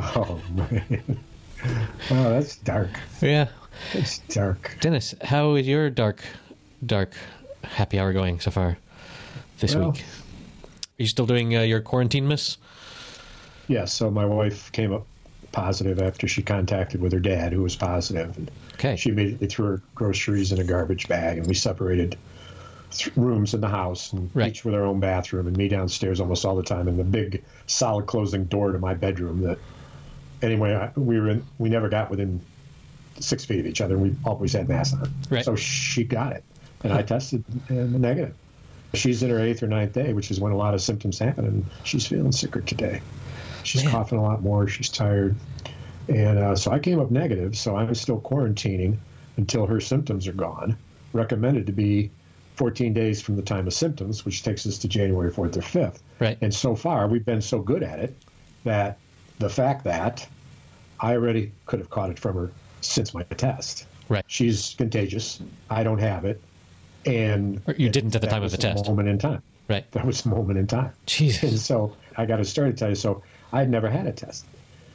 Oh 0.00 0.40
man. 0.54 1.18
Oh, 2.10 2.30
that's 2.30 2.56
dark. 2.58 2.90
Yeah. 3.20 3.48
It's 3.94 4.18
dark. 4.18 4.76
Dennis, 4.80 5.14
how 5.22 5.54
is 5.56 5.66
your 5.66 5.90
dark, 5.90 6.22
dark 6.86 7.14
happy 7.64 7.98
hour 7.98 8.12
going 8.12 8.38
so 8.40 8.50
far 8.50 8.78
this 9.58 9.74
Well- 9.74 9.90
week? 9.92 10.00
Are 10.02 11.02
you 11.02 11.06
still 11.06 11.26
doing 11.26 11.56
uh, 11.56 11.60
your 11.62 11.80
quarantine 11.80 12.26
miss? 12.26 12.56
Yeah, 13.68 13.84
so 13.84 14.10
my 14.10 14.24
wife 14.24 14.72
came 14.72 14.92
up 14.92 15.06
positive 15.52 16.00
after 16.00 16.26
she 16.26 16.42
contacted 16.42 17.00
with 17.00 17.12
her 17.12 17.20
dad, 17.20 17.52
who 17.52 17.62
was 17.62 17.76
positive. 17.76 18.36
And 18.36 18.50
Okay. 18.74 18.94
She 18.96 19.10
immediately 19.10 19.46
threw 19.48 19.66
her 19.66 19.82
groceries 19.94 20.52
in 20.52 20.60
a 20.60 20.64
garbage 20.64 21.08
bag, 21.08 21.38
and 21.38 21.46
we 21.46 21.54
separated 21.54 22.16
th- 22.92 23.16
rooms 23.16 23.54
in 23.54 23.60
the 23.60 23.68
house, 23.68 24.12
and 24.12 24.30
Right. 24.34 24.48
each 24.50 24.64
with 24.64 24.74
our 24.74 24.84
own 24.84 24.98
bathroom, 25.00 25.46
and 25.48 25.56
me 25.56 25.66
downstairs 25.68 26.20
almost 26.20 26.44
all 26.44 26.54
the 26.56 26.62
time, 26.62 26.86
and 26.88 26.98
the 26.98 27.04
big 27.04 27.42
solid 27.66 28.06
closing 28.06 28.44
door 28.44 28.70
to 28.72 28.78
my 28.78 28.94
bedroom. 28.94 29.42
That 29.42 29.58
anyway, 30.42 30.90
we 30.96 31.20
were 31.20 31.30
in, 31.30 31.44
we 31.58 31.68
never 31.68 31.88
got 31.88 32.10
within 32.10 32.40
six 33.20 33.44
feet 33.44 33.60
of 33.60 33.66
each 33.66 33.80
other. 33.80 33.94
and 33.96 34.02
We 34.02 34.16
always 34.24 34.52
had 34.52 34.68
masks 34.68 34.94
on, 34.94 35.12
Right. 35.30 35.44
so 35.44 35.56
she 35.56 36.04
got 36.04 36.32
it, 36.32 36.44
and 36.84 36.92
I 36.92 37.02
tested 37.02 37.44
uh, 37.70 37.74
negative. 37.74 38.34
She's 38.94 39.22
in 39.22 39.30
her 39.30 39.38
eighth 39.40 39.62
or 39.62 39.66
ninth 39.66 39.92
day, 39.92 40.12
which 40.14 40.30
is 40.30 40.40
when 40.40 40.52
a 40.52 40.56
lot 40.56 40.72
of 40.74 40.80
symptoms 40.80 41.18
happen, 41.18 41.44
and 41.44 41.66
she's 41.84 42.06
feeling 42.06 42.32
sicker 42.32 42.60
today. 42.60 43.00
She's 43.64 43.82
Man. 43.84 43.92
coughing 43.92 44.18
a 44.18 44.22
lot 44.22 44.42
more. 44.42 44.66
She's 44.66 44.88
tired. 44.88 45.34
And 46.08 46.38
uh, 46.38 46.56
so 46.56 46.70
I 46.70 46.78
came 46.78 46.98
up 47.00 47.10
negative, 47.10 47.54
so 47.58 47.76
I'm 47.76 47.94
still 47.94 48.18
quarantining 48.20 48.96
until 49.36 49.66
her 49.66 49.78
symptoms 49.80 50.26
are 50.26 50.32
gone. 50.32 50.76
Recommended 51.12 51.66
to 51.66 51.72
be 51.72 52.10
14 52.56 52.94
days 52.94 53.20
from 53.20 53.36
the 53.36 53.42
time 53.42 53.66
of 53.66 53.74
symptoms, 53.74 54.24
which 54.24 54.42
takes 54.42 54.66
us 54.66 54.78
to 54.78 54.88
January 54.88 55.30
4th 55.30 55.56
or 55.56 55.60
5th. 55.60 55.98
Right. 56.18 56.38
And 56.40 56.52
so 56.54 56.74
far, 56.74 57.08
we've 57.08 57.26
been 57.26 57.42
so 57.42 57.58
good 57.60 57.82
at 57.82 57.98
it 57.98 58.16
that 58.64 58.98
the 59.38 59.48
fact 59.48 59.84
that 59.84 60.26
I 61.00 61.14
already 61.14 61.52
could 61.66 61.78
have 61.78 61.90
caught 61.90 62.10
it 62.10 62.18
from 62.18 62.36
her 62.36 62.50
since 62.80 63.14
my 63.14 63.22
test. 63.22 63.86
Right. 64.08 64.24
She's 64.26 64.74
contagious. 64.76 65.40
I 65.70 65.82
don't 65.82 65.98
have 65.98 66.24
it. 66.24 66.40
And 67.04 67.60
Or 67.66 67.74
you 67.74 67.88
didn't 67.88 68.14
at 68.14 68.20
the 68.20 68.26
time 68.26 68.42
of 68.42 68.50
the 68.50 68.56
test. 68.56 68.86
Moment 68.86 69.08
in 69.08 69.18
time. 69.18 69.42
Right. 69.68 69.90
That 69.92 70.06
was 70.06 70.24
a 70.24 70.28
moment 70.28 70.58
in 70.58 70.66
time. 70.66 70.86
And 70.86 71.06
Jesus. 71.06 71.64
so 71.64 71.94
I 72.16 72.26
got 72.26 72.40
a 72.40 72.44
story 72.44 72.72
to 72.72 72.76
tell 72.76 72.88
you. 72.88 72.94
So 72.94 73.22
I 73.52 73.60
had 73.60 73.70
never 73.70 73.88
had 73.88 74.06
a 74.06 74.12
test. 74.12 74.46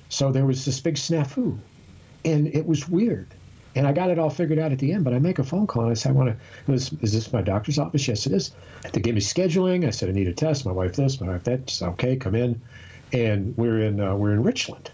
So 0.10 0.32
there 0.32 0.46
was 0.46 0.66
this 0.66 0.80
big 0.80 0.96
snafu, 0.96 1.58
and 2.26 2.48
it 2.48 2.66
was 2.66 2.88
weird. 2.88 3.28
And 3.76 3.88
I 3.88 3.94
got 3.94 4.12
it 4.12 4.20
all 4.20 4.30
figured 4.30 4.60
out 4.60 4.72
at 4.72 4.78
the 4.78 4.92
end. 4.92 5.04
But 5.04 5.14
I 5.14 5.20
make 5.20 5.40
a 5.40 5.44
phone 5.44 5.66
call 5.66 5.84
and 5.84 5.92
I 5.92 5.96
said, 5.96 6.12
"I 6.12 6.14
want 6.14 6.38
to. 6.68 6.74
Is, 6.74 6.94
is 7.02 7.14
this 7.14 7.34
my 7.34 7.42
doctor's 7.42 7.80
office? 7.80 8.08
Yes, 8.08 8.28
it 8.28 8.34
is." 8.34 8.52
They 8.92 9.02
gave 9.02 9.16
me 9.16 9.22
scheduling. 9.22 9.88
I 9.88 9.90
said, 9.90 10.10
"I 10.10 10.12
need 10.12 10.28
a 10.28 10.34
test." 10.34 10.66
My 10.66 10.72
wife 10.72 10.96
this, 10.96 11.20
my 11.20 11.28
wife 11.28 11.44
that. 11.46 11.70
Said, 11.70 11.90
"Okay, 11.90 12.16
come 12.16 12.36
in." 12.36 12.62
And 13.14 13.56
we're 13.58 13.80
in 13.80 14.00
uh, 14.00 14.16
we're 14.16 14.34
in 14.34 14.44
Richland. 14.44 14.92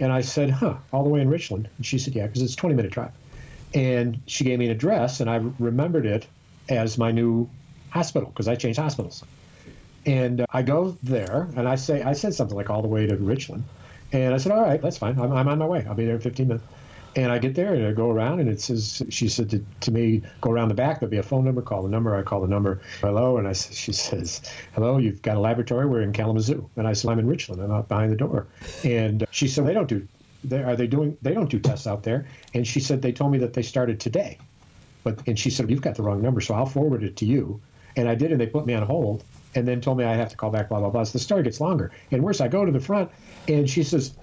And 0.00 0.12
I 0.12 0.20
said, 0.20 0.50
"Huh, 0.50 0.76
all 0.92 1.04
the 1.04 1.10
way 1.10 1.20
in 1.20 1.28
Richland?" 1.28 1.68
And 1.76 1.86
she 1.86 1.98
said, 1.98 2.14
"Yeah, 2.14 2.26
because 2.26 2.42
it's 2.42 2.54
a 2.54 2.56
20 2.56 2.74
minute 2.74 2.92
drive." 2.92 3.12
And 3.72 4.20
she 4.26 4.44
gave 4.44 4.58
me 4.58 4.66
an 4.66 4.72
address, 4.72 5.20
and 5.20 5.30
I 5.30 5.36
remembered 5.58 6.04
it 6.04 6.26
as 6.68 6.98
my 6.98 7.12
new 7.12 7.48
hospital 7.90 8.28
because 8.28 8.48
I 8.48 8.56
changed 8.56 8.78
hospitals. 8.78 9.24
And 10.04 10.40
uh, 10.40 10.46
I 10.52 10.62
go 10.62 10.96
there, 11.02 11.48
and 11.56 11.68
I 11.68 11.76
say, 11.76 12.02
I 12.02 12.12
said 12.12 12.34
something 12.34 12.56
like 12.56 12.68
all 12.68 12.82
the 12.82 12.88
way 12.88 13.06
to 13.06 13.16
Richland, 13.16 13.64
and 14.12 14.34
I 14.34 14.36
said, 14.36 14.52
all 14.52 14.60
right, 14.60 14.80
that's 14.80 14.98
fine. 14.98 15.18
I'm, 15.18 15.32
I'm 15.32 15.48
on 15.48 15.58
my 15.58 15.66
way. 15.66 15.86
I'll 15.88 15.94
be 15.94 16.04
there 16.04 16.16
in 16.16 16.20
15 16.20 16.48
minutes. 16.48 16.64
And 17.14 17.30
I 17.30 17.38
get 17.38 17.54
there 17.54 17.74
and 17.74 17.86
I 17.86 17.92
go 17.92 18.10
around, 18.10 18.40
and 18.40 18.48
it 18.48 18.60
says, 18.60 19.02
she 19.10 19.28
said 19.28 19.50
to, 19.50 19.64
to 19.80 19.90
me, 19.90 20.22
go 20.40 20.50
around 20.50 20.68
the 20.68 20.74
back. 20.74 21.00
There'll 21.00 21.10
be 21.10 21.18
a 21.18 21.22
phone 21.22 21.44
number. 21.44 21.60
Call 21.60 21.82
the 21.82 21.88
number. 21.90 22.16
I 22.16 22.22
call 22.22 22.40
the 22.40 22.48
number. 22.48 22.80
Hello, 23.00 23.36
and 23.36 23.46
I 23.46 23.52
she 23.52 23.92
says, 23.92 24.40
hello. 24.74 24.96
You've 24.96 25.20
got 25.20 25.36
a 25.36 25.40
laboratory. 25.40 25.86
We're 25.86 26.00
in 26.02 26.12
Kalamazoo, 26.12 26.68
and 26.76 26.88
I 26.88 26.94
said, 26.94 27.10
I'm 27.10 27.18
in 27.18 27.26
Richland. 27.26 27.60
I'm 27.60 27.70
out 27.70 27.88
behind 27.88 28.12
the 28.12 28.16
door. 28.16 28.46
And 28.82 29.26
she 29.30 29.46
said, 29.46 29.66
they 29.66 29.74
don't 29.74 29.88
do. 29.88 30.08
They, 30.44 30.62
are 30.62 30.74
they 30.74 30.86
doing? 30.86 31.16
They 31.22 31.34
don't 31.34 31.50
do 31.50 31.58
tests 31.58 31.86
out 31.86 32.02
there. 32.02 32.26
And 32.54 32.66
she 32.66 32.80
said 32.80 33.02
they 33.02 33.12
told 33.12 33.30
me 33.30 33.38
that 33.38 33.52
they 33.52 33.62
started 33.62 34.00
today. 34.00 34.38
But 35.04 35.20
and 35.26 35.38
she 35.38 35.50
said 35.50 35.70
you've 35.70 35.82
got 35.82 35.96
the 35.96 36.02
wrong 36.02 36.22
number, 36.22 36.40
so 36.40 36.54
I'll 36.54 36.66
forward 36.66 37.02
it 37.02 37.16
to 37.18 37.26
you. 37.26 37.60
And 37.94 38.08
I 38.08 38.14
did, 38.14 38.32
and 38.32 38.40
they 38.40 38.46
put 38.46 38.64
me 38.64 38.72
on 38.72 38.84
hold, 38.86 39.22
and 39.54 39.68
then 39.68 39.80
told 39.80 39.98
me 39.98 40.04
I 40.04 40.14
have 40.14 40.30
to 40.30 40.36
call 40.36 40.50
back. 40.50 40.70
Blah 40.70 40.80
blah 40.80 40.90
blah. 40.90 41.04
So 41.04 41.12
the 41.12 41.18
story 41.18 41.42
gets 41.42 41.60
longer 41.60 41.92
and 42.10 42.22
worse. 42.22 42.40
I 42.40 42.48
go 42.48 42.64
to 42.64 42.72
the 42.72 42.80
front, 42.80 43.10
and 43.48 43.68
she 43.68 43.82
says, 43.82 44.14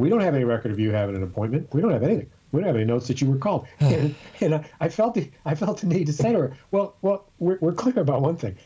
"We 0.00 0.08
don't 0.08 0.20
have 0.20 0.34
any 0.34 0.44
record 0.44 0.72
of 0.72 0.80
you 0.80 0.90
having 0.90 1.16
an 1.16 1.22
appointment. 1.22 1.72
We 1.72 1.80
don't 1.80 1.92
have 1.92 2.02
anything. 2.02 2.30
We 2.52 2.60
don't 2.60 2.66
have 2.66 2.76
any 2.76 2.84
notes 2.84 3.08
that 3.08 3.20
you 3.20 3.30
were 3.30 3.38
called." 3.38 3.66
and 3.80 4.14
and 4.40 4.54
I, 4.56 4.64
I 4.80 4.88
felt 4.88 5.14
the 5.14 5.30
I 5.44 5.54
felt 5.54 5.80
the 5.80 5.86
need 5.86 6.06
to 6.06 6.12
say 6.12 6.32
to 6.32 6.38
her, 6.38 6.56
"Well, 6.70 6.96
well, 7.02 7.26
we're, 7.38 7.58
we're 7.60 7.72
clear 7.72 7.98
about 7.98 8.22
one 8.22 8.36
thing. 8.36 8.56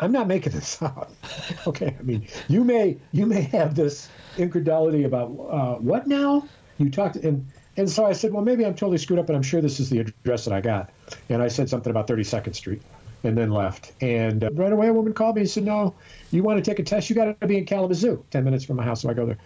I'm 0.00 0.12
not 0.12 0.26
making 0.26 0.52
this 0.52 0.82
up. 0.82 1.12
okay, 1.66 1.96
I 1.98 2.02
mean, 2.02 2.26
you 2.48 2.64
may 2.64 2.98
you 3.12 3.26
may 3.26 3.42
have 3.42 3.74
this 3.74 4.08
incredulity 4.36 5.04
about 5.04 5.28
uh, 5.50 5.74
what 5.76 6.06
now? 6.06 6.48
You 6.78 6.90
talked 6.90 7.16
and 7.16 7.46
and 7.76 7.90
so 7.90 8.06
I 8.06 8.12
said, 8.12 8.32
well, 8.32 8.44
maybe 8.44 8.64
I'm 8.64 8.74
totally 8.74 8.98
screwed 8.98 9.18
up, 9.18 9.26
but 9.26 9.34
I'm 9.34 9.42
sure 9.42 9.60
this 9.60 9.80
is 9.80 9.90
the 9.90 10.00
address 10.00 10.44
that 10.44 10.54
I 10.54 10.60
got. 10.60 10.90
And 11.28 11.42
I 11.42 11.48
said 11.48 11.68
something 11.68 11.90
about 11.90 12.06
32nd 12.06 12.54
Street, 12.54 12.82
and 13.24 13.36
then 13.36 13.50
left. 13.50 13.92
And 14.00 14.44
uh, 14.44 14.50
right 14.52 14.72
away, 14.72 14.88
a 14.88 14.92
woman 14.92 15.12
called 15.12 15.36
me 15.36 15.42
and 15.42 15.50
said, 15.50 15.64
no, 15.64 15.94
you 16.30 16.42
want 16.42 16.62
to 16.62 16.70
take 16.70 16.78
a 16.78 16.84
test? 16.84 17.10
You 17.10 17.16
got 17.16 17.40
to 17.40 17.46
be 17.46 17.58
in 17.58 17.64
Kalamazoo, 17.64 18.24
10 18.30 18.44
minutes 18.44 18.64
from 18.64 18.76
my 18.76 18.84
house. 18.84 19.02
So 19.02 19.10
I 19.10 19.14
go 19.14 19.26
there. 19.26 19.38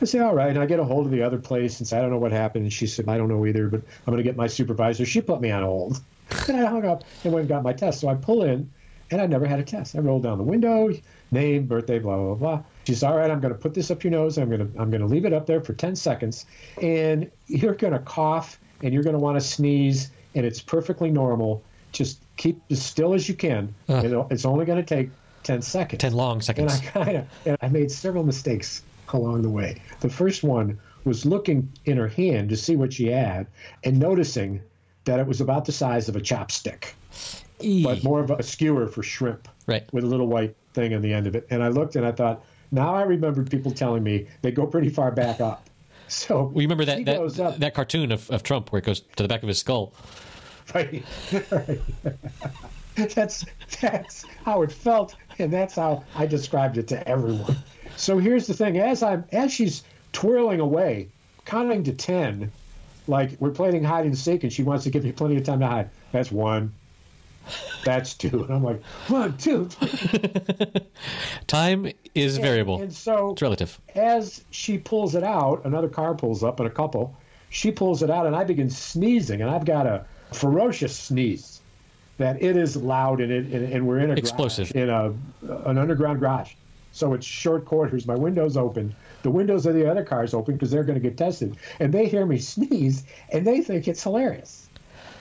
I 0.00 0.04
say, 0.06 0.18
all 0.18 0.34
right. 0.34 0.50
And 0.50 0.58
I 0.58 0.66
get 0.66 0.80
a 0.80 0.84
hold 0.84 1.06
of 1.06 1.12
the 1.12 1.22
other 1.22 1.38
place 1.38 1.78
and 1.78 1.88
say, 1.88 1.98
I 1.98 2.00
don't 2.00 2.10
know 2.10 2.18
what 2.18 2.32
happened. 2.32 2.64
And 2.64 2.72
she 2.72 2.86
said, 2.86 3.08
I 3.08 3.16
don't 3.16 3.28
know 3.28 3.46
either, 3.46 3.68
but 3.68 3.80
I'm 3.80 4.12
going 4.12 4.18
to 4.18 4.22
get 4.22 4.36
my 4.36 4.46
supervisor. 4.46 5.06
She 5.06 5.20
put 5.20 5.40
me 5.40 5.50
on 5.50 5.62
hold. 5.62 6.00
and 6.48 6.60
I 6.60 6.70
hung 6.70 6.84
up 6.84 7.04
and 7.22 7.32
went 7.32 7.42
and 7.42 7.48
got 7.48 7.62
my 7.62 7.72
test. 7.72 8.00
So 8.00 8.08
I 8.08 8.14
pull 8.14 8.42
in, 8.42 8.70
and 9.10 9.20
I 9.20 9.26
never 9.26 9.46
had 9.46 9.60
a 9.60 9.62
test. 9.62 9.94
I 9.94 9.98
rolled 9.98 10.22
down 10.22 10.38
the 10.38 10.44
window, 10.44 10.90
name, 11.30 11.66
birthday, 11.66 11.98
blah 11.98 12.16
blah 12.16 12.34
blah. 12.34 12.62
She's 12.86 13.02
"All 13.02 13.16
right, 13.16 13.30
I'm 13.30 13.40
going 13.40 13.52
to 13.52 13.58
put 13.58 13.74
this 13.74 13.90
up 13.90 14.02
your 14.02 14.10
nose. 14.10 14.38
I'm 14.38 14.48
going 14.48 14.72
to 14.72 14.80
I'm 14.80 14.90
going 14.90 15.02
to 15.02 15.06
leave 15.06 15.24
it 15.24 15.32
up 15.32 15.46
there 15.46 15.60
for 15.60 15.74
10 15.74 15.96
seconds, 15.96 16.46
and 16.80 17.30
you're 17.46 17.74
going 17.74 17.92
to 17.92 17.98
cough 17.98 18.58
and 18.82 18.92
you're 18.92 19.02
going 19.02 19.14
to 19.14 19.20
want 19.20 19.36
to 19.36 19.40
sneeze, 19.40 20.10
and 20.34 20.44
it's 20.44 20.60
perfectly 20.60 21.10
normal. 21.10 21.62
Just 21.92 22.20
keep 22.36 22.60
as 22.70 22.82
still 22.82 23.14
as 23.14 23.28
you 23.28 23.34
can. 23.34 23.74
Uh. 23.88 24.24
it's 24.30 24.44
only 24.44 24.64
going 24.64 24.84
to 24.84 24.94
take 24.94 25.10
10 25.44 25.62
seconds. 25.62 26.00
10 26.00 26.12
long 26.12 26.40
seconds. 26.40 26.74
And. 26.74 26.88
I 26.88 26.90
kind 26.90 27.16
of, 27.18 27.26
and 27.46 27.58
I 27.62 27.68
made 27.68 27.90
several 27.90 28.24
mistakes 28.24 28.82
along 29.12 29.42
the 29.42 29.50
way. 29.50 29.80
The 30.00 30.08
first 30.08 30.42
one 30.42 30.78
was 31.04 31.24
looking 31.26 31.70
in 31.84 31.96
her 31.98 32.08
hand 32.08 32.48
to 32.48 32.56
see 32.56 32.76
what 32.76 32.92
she 32.92 33.06
had 33.08 33.46
and 33.84 33.98
noticing 33.98 34.62
that 35.04 35.20
it 35.20 35.26
was 35.26 35.40
about 35.40 35.64
the 35.66 35.72
size 35.72 36.08
of 36.08 36.16
a 36.16 36.20
chopstick, 36.20 36.94
but 37.84 38.02
more 38.02 38.20
of 38.20 38.30
a 38.30 38.42
skewer 38.42 38.86
for 38.88 39.02
shrimp 39.02 39.48
Right. 39.66 39.84
with 39.92 40.04
a 40.04 40.06
little 40.06 40.26
white 40.26 40.56
thing 40.72 40.94
on 40.94 41.02
the 41.02 41.12
end 41.12 41.26
of 41.26 41.34
it. 41.34 41.46
And 41.50 41.62
I 41.62 41.68
looked 41.68 41.96
and 41.96 42.06
I 42.06 42.12
thought, 42.12 42.44
now 42.70 42.94
I 42.94 43.02
remembered 43.02 43.50
people 43.50 43.70
telling 43.72 44.02
me 44.02 44.26
they 44.42 44.50
go 44.50 44.66
pretty 44.66 44.88
far 44.88 45.10
back 45.10 45.40
up. 45.40 45.68
So 46.06 46.44
We 46.54 46.64
remember 46.64 46.84
that 46.84 47.04
that, 47.06 47.40
up, 47.40 47.56
that 47.58 47.72
cartoon 47.74 48.12
of, 48.12 48.30
of 48.30 48.42
Trump 48.42 48.70
where 48.70 48.78
it 48.78 48.84
goes 48.84 49.00
to 49.16 49.22
the 49.22 49.28
back 49.28 49.42
of 49.42 49.48
his 49.48 49.58
skull. 49.58 49.94
right? 50.74 51.02
right. 51.50 51.80
that's 52.94 53.44
that's 53.80 54.24
how 54.44 54.60
it 54.62 54.70
felt, 54.70 55.16
and 55.38 55.50
that's 55.50 55.74
how 55.76 56.04
I 56.14 56.26
described 56.26 56.76
it 56.76 56.86
to 56.88 57.08
everyone. 57.08 57.56
So 57.96 58.18
here's 58.18 58.46
the 58.46 58.54
thing: 58.54 58.78
as 58.78 59.02
I'm 59.02 59.24
as 59.32 59.52
she's 59.52 59.82
twirling 60.12 60.60
away, 60.60 61.08
counting 61.44 61.84
to 61.84 61.92
ten, 61.92 62.50
like 63.06 63.32
we're 63.40 63.50
playing 63.50 63.84
hide 63.84 64.04
and 64.06 64.16
seek, 64.16 64.42
and 64.42 64.52
she 64.52 64.62
wants 64.62 64.84
to 64.84 64.90
give 64.90 65.04
me 65.04 65.12
plenty 65.12 65.36
of 65.36 65.44
time 65.44 65.60
to 65.60 65.66
hide. 65.66 65.90
That's 66.12 66.30
one. 66.32 66.72
That's 67.84 68.14
two, 68.14 68.44
and 68.44 68.54
I'm 68.54 68.64
like 68.64 68.82
one, 69.08 69.36
two. 69.36 69.68
Time 71.46 71.92
is 72.14 72.38
variable. 72.38 72.80
And 72.80 72.92
so 72.92 73.32
it's 73.32 73.42
relative. 73.42 73.78
as 73.94 74.42
she 74.50 74.78
pulls 74.78 75.14
it 75.14 75.22
out, 75.22 75.62
another 75.64 75.88
car 75.90 76.14
pulls 76.14 76.42
up 76.42 76.58
and 76.60 76.66
a 76.66 76.72
couple. 76.72 77.14
She 77.50 77.70
pulls 77.70 78.02
it 78.02 78.10
out, 78.10 78.26
and 78.26 78.34
I 78.34 78.44
begin 78.44 78.70
sneezing, 78.70 79.42
and 79.42 79.50
I've 79.50 79.66
got 79.66 79.86
a 79.86 80.06
ferocious 80.32 80.98
sneeze 80.98 81.60
that 82.16 82.42
it 82.42 82.56
is 82.56 82.76
loud, 82.76 83.20
and 83.20 83.30
it 83.30 83.44
and, 83.52 83.72
and 83.72 83.86
we're 83.86 83.98
in 83.98 84.04
a 84.04 84.14
garage, 84.14 84.18
Explosive. 84.18 84.74
in 84.74 84.88
a 84.88 85.12
an 85.66 85.76
underground 85.76 86.20
garage. 86.20 86.54
So 86.94 87.12
it's 87.12 87.26
short 87.26 87.64
quarters. 87.64 88.06
My 88.06 88.14
window's 88.14 88.56
open. 88.56 88.94
The 89.22 89.30
windows 89.30 89.66
of 89.66 89.74
the 89.74 89.90
other 89.90 90.04
cars 90.04 90.32
open 90.32 90.54
because 90.54 90.70
they're 90.70 90.84
going 90.84 90.94
to 90.94 91.02
get 91.02 91.18
tested, 91.18 91.56
and 91.80 91.92
they 91.92 92.06
hear 92.06 92.24
me 92.24 92.38
sneeze, 92.54 93.04
and 93.32 93.44
they 93.44 93.60
think 93.62 93.88
it's 93.88 94.02
hilarious 94.02 94.68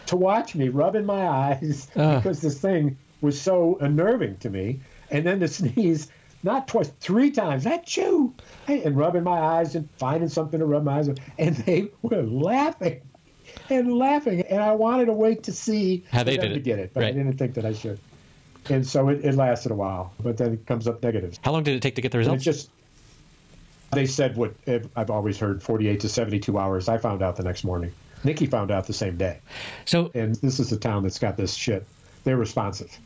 to 0.05 0.15
watch 0.15 0.53
me 0.53 0.69
rubbing 0.69 1.05
my 1.05 1.27
eyes 1.27 1.89
Ah. 1.95 2.17
because 2.17 2.41
this 2.41 2.59
thing 2.59 2.97
was 3.21 3.41
so 3.41 3.77
unnerving 3.81 4.37
to 4.37 4.49
me. 4.51 4.81
And 5.09 5.25
then 5.25 5.39
to 5.39 5.47
sneeze, 5.59 6.11
not 6.43 6.67
twice, 6.67 6.91
three 6.99 7.31
times, 7.31 7.63
that 7.63 7.87
chew, 7.87 8.33
and 8.67 8.95
rubbing 8.95 9.23
my 9.23 9.39
eyes 9.39 9.73
and 9.73 9.89
finding 9.97 10.29
something 10.29 10.59
to 10.59 10.65
rub 10.67 10.83
my 10.83 10.99
eyes 10.99 11.07
with. 11.07 11.19
And 11.39 11.55
they 11.55 11.89
were 12.03 12.21
laughing 12.21 13.01
and 13.71 13.93
laughing. 13.97 14.41
And 14.41 14.61
I 14.61 14.73
wanted 14.73 15.05
to 15.05 15.13
wait 15.13 15.43
to 15.43 15.51
see 15.51 16.03
How 16.11 16.23
they 16.23 16.37
did 16.37 16.53
to 16.53 16.59
get 16.59 16.77
it, 16.77 16.93
but 16.93 17.03
I 17.03 17.11
didn't 17.11 17.37
think 17.37 17.55
that 17.55 17.65
I 17.65 17.73
should. 17.73 17.99
And 18.69 18.85
so 18.85 19.09
it, 19.09 19.23
it 19.25 19.35
lasted 19.35 19.71
a 19.71 19.75
while, 19.75 20.13
but 20.21 20.37
then 20.37 20.53
it 20.53 20.65
comes 20.65 20.87
up 20.87 21.03
negative. 21.03 21.37
How 21.43 21.51
long 21.51 21.63
did 21.63 21.75
it 21.75 21.81
take 21.81 21.95
to 21.95 22.01
get 22.01 22.11
the 22.11 22.17
results? 22.17 22.43
just, 22.43 22.69
they 23.91 24.05
said 24.05 24.35
what 24.37 24.53
I've 24.95 25.09
always 25.09 25.37
heard 25.37 25.61
48 25.61 25.99
to 26.01 26.09
72 26.09 26.57
hours. 26.57 26.87
I 26.87 26.97
found 26.97 27.21
out 27.21 27.35
the 27.35 27.43
next 27.43 27.63
morning. 27.63 27.93
Nikki 28.23 28.45
found 28.45 28.71
out 28.71 28.87
the 28.87 28.93
same 28.93 29.17
day. 29.17 29.39
so 29.85 30.09
And 30.13 30.35
this 30.35 30.59
is 30.59 30.71
a 30.71 30.77
town 30.77 31.03
that's 31.03 31.19
got 31.19 31.35
this 31.35 31.53
shit. 31.53 31.85
They're 32.23 32.37
responsive. 32.37 32.97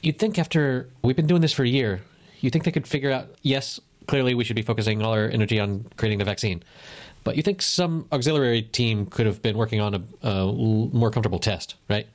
you'd 0.00 0.18
think 0.18 0.38
after 0.38 0.88
we've 1.02 1.16
been 1.16 1.26
doing 1.26 1.42
this 1.42 1.52
for 1.52 1.62
a 1.62 1.68
year, 1.68 2.00
you'd 2.40 2.52
think 2.52 2.64
they 2.64 2.72
could 2.72 2.86
figure 2.86 3.10
out, 3.10 3.28
yes, 3.42 3.78
clearly 4.06 4.34
we 4.34 4.44
should 4.44 4.56
be 4.56 4.62
focusing 4.62 5.02
all 5.02 5.12
our 5.12 5.28
energy 5.28 5.60
on 5.60 5.84
creating 5.96 6.18
the 6.18 6.24
vaccine. 6.24 6.62
But 7.24 7.36
you 7.36 7.42
think 7.42 7.60
some 7.60 8.06
auxiliary 8.12 8.62
team 8.62 9.06
could 9.06 9.26
have 9.26 9.42
been 9.42 9.58
working 9.58 9.80
on 9.80 10.06
a 10.22 10.46
more 10.46 11.10
comfortable 11.10 11.40
test, 11.40 11.74
right? 11.90 12.06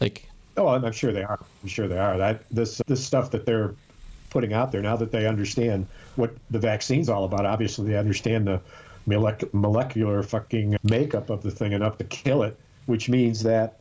Like, 0.00 0.28
Oh, 0.58 0.68
I'm 0.68 0.92
sure 0.92 1.12
they 1.12 1.22
are. 1.22 1.38
I'm 1.62 1.68
sure 1.68 1.86
they 1.86 1.98
are. 1.98 2.16
That 2.16 2.42
this 2.50 2.80
this 2.86 3.04
stuff 3.04 3.30
that 3.32 3.44
they're 3.44 3.74
putting 4.30 4.52
out 4.54 4.72
there 4.72 4.80
now 4.82 4.96
that 4.96 5.12
they 5.12 5.26
understand 5.26 5.86
what 6.16 6.34
the 6.50 6.58
vaccine's 6.58 7.08
all 7.10 7.24
about. 7.24 7.44
Obviously, 7.46 7.88
they 7.90 7.96
understand 7.98 8.46
the 8.46 8.60
molecular 9.52 10.22
fucking 10.22 10.76
makeup 10.82 11.30
of 11.30 11.42
the 11.42 11.50
thing 11.50 11.72
enough 11.72 11.98
to 11.98 12.04
kill 12.04 12.42
it, 12.42 12.58
which 12.86 13.08
means 13.08 13.42
that 13.42 13.78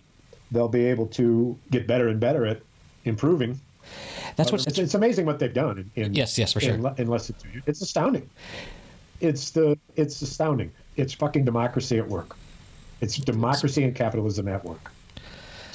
they'll 0.52 0.68
be 0.68 0.86
able 0.86 1.08
to 1.08 1.58
get 1.72 1.88
better 1.88 2.08
and 2.10 2.20
better 2.20 2.46
at 2.46 2.62
improving. 3.06 3.60
that's 4.36 4.52
what 4.52 4.66
It's, 4.68 4.78
it's 4.78 4.94
amazing 4.94 5.26
what 5.26 5.40
they've 5.40 5.54
done. 5.54 5.90
In, 5.96 6.04
in, 6.04 6.14
Yes, 6.14 6.38
yes, 6.38 6.54
for 6.54 6.60
sure. 6.60 6.78
le- 6.78 6.96
In 6.98 7.08
less 7.08 7.28
than 7.28 7.38
two 7.42 7.50
years, 7.50 7.64
it's 7.68 7.82
astounding. 7.82 8.30
It's 9.22 9.52
the 9.52 9.78
it's 9.96 10.22
astounding. 10.22 10.72
It's 10.98 11.14
fucking 11.14 11.46
democracy 11.46 11.98
at 11.98 12.08
work. 12.08 12.36
It's 13.02 13.18
democracy 13.18 13.84
and 13.84 13.96
capitalism 13.96 14.48
at 14.48 14.64
work. 14.66 14.92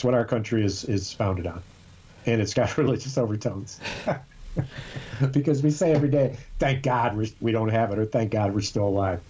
It's 0.01 0.05
what 0.07 0.15
our 0.15 0.25
country 0.25 0.65
is 0.65 0.85
is 0.85 1.13
founded 1.13 1.47
on, 1.47 1.63
and 2.25 2.41
it's 2.41 2.55
got 2.55 2.79
religious 2.79 3.19
overtones. 3.19 3.79
because 5.33 5.63
we 5.63 5.71
say 5.71 5.93
every 5.93 6.09
day, 6.09 6.39
"Thank 6.59 6.83
God 6.83 7.15
we're, 7.15 7.27
we 7.43 7.53
don't 7.53 7.69
have 7.69 7.93
it," 7.93 7.99
or 7.99 8.07
"Thank 8.07 8.31
God 8.31 8.55
we're 8.55 8.63
still 8.63 8.89
alive." 8.89 9.21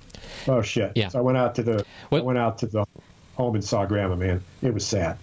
Oh 0.46 0.62
shit! 0.62 0.92
Yeah. 0.94 1.08
So 1.08 1.18
I 1.18 1.22
went 1.22 1.38
out 1.38 1.56
to 1.56 1.64
the 1.64 1.84
What- 2.10 2.20
I 2.20 2.22
went 2.22 2.38
out 2.38 2.58
to 2.58 2.68
the 2.68 2.86
home 3.34 3.56
and 3.56 3.64
saw 3.64 3.84
Grandma. 3.84 4.14
Man, 4.14 4.44
it 4.62 4.72
was 4.72 4.86
sad. 4.86 5.18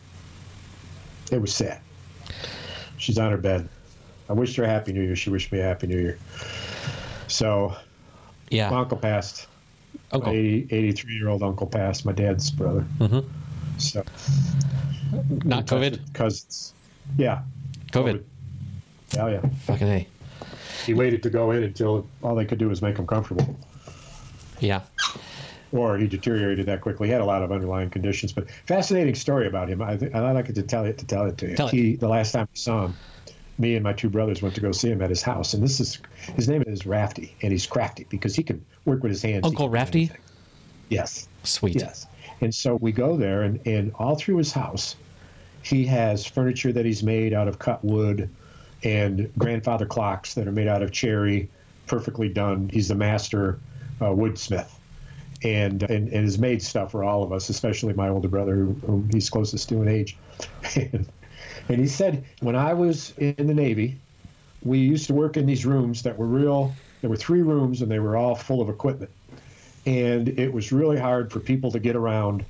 It 1.31 1.39
was 1.39 1.55
sad. 1.55 1.79
She's 2.97 3.17
on 3.17 3.31
her 3.31 3.37
bed. 3.37 3.69
I 4.27 4.33
wished 4.33 4.57
her 4.57 4.65
a 4.65 4.67
happy 4.67 4.91
new 4.91 5.01
year. 5.01 5.15
She 5.15 5.29
wished 5.29 5.49
me 5.53 5.61
a 5.61 5.63
happy 5.63 5.87
new 5.87 5.97
year. 5.97 6.19
So 7.27 7.73
yeah, 8.49 8.69
my 8.69 8.79
uncle 8.81 8.97
passed. 8.97 9.47
uncle. 10.11 10.33
My 10.33 10.39
83 10.39 11.15
year 11.15 11.29
old 11.29 11.41
uncle 11.41 11.67
passed. 11.67 12.05
My 12.05 12.11
dad's 12.11 12.51
brother. 12.51 12.85
Mhm. 12.99 13.23
So 13.77 14.03
Not 15.45 15.65
COVID. 15.67 16.13
cousins. 16.13 16.73
Yeah. 17.17 17.41
COVID. 17.91 18.23
Oh 19.17 19.27
yeah. 19.27 19.41
Fucking 19.65 19.87
a. 19.87 20.07
He 20.85 20.93
waited 20.93 21.23
to 21.23 21.29
go 21.29 21.51
in 21.51 21.63
until 21.63 22.07
all 22.23 22.35
they 22.35 22.45
could 22.45 22.59
do 22.59 22.69
was 22.69 22.81
make 22.81 22.97
him 22.97 23.07
comfortable. 23.07 23.55
Yeah. 24.59 24.81
Or 25.71 25.97
he 25.97 26.07
deteriorated 26.07 26.65
that 26.67 26.81
quickly. 26.81 27.07
He 27.07 27.11
had 27.11 27.21
a 27.21 27.25
lot 27.25 27.43
of 27.43 27.51
underlying 27.51 27.89
conditions, 27.89 28.31
but 28.31 28.49
fascinating 28.65 29.15
story 29.15 29.47
about 29.47 29.69
him. 29.69 29.81
I 29.81 29.97
think 29.97 30.15
I'd 30.15 30.31
like 30.31 30.53
to 30.53 30.63
tell 30.63 30.85
it 30.85 30.97
to 30.99 31.05
tell 31.05 31.25
it 31.25 31.37
to 31.39 31.49
you. 31.49 31.55
Tell 31.55 31.67
it. 31.67 31.73
he, 31.73 31.95
the 31.95 32.07
last 32.07 32.31
time 32.31 32.47
I 32.53 32.57
saw 32.57 32.85
him, 32.85 32.95
me 33.57 33.75
and 33.75 33.83
my 33.83 33.93
two 33.93 34.09
brothers 34.09 34.41
went 34.41 34.55
to 34.55 34.61
go 34.61 34.71
see 34.71 34.89
him 34.89 35.01
at 35.01 35.09
his 35.09 35.21
house, 35.21 35.53
and 35.53 35.61
this 35.61 35.79
is 35.79 35.99
his 36.35 36.47
name 36.47 36.63
is 36.67 36.85
Rafty, 36.85 37.35
and 37.41 37.51
he's 37.51 37.65
crafty 37.65 38.05
because 38.09 38.35
he 38.35 38.43
can 38.43 38.63
work 38.85 39.03
with 39.03 39.11
his 39.11 39.21
hands. 39.21 39.45
Uncle 39.45 39.67
Rafty? 39.69 40.11
Yes. 40.89 41.27
Sweet. 41.43 41.75
Yes. 41.75 42.07
And 42.41 42.53
so 42.53 42.75
we 42.75 42.91
go 42.91 43.17
there, 43.17 43.41
and, 43.41 43.65
and 43.65 43.91
all 43.95 44.15
through 44.15 44.37
his 44.37 44.51
house, 44.51 44.95
he 45.63 45.85
has 45.85 46.25
furniture 46.25 46.71
that 46.71 46.85
he's 46.85 47.03
made 47.03 47.33
out 47.33 47.47
of 47.47 47.59
cut 47.59 47.83
wood 47.83 48.29
and 48.83 49.31
grandfather 49.37 49.85
clocks 49.85 50.35
that 50.35 50.47
are 50.47 50.51
made 50.51 50.67
out 50.67 50.83
of 50.83 50.91
cherry, 50.91 51.49
perfectly 51.87 52.29
done. 52.29 52.69
He's 52.71 52.89
the 52.89 52.95
master 52.95 53.59
uh, 53.99 54.05
woodsmith. 54.05 54.69
And, 55.43 55.83
and 55.83 56.09
and 56.09 56.25
has 56.25 56.39
made 56.39 56.63
stuff 56.63 56.91
for 56.91 57.03
all 57.03 57.21
of 57.21 57.31
us, 57.31 57.49
especially 57.49 57.93
my 57.93 58.09
older 58.09 58.27
brother, 58.27 58.55
who, 58.55 58.73
whom 58.85 59.09
he's 59.11 59.29
closest 59.29 59.69
to 59.69 59.81
in 59.83 59.87
age. 59.87 60.17
and, 60.75 61.07
and 61.69 61.79
he 61.79 61.87
said, 61.87 62.25
when 62.39 62.55
I 62.55 62.73
was 62.73 63.13
in 63.17 63.45
the 63.45 63.53
Navy, 63.53 63.99
we 64.63 64.79
used 64.79 65.05
to 65.07 65.13
work 65.13 65.37
in 65.37 65.45
these 65.45 65.63
rooms 65.63 66.01
that 66.03 66.17
were 66.17 66.25
real. 66.25 66.73
There 67.01 67.09
were 67.09 67.17
three 67.17 67.43
rooms, 67.43 67.83
and 67.83 67.91
they 67.91 67.99
were 67.99 68.17
all 68.17 68.33
full 68.33 68.61
of 68.61 68.69
equipment 68.69 69.11
and 69.87 70.27
it 70.37 70.51
was 70.53 70.73
really 70.73 70.99
hard 70.99 71.31
for 71.31 71.39
people 71.39 71.71
to 71.71 71.79
get 71.79 71.95
around. 71.95 72.45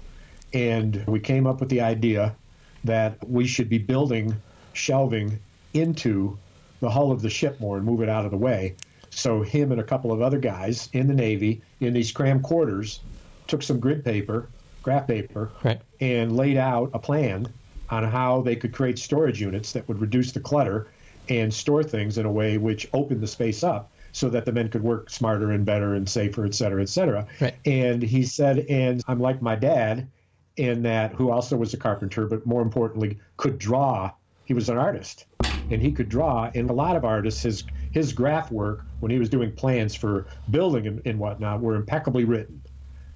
And 0.54 1.06
we 1.08 1.20
came 1.20 1.46
up 1.46 1.60
with 1.60 1.70
the 1.70 1.82
idea 1.82 2.36
that 2.84 3.18
we 3.30 3.46
should 3.46 3.70
be 3.70 3.78
building 3.78 4.36
shelving 4.74 5.40
into 5.74 6.38
the 6.80 6.90
hull 6.90 7.12
of 7.12 7.22
the 7.22 7.30
ship 7.30 7.60
more 7.60 7.78
and 7.78 7.86
move 7.86 8.02
it 8.02 8.10
out 8.10 8.26
of 8.26 8.32
the 8.32 8.38
way. 8.38 8.76
So 9.12 9.44
him 9.44 9.72
and 9.72 9.80
a 9.80 9.84
couple 9.84 10.12
of 10.12 10.22
other 10.22 10.40
guys 10.40 10.90
in 10.94 11.08
the 11.08 11.14
Navy 11.14 11.62
in 11.80 11.94
these 11.94 12.12
cram 12.12 12.42
quarters 12.42 13.02
took 13.46 13.62
some 13.62 13.80
grid 13.80 14.04
paper, 14.04 14.50
graph 14.82 15.08
paper, 15.08 15.52
Right. 15.64 15.80
and 16.02 16.36
laid 16.36 16.58
out 16.58 16.90
a 16.94 17.00
plan 17.00 17.48
on 17.90 18.04
how 18.04 18.42
they 18.42 18.56
could 18.56 18.74
create 18.74 18.98
storage 18.98 19.40
units 19.40 19.74
that 19.74 19.88
would 19.88 20.02
reduce 20.02 20.32
the 20.32 20.40
clutter 20.40 20.88
and 21.30 21.54
store 21.54 21.84
things 21.84 22.18
in 22.18 22.26
a 22.26 22.32
way 22.32 22.58
which 22.58 22.90
opened 22.94 23.22
the 23.22 23.28
space 23.28 23.64
up 23.64 23.92
so 24.12 24.30
that 24.30 24.46
the 24.46 24.52
men 24.52 24.70
could 24.70 24.84
work 24.84 25.10
smarter 25.10 25.52
and 25.52 25.66
better 25.66 25.94
and 25.96 26.08
safer, 26.10 26.46
et 26.46 26.56
cetera, 26.56 26.82
et 26.82 26.90
cetera. 26.90 27.28
Right. 27.40 27.56
And 27.66 28.02
he 28.02 28.24
said, 28.24 28.60
and 28.70 29.04
I'm 29.08 29.20
like 29.20 29.42
my 29.42 29.56
dad 29.56 30.08
in 30.56 30.84
that, 30.84 31.14
who 31.14 31.30
also 31.30 31.56
was 31.56 31.74
a 31.74 31.78
carpenter, 31.78 32.26
but 32.26 32.46
more 32.46 32.62
importantly, 32.62 33.20
could 33.38 33.60
draw. 33.60 34.12
He 34.46 34.54
was 34.54 34.70
an 34.70 34.78
artist 34.78 35.26
and 35.70 35.82
he 35.82 35.92
could 35.92 36.10
draw. 36.10 36.50
And 36.56 36.70
a 36.70 36.74
lot 36.74 36.96
of 36.96 37.06
artists, 37.06 37.44
his, 37.44 37.64
his 37.92 38.14
graph 38.14 38.52
work 38.52 38.86
when 39.00 39.12
he 39.12 39.20
was 39.20 39.30
doing 39.30 39.52
plans 39.52 39.94
for 39.94 40.28
building 40.50 40.88
and, 40.88 41.02
and 41.06 41.20
whatnot 41.20 41.62
were 41.62 41.76
impeccably 41.76 42.24
written. 42.24 42.62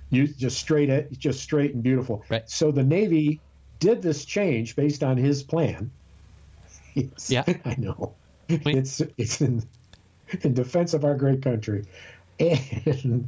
You 0.10 0.28
just 0.28 0.58
straight, 0.60 1.10
just 1.18 1.40
straight 1.42 1.74
and 1.74 1.82
beautiful. 1.82 2.24
Right. 2.30 2.48
So 2.50 2.72
the 2.72 2.84
Navy 2.84 3.40
did 3.80 4.02
this 4.02 4.26
change 4.26 4.76
based 4.76 5.04
on 5.04 5.18
his 5.18 5.44
plan. 5.44 5.92
Yes, 6.94 7.32
Yeah. 7.32 7.46
I 7.66 7.76
know. 7.78 8.16
It's 8.50 9.02
it's 9.18 9.40
in 9.40 9.64
in 10.44 10.54
defense 10.54 10.94
of 10.94 11.04
our 11.06 11.16
great 11.16 11.42
country, 11.42 11.86
and 12.40 13.28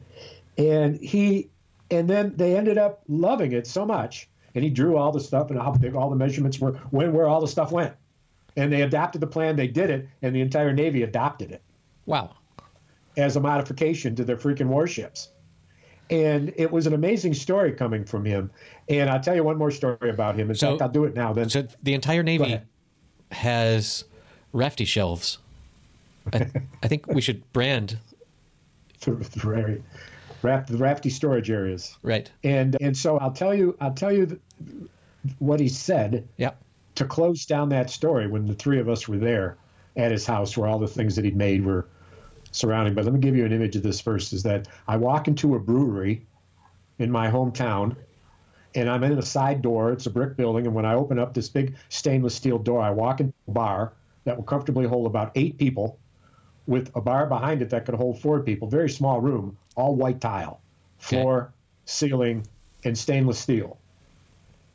and 0.57 0.99
he 1.01 1.49
and 1.91 2.09
then 2.09 2.33
they 2.35 2.55
ended 2.55 2.77
up 2.77 3.01
loving 3.07 3.51
it 3.51 3.67
so 3.67 3.85
much, 3.85 4.27
and 4.55 4.63
he 4.63 4.69
drew 4.69 4.97
all 4.97 5.11
the 5.11 5.19
stuff 5.19 5.49
and 5.51 5.59
how 5.59 5.71
big 5.71 5.95
all 5.95 6.09
the 6.09 6.15
measurements 6.15 6.59
were, 6.59 6.73
when 6.91 7.13
where 7.13 7.27
all 7.27 7.41
the 7.41 7.47
stuff 7.47 7.71
went, 7.71 7.93
and 8.55 8.71
they 8.71 8.81
adapted 8.81 9.21
the 9.21 9.27
plan. 9.27 9.55
They 9.55 9.67
did 9.67 9.89
it, 9.89 10.07
and 10.21 10.35
the 10.35 10.41
entire 10.41 10.73
Navy 10.73 11.03
adopted 11.03 11.51
it 11.51 11.61
Wow. 12.05 12.31
as 13.17 13.35
a 13.35 13.39
modification 13.39 14.15
to 14.15 14.23
their 14.23 14.37
freaking 14.37 14.67
warships. 14.67 15.29
And 16.09 16.53
it 16.57 16.69
was 16.69 16.85
an 16.85 16.93
amazing 16.93 17.33
story 17.33 17.71
coming 17.71 18.03
from 18.03 18.25
him. 18.25 18.51
And 18.89 19.09
I'll 19.09 19.21
tell 19.21 19.35
you 19.35 19.43
one 19.43 19.57
more 19.57 19.71
story 19.71 20.09
about 20.09 20.35
him. 20.37 20.49
In 20.49 20.55
So- 20.55 20.71
fact, 20.71 20.81
I'll 20.81 20.89
do 20.89 21.05
it 21.05 21.15
now. 21.15 21.31
Then 21.33 21.49
So 21.49 21.65
the 21.81 21.93
entire 21.93 22.21
Navy 22.21 22.59
has 23.31 24.03
rafty 24.51 24.83
shelves. 24.85 25.39
I, 26.31 26.49
I 26.81 26.87
think 26.87 27.07
we 27.07 27.21
should 27.21 27.51
brand 27.53 27.97
the, 29.05 29.81
raft, 30.41 30.69
the 30.69 30.77
rafty 30.77 31.09
storage 31.09 31.49
areas. 31.51 31.97
right. 32.03 32.29
And 32.43 32.77
and 32.81 32.95
so 32.95 33.17
I'll 33.17 33.31
tell 33.33 33.53
you 33.53 33.75
I'll 33.81 33.93
tell 33.93 34.11
you 34.11 34.39
what 35.39 35.59
he 35.59 35.67
said 35.69 36.27
Yeah. 36.37 36.51
to 36.95 37.05
close 37.05 37.45
down 37.45 37.69
that 37.69 37.89
story 37.89 38.27
when 38.27 38.45
the 38.45 38.53
three 38.53 38.79
of 38.79 38.89
us 38.89 39.07
were 39.07 39.17
there 39.17 39.57
at 39.95 40.11
his 40.11 40.25
house 40.25 40.57
where 40.57 40.67
all 40.67 40.79
the 40.79 40.87
things 40.87 41.15
that 41.15 41.25
he'd 41.25 41.35
made 41.35 41.65
were 41.65 41.87
surrounding. 42.51 42.93
But 42.93 43.05
let 43.05 43.13
me 43.13 43.19
give 43.19 43.35
you 43.35 43.45
an 43.45 43.51
image 43.51 43.75
of 43.75 43.83
this 43.83 43.99
first 44.01 44.33
is 44.33 44.43
that 44.43 44.67
I 44.87 44.97
walk 44.97 45.27
into 45.27 45.55
a 45.55 45.59
brewery 45.59 46.25
in 46.99 47.11
my 47.11 47.29
hometown 47.29 47.95
and 48.75 48.89
I'm 48.89 49.03
in 49.03 49.17
a 49.17 49.21
side 49.21 49.61
door. 49.61 49.91
It's 49.91 50.05
a 50.07 50.09
brick 50.09 50.35
building. 50.35 50.65
And 50.65 50.75
when 50.75 50.85
I 50.85 50.95
open 50.95 51.19
up 51.19 51.33
this 51.33 51.47
big 51.49 51.75
stainless 51.89 52.35
steel 52.35 52.57
door, 52.57 52.81
I 52.81 52.89
walk 52.89 53.19
into 53.19 53.33
a 53.47 53.51
bar 53.51 53.93
that 54.25 54.35
will 54.35 54.43
comfortably 54.43 54.85
hold 54.87 55.05
about 55.05 55.31
eight 55.35 55.57
people 55.57 55.99
with 56.67 56.91
a 56.95 57.01
bar 57.01 57.25
behind 57.27 57.61
it 57.61 57.69
that 57.71 57.85
could 57.85 57.95
hold 57.95 58.19
four 58.21 58.41
people. 58.41 58.67
Very 58.67 58.89
small 58.89 59.19
room, 59.19 59.57
all 59.75 59.95
white 59.95 60.21
tile, 60.21 60.61
floor, 60.97 61.51
ceiling, 61.85 62.45
and 62.85 62.97
stainless 62.97 63.39
steel. 63.39 63.77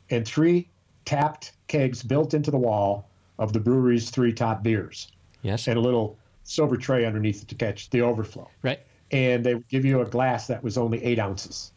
And 0.09 0.27
three 0.27 0.69
tapped 1.05 1.53
kegs 1.67 2.03
built 2.03 2.33
into 2.33 2.51
the 2.51 2.57
wall 2.57 3.07
of 3.37 3.53
the 3.53 3.59
brewery's 3.59 4.09
three 4.09 4.33
top 4.33 4.63
beers 4.63 5.11
Yes. 5.41 5.67
and 5.67 5.77
a 5.77 5.81
little 5.81 6.17
silver 6.43 6.77
tray 6.77 7.05
underneath 7.05 7.41
it 7.43 7.47
to 7.49 7.55
catch 7.55 7.89
the 7.89 8.01
overflow. 8.01 8.49
right. 8.63 8.79
And 9.11 9.43
they 9.43 9.55
would 9.55 9.67
give 9.69 9.85
you 9.85 10.01
a 10.01 10.05
glass 10.05 10.45
that 10.47 10.63
was 10.63 10.77
only 10.77 11.03
eight 11.03 11.17
ounces. 11.17 11.71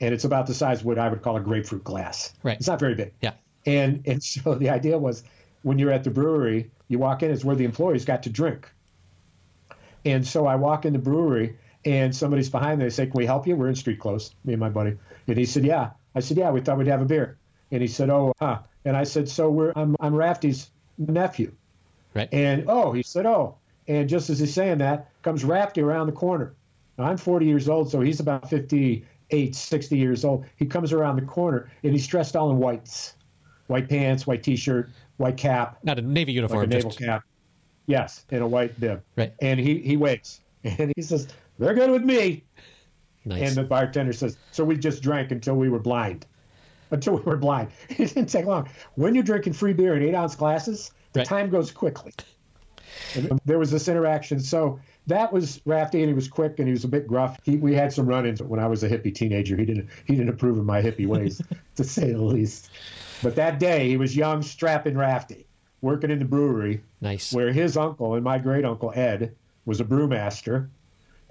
And 0.00 0.14
it's 0.14 0.22
about 0.24 0.46
the 0.46 0.54
size 0.54 0.80
of 0.80 0.86
what 0.86 0.98
I 1.00 1.08
would 1.08 1.20
call 1.22 1.36
a 1.36 1.40
grapefruit 1.40 1.82
glass. 1.82 2.32
Right. 2.44 2.56
It's 2.56 2.68
not 2.68 2.78
very 2.78 2.94
big. 2.94 3.12
Yeah. 3.22 3.32
And 3.64 4.02
and 4.06 4.22
so 4.32 4.54
the 4.54 4.70
idea 4.70 4.96
was 4.96 5.24
when 5.62 5.78
you're 5.80 5.90
at 5.90 6.04
the 6.04 6.10
brewery, 6.10 6.70
you 6.86 6.98
walk 7.00 7.24
in, 7.24 7.30
it's 7.32 7.44
where 7.44 7.56
the 7.56 7.64
employees 7.64 8.04
got 8.04 8.22
to 8.24 8.30
drink. 8.30 8.70
And 10.06 10.26
so 10.26 10.46
I 10.46 10.54
walk 10.54 10.86
in 10.86 10.92
the 10.92 10.98
brewery 10.98 11.58
and 11.84 12.14
somebody's 12.14 12.48
behind 12.48 12.78
me. 12.78 12.86
They 12.86 12.90
say, 12.90 13.06
Can 13.06 13.18
we 13.18 13.26
help 13.26 13.46
you? 13.46 13.56
We're 13.56 13.68
in 13.68 13.74
street 13.74 13.98
clothes, 13.98 14.34
me 14.44 14.54
and 14.54 14.60
my 14.60 14.70
buddy. 14.70 14.96
And 15.26 15.36
he 15.36 15.44
said, 15.44 15.64
Yeah. 15.64 15.90
I 16.14 16.20
said, 16.20 16.38
Yeah, 16.38 16.50
we 16.50 16.60
thought 16.60 16.78
we'd 16.78 16.86
have 16.86 17.02
a 17.02 17.04
beer. 17.04 17.36
And 17.72 17.82
he 17.82 17.88
said, 17.88 18.08
Oh, 18.08 18.32
huh. 18.38 18.60
And 18.84 18.96
I 18.96 19.04
said, 19.04 19.28
So 19.28 19.50
we're 19.50 19.72
I'm 19.74 19.96
I'm 20.00 20.14
Rafty's 20.14 20.70
nephew. 20.96 21.52
Right. 22.14 22.28
And 22.32 22.64
oh, 22.68 22.92
he 22.92 23.02
said, 23.02 23.26
Oh. 23.26 23.56
And 23.88 24.08
just 24.08 24.30
as 24.30 24.38
he's 24.38 24.54
saying 24.54 24.78
that, 24.78 25.10
comes 25.22 25.44
Rafty 25.44 25.80
around 25.80 26.06
the 26.06 26.12
corner. 26.12 26.54
Now, 26.98 27.04
I'm 27.04 27.18
40 27.18 27.46
years 27.46 27.68
old, 27.68 27.90
so 27.90 28.00
he's 28.00 28.20
about 28.20 28.48
58, 28.48 29.54
60 29.54 29.98
years 29.98 30.24
old. 30.24 30.46
He 30.56 30.66
comes 30.66 30.92
around 30.92 31.16
the 31.16 31.26
corner 31.26 31.70
and 31.82 31.92
he's 31.92 32.06
dressed 32.06 32.36
all 32.36 32.50
in 32.50 32.56
whites 32.58 33.14
white 33.66 33.88
pants, 33.88 34.26
white 34.26 34.42
t 34.42 34.56
shirt, 34.56 34.90
white 35.16 35.36
cap, 35.36 35.78
Not 35.82 35.98
a 35.98 36.02
Navy 36.02 36.32
like 36.32 36.36
uniform. 36.36 36.64
a 36.64 36.66
naval 36.66 36.90
just, 36.90 37.00
cap. 37.00 37.24
Yes, 37.86 38.24
in 38.30 38.42
a 38.42 38.48
white 38.48 38.78
bib. 38.80 39.02
Right. 39.16 39.32
And 39.40 39.60
he 39.60 39.78
he 39.80 39.96
waits 39.96 40.40
and 40.64 40.92
he 40.96 41.02
says, 41.02 41.28
"They're 41.58 41.74
good 41.74 41.90
with 41.90 42.02
me." 42.02 42.44
Nice. 43.24 43.48
And 43.48 43.56
the 43.56 43.64
bartender 43.64 44.12
says, 44.12 44.36
"So 44.52 44.64
we 44.64 44.76
just 44.76 45.02
drank 45.02 45.30
until 45.32 45.56
we 45.56 45.68
were 45.68 45.78
blind, 45.78 46.26
until 46.90 47.14
we 47.16 47.22
were 47.22 47.36
blind." 47.36 47.70
It 47.90 47.96
didn't 48.14 48.26
take 48.28 48.46
long. 48.46 48.68
When 48.94 49.14
you're 49.14 49.24
drinking 49.24 49.54
free 49.54 49.72
beer 49.72 49.94
in 49.96 50.02
eight 50.02 50.14
ounce 50.14 50.34
glasses, 50.36 50.90
the 51.12 51.20
Right. 51.20 51.26
time 51.28 51.50
goes 51.50 51.70
quickly. 51.70 52.12
And 53.14 53.40
there 53.44 53.58
was 53.58 53.70
this 53.70 53.88
interaction. 53.88 54.40
So 54.40 54.80
that 55.06 55.32
was 55.32 55.60
Rafty, 55.64 56.00
and 56.00 56.08
he 56.08 56.14
was 56.14 56.28
quick, 56.28 56.58
and 56.58 56.66
he 56.68 56.72
was 56.72 56.84
a 56.84 56.88
bit 56.88 57.06
gruff. 57.06 57.38
He, 57.44 57.56
we 57.56 57.74
had 57.74 57.92
some 57.92 58.06
run-ins 58.06 58.42
when 58.42 58.58
I 58.60 58.66
was 58.66 58.82
a 58.82 58.88
hippie 58.88 59.14
teenager. 59.14 59.56
He 59.56 59.64
didn't 59.64 59.88
he 60.06 60.14
didn't 60.14 60.30
approve 60.30 60.58
of 60.58 60.64
my 60.64 60.82
hippie 60.82 61.06
ways, 61.06 61.40
to 61.76 61.84
say 61.84 62.12
the 62.12 62.22
least. 62.22 62.70
But 63.22 63.36
that 63.36 63.58
day, 63.58 63.88
he 63.88 63.96
was 63.96 64.16
young, 64.16 64.42
strapping 64.42 64.96
Rafty, 64.96 65.46
working 65.80 66.10
in 66.10 66.18
the 66.18 66.24
brewery 66.24 66.82
nice. 67.00 67.32
where 67.32 67.52
his 67.52 67.76
uncle 67.76 68.14
and 68.14 68.24
my 68.24 68.38
great 68.38 68.64
uncle 68.64 68.92
Ed 68.94 69.34
was 69.64 69.80
a 69.80 69.84
brewmaster 69.84 70.68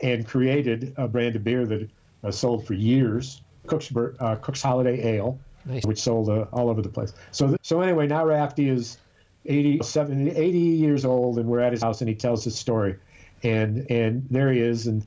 and 0.01 0.27
created 0.27 0.93
a 0.97 1.07
brand 1.07 1.35
of 1.35 1.43
beer 1.43 1.65
that 1.65 1.89
uh, 2.23 2.31
sold 2.31 2.65
for 2.67 2.73
years, 2.73 3.41
Cook's, 3.67 3.91
uh, 4.19 4.35
Cook's 4.35 4.61
Holiday 4.61 5.15
Ale, 5.15 5.39
Nice. 5.65 5.83
which 5.85 5.99
sold 5.99 6.29
uh, 6.29 6.45
all 6.51 6.69
over 6.69 6.81
the 6.81 6.89
place. 6.89 7.13
So, 7.31 7.47
th- 7.47 7.59
so 7.63 7.81
anyway, 7.81 8.07
now 8.07 8.25
Rafty 8.25 8.69
is 8.69 8.97
80, 9.45 9.81
70, 9.83 10.31
80 10.31 10.57
years 10.59 11.05
old, 11.05 11.39
and 11.39 11.47
we're 11.47 11.59
at 11.59 11.71
his 11.71 11.81
house, 11.81 12.01
and 12.01 12.09
he 12.09 12.15
tells 12.15 12.43
his 12.43 12.55
story, 12.55 12.95
and 13.43 13.85
and 13.89 14.27
there 14.29 14.51
he 14.51 14.59
is, 14.59 14.85
and 14.87 15.03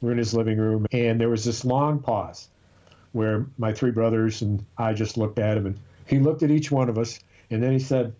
we're 0.00 0.12
in 0.12 0.18
his 0.18 0.34
living 0.34 0.58
room, 0.58 0.86
and 0.92 1.20
there 1.20 1.28
was 1.28 1.44
this 1.44 1.64
long 1.64 2.00
pause 2.00 2.48
where 3.12 3.46
my 3.58 3.72
three 3.72 3.90
brothers 3.90 4.42
and 4.42 4.64
I 4.78 4.92
just 4.94 5.16
looked 5.16 5.38
at 5.38 5.56
him, 5.56 5.66
and 5.66 5.78
he 6.06 6.18
looked 6.18 6.42
at 6.42 6.50
each 6.50 6.70
one 6.72 6.88
of 6.88 6.98
us, 6.98 7.20
and 7.50 7.62
then 7.62 7.72
he 7.72 7.78
said, 7.78 8.12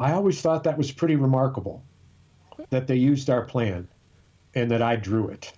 I 0.00 0.12
always 0.12 0.40
thought 0.40 0.64
that 0.64 0.78
was 0.78 0.90
pretty 0.90 1.16
remarkable 1.16 1.84
that 2.70 2.86
they 2.86 2.96
used 2.96 3.28
our 3.28 3.44
plan 3.44 3.86
and 4.54 4.70
that 4.70 4.80
I 4.80 4.96
drew 4.96 5.28
it. 5.28 5.52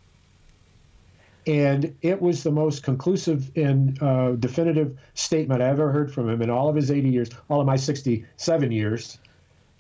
And 1.47 1.97
it 2.03 2.21
was 2.21 2.43
the 2.43 2.51
most 2.51 2.83
conclusive 2.83 3.51
and 3.57 4.01
uh, 4.03 4.33
definitive 4.33 4.99
statement 5.15 5.63
I 5.63 5.69
ever 5.69 5.91
heard 5.91 6.13
from 6.13 6.29
him 6.29 6.43
in 6.43 6.51
all 6.51 6.69
of 6.69 6.75
his 6.77 6.91
80 6.91 7.09
years, 7.09 7.31
all 7.49 7.61
of 7.61 7.67
my 7.67 7.77
67 7.77 8.73
years, 8.73 9.19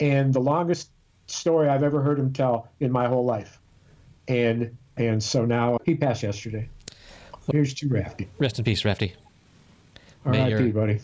and 0.00 0.33
the 0.33 0.40
longest 0.40 0.90
story 1.26 1.69
I've 1.69 1.83
ever 1.83 2.00
heard 2.00 2.19
him 2.19 2.33
tell 2.33 2.69
in 2.81 2.90
my 2.90 3.07
whole 3.07 3.25
life. 3.25 3.61
And 4.28 4.76
and 4.97 5.23
so 5.23 5.45
now 5.45 5.78
he 5.85 5.95
passed 5.95 6.23
yesterday. 6.23 6.69
Here's 7.50 7.75
to 7.75 7.88
Rafty. 7.88 8.28
Rest 8.38 8.59
in 8.59 8.64
peace, 8.64 8.85
Rafty. 8.85 9.14
R.I.P. 10.25 10.50
your- 10.50 10.73
buddy. 10.73 11.00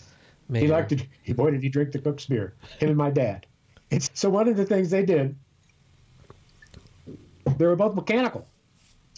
He 0.53 0.67
liked 0.67 0.91
to. 0.91 1.03
He 1.23 1.33
boy 1.33 1.51
did 1.51 1.63
he 1.63 1.69
drink 1.69 1.93
the 1.93 1.99
cook's 1.99 2.27
beer. 2.27 2.55
Him 2.79 2.91
and 2.91 2.97
my 2.99 3.11
dad. 3.11 3.47
It's, 3.91 4.11
so 4.15 4.29
one 4.31 4.49
of 4.49 4.57
the 4.57 4.65
things 4.65 4.91
they 4.91 5.05
did, 5.05 5.35
they 7.57 7.67
were 7.67 7.77
both 7.77 7.95
mechanical. 7.95 8.47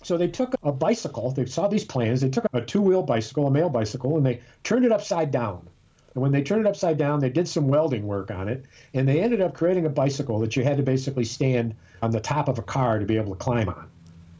So 0.02 0.16
they 0.16 0.28
took 0.28 0.54
a 0.62 0.72
bicycle. 0.72 1.30
They 1.32 1.46
saw 1.46 1.68
these 1.68 1.84
plans. 1.84 2.20
They 2.20 2.30
took 2.30 2.46
a 2.52 2.60
two-wheel 2.60 3.02
bicycle, 3.02 3.46
a 3.46 3.50
male 3.50 3.68
bicycle, 3.68 4.16
and 4.16 4.25
they 4.25 4.40
turned 4.62 4.84
it 4.84 4.92
upside 4.92 5.30
down. 5.30 5.68
And 6.14 6.22
when 6.22 6.32
they 6.32 6.42
turned 6.42 6.66
it 6.66 6.68
upside 6.68 6.99
down, 6.99 7.20
they 7.20 7.28
did 7.28 7.46
some 7.46 7.68
welding 7.68 8.06
work 8.06 8.30
on 8.30 8.49
it, 8.49 8.64
and 8.94 9.06
they 9.06 9.20
ended 9.20 9.40
up 9.40 9.54
creating 9.54 9.87
a 9.87 9.90
bicycle 9.90 10.40
that 10.40 10.56
you 10.56 10.64
had 10.64 10.76
to 10.78 10.82
basically 10.82 11.25
stand 11.25 11.75
on 12.02 12.10
the 12.10 12.20
top 12.20 12.49
of 12.49 12.58
a 12.58 12.62
car 12.62 12.99
to 12.99 13.04
be 13.04 13.16
able 13.16 13.32
to 13.32 13.38
climb 13.38 13.68
on 13.68 13.88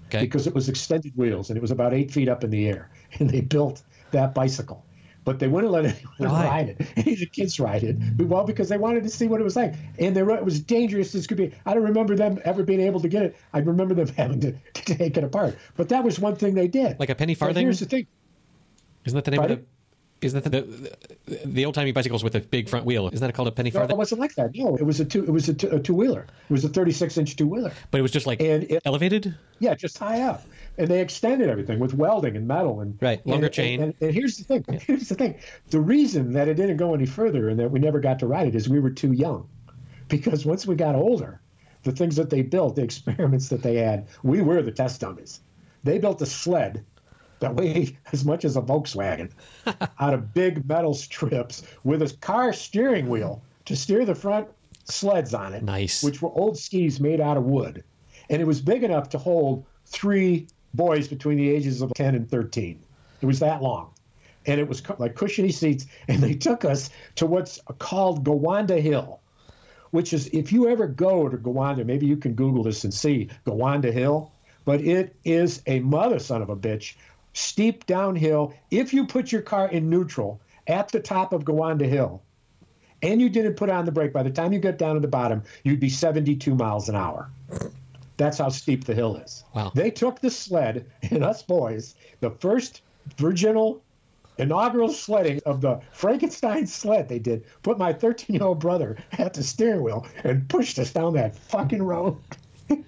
Okay. 0.07 0.25
because 0.25 0.47
it 0.47 0.55
was 0.55 0.69
extended 0.69 1.13
wheels 1.17 1.51
and 1.51 1.57
it 1.57 1.61
was 1.61 1.71
about 1.71 1.93
eight 1.95 2.11
feet 2.11 2.29
up 2.29 2.43
in 2.43 2.51
the 2.51 2.69
air. 2.69 2.91
And 3.19 3.29
they 3.29 3.41
built 3.41 3.83
that 4.13 4.35
bicycle. 4.35 4.85
But 5.25 5.39
they 5.39 5.49
wouldn't 5.49 5.71
let 5.73 5.85
anyone 5.85 6.35
ride 6.35 6.69
it. 6.71 6.87
Any 6.97 7.13
of 7.13 7.19
the 7.21 7.27
kids 7.27 7.61
ride 7.61 7.83
it. 7.85 7.97
Well, 8.19 8.45
because 8.45 8.71
they 8.71 8.79
wanted 8.79 9.03
to 9.03 9.11
see 9.11 9.27
what 9.29 9.41
it 9.41 9.45
was 9.45 9.55
like. 9.55 9.75
And 9.99 10.17
they 10.17 10.23
were, 10.23 10.35
it 10.35 10.45
was 10.45 10.61
dangerous 10.61 11.15
as 11.15 11.27
could 11.27 11.37
be. 11.37 11.53
I 11.67 11.75
don't 11.75 11.83
remember 11.85 12.17
them 12.17 12.41
ever 12.45 12.63
being 12.63 12.81
able 12.81 13.01
to 13.01 13.09
get 13.09 13.23
it. 13.25 13.37
I 13.53 13.59
remember 13.59 13.95
them 13.95 14.09
having 14.17 14.41
to, 14.41 14.53
to 14.53 14.95
take 14.97 15.17
it 15.19 15.23
apart. 15.25 15.59
But 15.77 15.91
that 15.91 16.03
was 16.05 16.19
one 16.19 16.37
thing 16.37 16.55
they 16.55 16.69
did. 16.69 16.99
Like 16.99 17.11
a 17.11 17.15
penny 17.15 17.35
But 17.35 17.39
farthing? 17.47 17.67
here's 17.67 17.81
the 17.81 17.87
thing. 17.87 18.07
Isn't 19.05 19.17
that 19.17 19.25
the 19.25 19.31
name 19.33 19.41
of 19.41 19.49
Pardon? 19.49 19.67
the? 20.21 20.27
Isn't 20.27 20.45
that 20.45 20.51
the 20.51 20.61
the, 21.27 21.41
the 21.47 21.65
old 21.65 21.75
timey 21.75 21.93
bicycles 21.93 22.23
with 22.23 22.35
a 22.35 22.41
big 22.41 22.69
front 22.69 22.85
wheel? 22.85 23.09
Isn't 23.11 23.27
that 23.27 23.33
called 23.35 23.49
a 23.49 23.53
penny 23.53 23.71
farthing? 23.71 23.89
No, 23.89 23.95
it 23.95 23.99
wasn't 23.99 24.21
like 24.21 24.35
that. 24.35 24.51
No, 24.55 24.77
it 24.77 24.83
was 24.85 25.01
a 25.01 25.05
two. 25.07 25.25
It 25.25 25.31
was 25.31 25.49
a 25.49 25.55
two, 25.55 25.69
a 25.71 25.79
two 25.81 25.95
wheeler. 25.95 26.27
It 26.49 26.53
was 26.53 26.63
a 26.63 26.69
36 26.69 27.17
inch 27.17 27.37
two 27.37 27.47
wheeler. 27.47 27.73
But 27.91 27.99
it 28.01 28.03
was 28.03 28.11
just 28.11 28.27
like 28.27 28.39
And 28.43 28.65
it- 28.65 28.83
elevated. 28.85 29.35
Yeah, 29.61 29.75
just 29.75 29.97
high 29.99 30.21
up. 30.21 30.45
And 30.79 30.89
they 30.89 31.01
extended 31.01 31.49
everything 31.51 31.79
with 31.79 31.95
welding 31.95 32.37
and 32.37 32.47
metal 32.49 32.81
and 32.81 32.97
Right, 33.03 33.25
longer 33.27 33.47
and- 33.47 33.55
chain. 33.55 33.83
And, 33.83 33.95
and 34.01 34.15
here's 34.15 34.39
the 34.39 34.45
thing. 34.45 34.65
Here's 34.87 35.09
the 35.09 35.15
thing. 35.15 35.39
The 35.69 35.81
reason 35.81 36.33
that 36.33 36.49
it 36.49 36.55
didn't 36.55 36.79
go 36.79 36.95
any 36.95 37.07
further 37.07 37.49
and 37.49 37.59
that 37.61 37.71
we 37.71 37.79
never 37.81 38.01
got 38.01 38.19
to 38.21 38.27
ride 38.27 38.49
it 38.49 38.55
is 38.55 38.69
we 38.69 38.81
were 38.81 38.91
too 38.91 39.13
young. 39.13 39.49
Because 40.09 40.47
once 40.47 40.67
we 40.67 40.75
got 40.75 40.95
older, 40.95 41.41
the 41.83 41.93
things 41.93 42.17
that 42.17 42.31
they 42.31 42.43
built, 42.43 42.77
the 42.77 42.83
experiments 42.91 43.49
that 43.49 43.63
they 43.63 43.77
had, 43.77 44.09
we 44.23 44.41
were 44.41 44.63
the 44.63 44.73
test 44.73 45.01
dummies. 45.03 45.41
They 45.85 45.99
built 45.99 46.23
a 46.23 46.27
sled 46.27 46.85
that 47.41 47.55
weighed 47.55 47.97
as 48.13 48.25
much 48.25 48.45
as 48.45 48.57
a 48.57 48.63
Volkswagen 48.63 49.31
out 49.99 50.15
of 50.15 50.33
big 50.35 50.67
metal 50.69 50.95
strips 50.95 51.63
with 51.85 52.03
a 52.03 52.15
car 52.21 52.53
steering 52.53 53.09
wheel 53.09 53.43
to 53.67 53.77
steer 53.77 54.05
the 54.05 54.15
front 54.15 54.49
sleds 54.85 55.35
on 55.35 55.53
it 55.55 55.63
Nice. 55.63 56.03
which 56.03 56.21
were 56.23 56.31
old 56.31 56.59
skis 56.59 57.01
made 57.01 57.21
out 57.21 57.37
of 57.37 57.45
wood. 57.45 57.85
And 58.29 58.41
it 58.43 58.45
was 58.45 58.61
big 58.61 58.83
enough 58.83 59.09
to 59.11 59.19
hold 59.19 59.65
three 59.87 60.47
boys 60.75 61.09
between 61.09 61.39
the 61.39 61.49
ages 61.49 61.83
of 61.83 61.93
10 61.95 62.15
and 62.15 62.31
13. 62.31 62.81
It 63.21 63.27
was 63.27 63.41
that 63.41 63.63
long. 63.63 63.93
And 64.47 64.61
it 64.61 64.69
was 64.69 64.81
cu- 64.81 64.97
like 64.99 65.15
cushiony 65.15 65.53
seats. 65.53 65.87
And 66.09 66.23
they 66.23 66.35
took 66.35 66.65
us 66.65 66.91
to 67.17 67.27
what's 67.27 67.61
called 67.79 68.25
Gowanda 68.25 68.81
Hill, 68.81 69.21
which 69.91 70.13
is, 70.13 70.29
if 70.29 70.53
you 70.53 70.69
ever 70.69 70.87
go 70.87 71.29
to 71.29 71.37
Gowanda, 71.37 71.85
maybe 71.85 72.07
you 72.07 72.17
can 72.17 72.35
Google 72.35 72.63
this 72.63 72.85
and 72.85 72.95
see 72.95 73.29
Gowanda 73.47 73.93
Hill, 73.93 74.33
but 74.65 74.81
it 74.81 75.17
is 75.25 75.63
a 75.67 75.81
mother 75.81 76.19
son 76.19 76.43
of 76.43 76.49
a 76.49 76.57
bitch, 76.57 76.95
steep 77.33 77.87
downhill. 77.87 78.55
If 78.71 78.95
you 78.95 79.07
put 79.07 79.33
your 79.33 79.43
car 79.43 79.69
in 79.69 79.91
neutral 79.91 80.41
at 80.67 80.89
the 80.89 81.01
top 81.01 81.33
of 81.33 81.45
Gowanda 81.45 81.87
Hill, 81.87 82.23
and 83.03 83.21
you 83.21 83.29
didn't 83.29 83.55
put 83.55 83.71
on 83.71 83.85
the 83.85 83.93
brake, 83.93 84.13
by 84.13 84.23
the 84.23 84.31
time 84.31 84.53
you 84.53 84.59
get 84.59 84.79
down 84.79 84.95
to 84.95 85.01
the 85.01 85.09
bottom, 85.09 85.43
you'd 85.65 85.81
be 85.81 85.89
72 85.89 86.55
miles 86.55 86.89
an 86.89 86.97
hour. 86.97 87.31
That's 88.21 88.37
how 88.37 88.51
steep 88.51 88.85
the 88.85 88.95
hill 88.95 89.17
is. 89.17 89.45
Wow. 89.55 89.73
They 89.75 89.91
took 89.91 90.21
the 90.21 90.31
sled 90.31 90.85
and 91.11 91.25
us 91.25 91.43
boys, 91.43 91.95
the 92.21 92.29
first 92.31 92.83
virginal 93.17 93.83
inaugural 94.37 94.91
sledding 94.91 95.41
of 95.47 95.63
the 95.63 95.81
Frankenstein 95.93 96.67
sled 96.67 97.09
they 97.09 97.19
did, 97.19 97.47
put 97.63 97.79
my 97.79 97.95
13 97.95 98.37
year 98.37 98.45
old 98.45 98.61
brother 98.61 98.99
at 99.13 99.33
the 99.33 99.43
steering 99.43 99.83
wheel 99.83 100.07
and 100.23 100.47
pushed 100.51 100.79
us 100.79 100.93
down 100.93 101.15
that 101.15 101.35
fucking 101.35 101.83
road. 101.83 102.19
and 102.69 102.85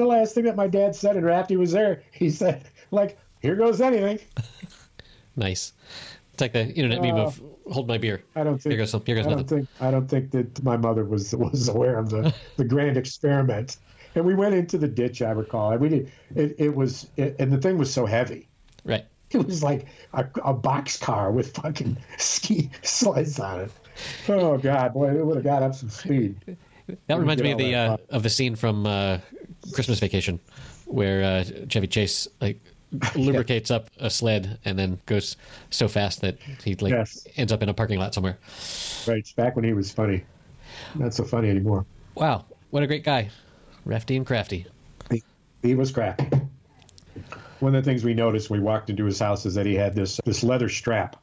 the 0.00 0.06
last 0.06 0.34
thing 0.34 0.44
that 0.44 0.56
my 0.56 0.66
dad 0.66 0.96
said, 0.96 1.14
and 1.14 1.26
Rafty 1.26 1.58
was 1.58 1.72
there, 1.72 2.02
he 2.10 2.30
said, 2.30 2.64
like, 2.90 3.18
here 3.42 3.56
goes 3.56 3.82
anything. 3.82 4.18
Nice. 5.36 5.72
It's 6.32 6.40
like 6.40 6.52
the 6.52 6.66
internet 6.74 7.00
meme 7.00 7.14
of 7.16 7.40
hold 7.70 7.86
my 7.86 7.96
beer. 7.98 8.22
Uh, 8.34 8.40
I 8.40 8.44
don't 8.44 8.60
think 8.60 8.72
Here 8.72 8.78
goes. 8.78 8.92
Here 9.06 9.14
goes 9.14 9.26
I 9.26 9.28
don't 9.28 9.38
nothing. 9.38 9.58
think 9.58 9.68
I 9.80 9.90
don't 9.90 10.08
think 10.08 10.32
that 10.32 10.62
my 10.64 10.76
mother 10.76 11.04
was 11.04 11.34
was 11.36 11.68
aware 11.68 11.98
of 11.98 12.10
the 12.10 12.34
the 12.56 12.64
grand 12.64 12.96
experiment. 12.96 13.76
And 14.14 14.24
we 14.24 14.34
went 14.34 14.54
into 14.54 14.76
the 14.78 14.88
ditch. 14.88 15.22
I 15.22 15.30
recall. 15.30 15.76
We 15.76 15.88
did. 15.88 16.12
It, 16.34 16.56
it 16.58 16.74
was, 16.74 17.08
it, 17.16 17.36
and 17.38 17.52
the 17.52 17.58
thing 17.58 17.78
was 17.78 17.92
so 17.92 18.06
heavy. 18.06 18.48
Right. 18.84 19.04
It 19.32 19.46
was 19.46 19.62
like 19.62 19.86
a, 20.12 20.26
a 20.44 20.52
box 20.52 20.96
car 20.98 21.30
with 21.30 21.54
fucking 21.54 21.96
ski 22.18 22.68
sleds 22.82 23.38
on 23.38 23.60
it. 23.60 23.70
Oh 24.28 24.58
God, 24.58 24.92
boy, 24.92 25.16
it 25.16 25.24
would 25.24 25.36
have 25.36 25.44
got 25.44 25.62
up 25.62 25.72
some 25.72 25.88
speed. 25.88 26.34
That 27.06 27.16
reminds 27.20 27.40
me 27.40 27.52
of 27.52 27.58
the 27.58 27.72
uh, 27.76 27.96
of 28.08 28.24
the 28.24 28.28
scene 28.28 28.56
from 28.56 28.86
uh, 28.86 29.18
Christmas 29.72 30.00
Vacation, 30.00 30.40
where 30.86 31.22
uh, 31.22 31.44
Chevy 31.68 31.86
Chase 31.86 32.26
like 32.40 32.58
lubricates 33.14 33.70
up 33.70 33.88
a 33.98 34.10
sled 34.10 34.58
and 34.64 34.76
then 34.76 34.98
goes 35.06 35.36
so 35.70 35.86
fast 35.86 36.22
that 36.22 36.36
he 36.64 36.74
like 36.74 36.90
Yes. 36.90 37.24
ends 37.36 37.52
up 37.52 37.62
in 37.62 37.68
a 37.68 37.74
parking 37.74 38.00
lot 38.00 38.12
somewhere. 38.12 38.36
Right, 39.06 39.32
back 39.36 39.54
when 39.54 39.64
he 39.64 39.74
was 39.74 39.92
funny. 39.92 40.24
Not 40.96 41.14
so 41.14 41.22
funny 41.22 41.50
anymore. 41.50 41.86
Wow, 42.16 42.46
what 42.70 42.82
a 42.82 42.88
great 42.88 43.04
guy, 43.04 43.30
Rafty 43.84 44.16
and 44.16 44.26
Crafty. 44.26 44.66
He, 45.10 45.22
he 45.62 45.74
was 45.74 45.90
crafty. 45.90 46.28
One 47.60 47.74
of 47.74 47.84
the 47.84 47.90
things 47.90 48.04
we 48.04 48.14
noticed 48.14 48.50
when 48.50 48.60
we 48.60 48.66
walked 48.66 48.90
into 48.90 49.04
his 49.04 49.18
house 49.18 49.44
is 49.46 49.54
that 49.54 49.66
he 49.66 49.74
had 49.74 49.94
this 49.94 50.20
this 50.24 50.42
leather 50.42 50.68
strap, 50.68 51.16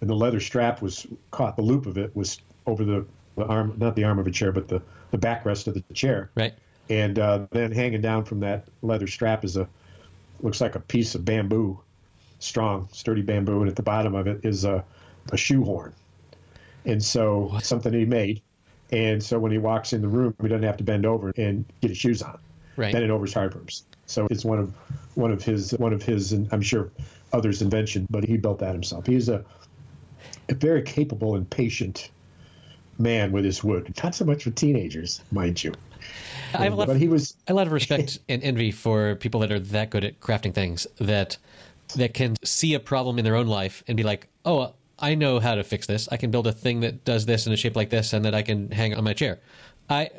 and 0.00 0.10
the 0.10 0.14
leather 0.14 0.40
strap 0.40 0.82
was 0.82 1.06
caught. 1.30 1.56
The 1.56 1.62
loop 1.62 1.86
of 1.86 1.96
it 1.96 2.14
was 2.14 2.40
over 2.66 2.84
the, 2.84 3.06
the 3.36 3.46
arm, 3.46 3.74
not 3.78 3.96
the 3.96 4.04
arm 4.04 4.18
of 4.18 4.26
a 4.26 4.30
chair, 4.30 4.52
but 4.52 4.68
the 4.68 4.82
the 5.10 5.18
backrest 5.18 5.66
of 5.66 5.74
the 5.74 5.94
chair. 5.94 6.30
Right. 6.34 6.54
And 6.90 7.18
uh, 7.18 7.46
then 7.50 7.72
hanging 7.72 8.00
down 8.00 8.24
from 8.24 8.40
that 8.40 8.68
leather 8.82 9.06
strap 9.06 9.44
is 9.44 9.56
a 9.56 9.68
looks 10.40 10.60
like 10.60 10.74
a 10.74 10.80
piece 10.80 11.14
of 11.14 11.24
bamboo, 11.24 11.80
strong, 12.38 12.88
sturdy 12.92 13.22
bamboo, 13.22 13.60
and 13.60 13.68
at 13.68 13.76
the 13.76 13.82
bottom 13.82 14.14
of 14.14 14.26
it 14.26 14.44
is 14.44 14.64
a 14.64 14.84
a 15.32 15.36
shoehorn. 15.36 15.94
And 16.84 17.02
so 17.02 17.58
something 17.62 17.92
he 17.92 18.04
made. 18.04 18.42
And 18.90 19.22
so 19.22 19.38
when 19.38 19.52
he 19.52 19.58
walks 19.58 19.92
in 19.92 20.00
the 20.00 20.08
room, 20.08 20.34
he 20.40 20.48
doesn't 20.48 20.62
have 20.62 20.78
to 20.78 20.84
bend 20.84 21.04
over 21.04 21.32
and 21.36 21.64
get 21.80 21.90
his 21.90 21.98
shoes 21.98 22.22
on. 22.22 22.38
Right. 22.76 22.92
Bending 22.92 23.10
over 23.10 23.24
is 23.24 23.34
hard 23.34 23.52
for 23.52 23.58
him. 23.58 23.66
So 24.06 24.26
it's 24.30 24.44
one 24.44 24.58
of 24.58 24.72
one 25.14 25.32
of 25.32 25.42
his 25.42 25.72
one 25.72 25.92
of 25.92 26.02
his 26.02 26.32
and 26.32 26.48
I'm 26.52 26.62
sure 26.62 26.90
others' 27.32 27.60
invention, 27.60 28.06
but 28.08 28.24
he 28.24 28.36
built 28.36 28.60
that 28.60 28.72
himself. 28.72 29.06
He's 29.06 29.28
a 29.28 29.44
a 30.48 30.54
very 30.54 30.82
capable 30.82 31.34
and 31.34 31.48
patient 31.48 32.10
man 32.98 33.32
with 33.32 33.44
his 33.44 33.62
wood. 33.62 33.92
Not 34.02 34.14
so 34.14 34.24
much 34.24 34.44
for 34.44 34.50
teenagers, 34.50 35.20
mind 35.30 35.62
you. 35.62 35.72
I 36.54 36.64
have 36.64 36.72
a 36.72 36.76
lot, 36.76 36.86
but 36.86 36.96
he 36.96 37.08
was 37.08 37.36
a 37.46 37.54
lot 37.54 37.66
of 37.66 37.72
respect 37.72 38.18
and 38.28 38.42
envy 38.42 38.70
for 38.70 39.16
people 39.16 39.40
that 39.40 39.52
are 39.52 39.60
that 39.60 39.90
good 39.90 40.04
at 40.04 40.20
crafting 40.20 40.54
things 40.54 40.86
that 40.98 41.36
that 41.96 42.14
can 42.14 42.36
see 42.44 42.74
a 42.74 42.80
problem 42.80 43.18
in 43.18 43.24
their 43.24 43.36
own 43.36 43.46
life 43.46 43.82
and 43.86 43.96
be 43.96 44.02
like, 44.02 44.28
"Oh, 44.44 44.72
I 45.00 45.14
know 45.14 45.38
how 45.40 45.54
to 45.54 45.64
fix 45.64 45.86
this. 45.86 46.08
I 46.10 46.16
can 46.16 46.30
build 46.30 46.46
a 46.46 46.52
thing 46.52 46.80
that 46.80 47.04
does 47.04 47.24
this 47.26 47.46
in 47.46 47.52
a 47.52 47.56
shape 47.56 47.76
like 47.76 47.90
this, 47.90 48.12
and 48.12 48.24
that 48.24 48.34
I 48.34 48.42
can 48.42 48.70
hang 48.70 48.94
on 48.94 49.04
my 49.04 49.12
chair." 49.14 49.38
I 49.90 50.10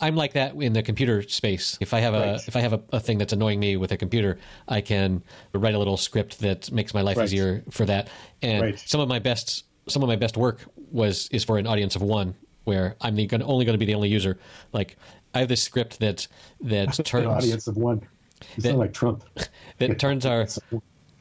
I'm 0.00 0.16
like 0.16 0.32
that 0.34 0.54
in 0.56 0.72
the 0.72 0.82
computer 0.82 1.22
space. 1.22 1.78
If 1.80 1.94
I 1.94 2.00
have 2.00 2.14
a 2.14 2.18
Right. 2.32 2.48
if 2.48 2.56
I 2.56 2.60
have 2.60 2.72
a, 2.74 2.80
a 2.92 3.00
thing 3.00 3.16
that's 3.18 3.32
annoying 3.32 3.60
me 3.60 3.76
with 3.76 3.92
a 3.92 3.96
computer, 3.96 4.38
I 4.68 4.80
can 4.80 5.22
write 5.54 5.74
a 5.74 5.78
little 5.78 5.96
script 5.96 6.40
that 6.40 6.70
makes 6.72 6.92
my 6.92 7.00
life 7.00 7.16
Right. 7.16 7.24
easier 7.24 7.62
for 7.70 7.86
that. 7.86 8.08
And 8.42 8.62
Right. 8.62 8.78
some 8.78 9.00
of 9.00 9.08
my 9.08 9.18
best 9.20 9.64
some 9.86 10.02
of 10.02 10.08
my 10.08 10.16
best 10.16 10.36
work 10.36 10.60
was 10.90 11.28
is 11.30 11.44
for 11.44 11.58
an 11.58 11.66
audience 11.66 11.94
of 11.94 12.02
one, 12.02 12.34
where 12.64 12.96
I'm 13.02 13.14
the, 13.14 13.26
gonna, 13.26 13.44
only 13.46 13.64
going 13.66 13.74
to 13.74 13.78
be 13.78 13.84
the 13.84 13.94
only 13.94 14.08
user. 14.08 14.38
Like 14.72 14.96
I 15.34 15.38
have 15.40 15.48
this 15.48 15.62
script 15.62 16.00
that 16.00 16.26
that 16.62 16.98
an 16.98 17.04
turns 17.04 17.26
audience 17.26 17.66
of 17.68 17.76
one. 17.76 18.00
You 18.56 18.62
That- 18.62 18.68
sound 18.70 18.78
like 18.78 18.92
Trump. 18.92 19.24
that 19.78 19.98
turns 20.04 20.26
our 20.26 20.46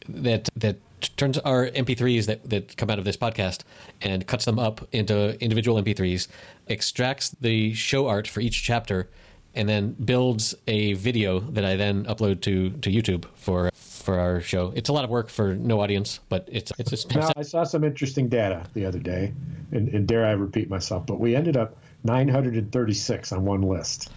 that 0.09 0.49
that 0.57 0.77
turns 1.17 1.37
our 1.39 1.67
MP3s 1.67 2.25
that, 2.27 2.49
that 2.49 2.77
come 2.77 2.89
out 2.89 2.99
of 2.99 3.05
this 3.05 3.17
podcast 3.17 3.61
and 4.01 4.25
cuts 4.27 4.45
them 4.45 4.59
up 4.59 4.87
into 4.91 5.41
individual 5.43 5.81
MP3s, 5.81 6.27
extracts 6.67 7.29
the 7.41 7.73
show 7.73 8.07
art 8.07 8.27
for 8.27 8.39
each 8.39 8.63
chapter, 8.63 9.09
and 9.55 9.69
then 9.69 9.93
builds 9.93 10.55
a 10.67 10.93
video 10.93 11.39
that 11.39 11.63
I 11.63 11.75
then 11.75 12.05
upload 12.05 12.41
to, 12.41 12.71
to 12.71 12.89
YouTube 12.89 13.25
for 13.35 13.69
for 13.73 14.19
our 14.19 14.41
show. 14.41 14.73
It's 14.75 14.89
a 14.89 14.93
lot 14.93 15.05
of 15.05 15.09
work 15.09 15.29
for 15.29 15.55
no 15.55 15.81
audience, 15.81 16.19
but 16.27 16.47
it's 16.51 16.73
it's 16.77 16.89
just 16.89 17.15
Now, 17.15 17.31
I 17.37 17.41
saw 17.41 17.63
some 17.63 17.85
interesting 17.85 18.27
data 18.27 18.65
the 18.73 18.85
other 18.85 18.99
day, 18.99 19.33
and, 19.71 19.87
and 19.89 20.05
dare 20.05 20.25
I 20.25 20.31
repeat 20.31 20.69
myself, 20.69 21.05
but 21.05 21.21
we 21.21 21.35
ended 21.35 21.55
up 21.55 21.77
936 22.03 23.31
on 23.31 23.45
one 23.45 23.61
list. 23.61 24.11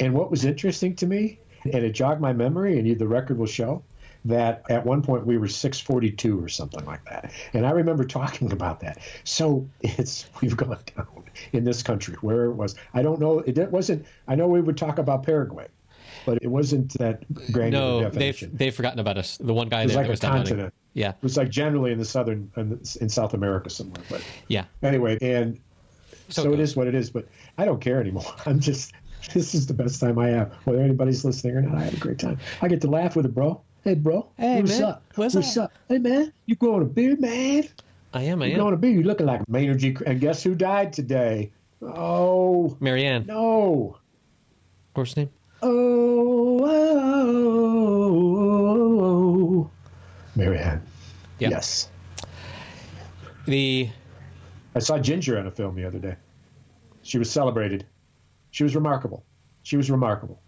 And 0.00 0.14
what 0.14 0.30
was 0.30 0.44
interesting 0.44 0.96
to 0.96 1.06
me, 1.06 1.38
and 1.64 1.84
it 1.84 1.92
jogged 1.92 2.20
my 2.20 2.32
memory, 2.32 2.78
and 2.78 2.88
you, 2.88 2.96
the 2.96 3.06
record 3.06 3.38
will 3.38 3.46
show, 3.46 3.84
that 4.24 4.64
at 4.68 4.84
one 4.86 5.02
point 5.02 5.26
we 5.26 5.36
were 5.36 5.48
642 5.48 6.42
or 6.42 6.48
something 6.48 6.84
like 6.84 7.04
that. 7.06 7.32
And 7.52 7.66
I 7.66 7.70
remember 7.70 8.04
talking 8.04 8.52
about 8.52 8.80
that. 8.80 8.98
So 9.24 9.68
it's 9.80 10.26
we've 10.40 10.56
gone 10.56 10.78
down 10.96 11.06
in 11.52 11.64
this 11.64 11.82
country 11.82 12.16
where 12.20 12.46
it 12.46 12.52
was. 12.52 12.74
I 12.94 13.02
don't 13.02 13.20
know. 13.20 13.40
It 13.40 13.70
wasn't. 13.70 14.06
I 14.28 14.34
know 14.34 14.46
we 14.46 14.60
would 14.60 14.76
talk 14.76 14.98
about 14.98 15.24
Paraguay, 15.24 15.66
but 16.24 16.38
it 16.42 16.48
wasn't 16.48 16.92
that 16.98 17.24
granular 17.52 18.00
no, 18.00 18.00
definition. 18.02 18.50
they've 18.50 18.58
they've 18.58 18.74
forgotten 18.74 19.00
about 19.00 19.18
us. 19.18 19.38
The 19.38 19.54
one 19.54 19.68
guy 19.68 19.82
it 19.82 19.84
was 19.86 19.94
there 19.94 20.02
like 20.02 20.06
that 20.06 20.10
a 20.10 20.12
was 20.12 20.20
downloading. 20.20 20.48
continent. 20.48 20.74
Yeah, 20.94 21.10
It 21.10 21.22
was 21.22 21.38
like 21.38 21.48
generally 21.48 21.90
in 21.92 21.98
the 21.98 22.04
southern 22.04 22.52
in, 22.56 22.78
in 23.00 23.08
South 23.08 23.32
America 23.32 23.70
somewhere. 23.70 24.02
But 24.10 24.22
yeah. 24.48 24.64
anyway, 24.82 25.16
and 25.22 25.58
So 26.28 26.42
so, 26.42 26.52
it 26.52 26.60
is 26.60 26.76
what 26.76 26.86
it 26.86 26.94
is. 26.94 27.10
But 27.10 27.26
I 27.56 27.64
don't 27.64 27.80
care 27.80 27.98
anymore. 27.98 28.26
I'm 28.46 28.60
just 28.60 28.92
this 29.32 29.54
is 29.54 29.66
the 29.66 29.74
best 29.74 30.00
time 30.00 30.18
I 30.18 30.28
have. 30.28 30.52
Whether 30.64 30.82
anybody's 30.82 31.24
listening 31.24 31.56
or 31.56 31.62
not, 31.62 31.78
I 31.78 31.84
had 31.84 31.94
a 31.94 31.98
great 31.98 32.18
time. 32.18 32.38
I 32.60 32.68
get 32.68 32.80
to 32.82 32.88
laugh 32.88 33.16
with 33.16 33.24
it, 33.24 33.34
bro. 33.34 33.62
Hey, 33.84 33.94
bro. 33.94 34.28
Hey, 34.36 34.60
what's 34.60 34.78
man. 34.78 34.88
up? 34.88 35.02
What's 35.16 35.56
up? 35.56 35.72
Hey, 35.88 35.98
man. 35.98 36.32
You 36.46 36.54
growing 36.56 36.82
a 36.82 36.86
beard, 36.86 37.20
man? 37.20 37.64
I 38.14 38.22
am. 38.22 38.42
I 38.42 38.46
You 38.46 38.52
am. 38.52 38.58
growing 38.58 38.74
a 38.74 38.76
beard? 38.76 38.94
You 38.94 39.02
looking 39.02 39.26
like 39.26 39.48
Maynard 39.48 39.78
G. 39.78 39.96
And 40.06 40.20
guess 40.20 40.42
who 40.42 40.54
died 40.54 40.92
today? 40.92 41.50
Oh 41.82 42.76
Marianne. 42.78 43.26
no. 43.26 43.96
What's 44.94 45.14
her 45.14 45.22
name? 45.22 45.30
Oh, 45.62 46.60
oh, 46.64 46.90
oh, 49.64 49.70
Marianne. 50.36 50.82
Yeah. 51.40 51.48
Yes. 51.48 51.88
The 53.46 53.88
I 54.76 54.78
saw 54.78 54.98
Ginger 54.98 55.38
on 55.38 55.46
a 55.46 55.50
film 55.50 55.74
the 55.74 55.84
other 55.84 55.98
day. 55.98 56.14
She 57.02 57.18
was 57.18 57.30
celebrated. 57.30 57.84
She 58.52 58.62
was 58.62 58.74
remarkable. 58.76 59.24
She 59.64 59.76
was 59.76 59.90
remarkable. 59.90 60.40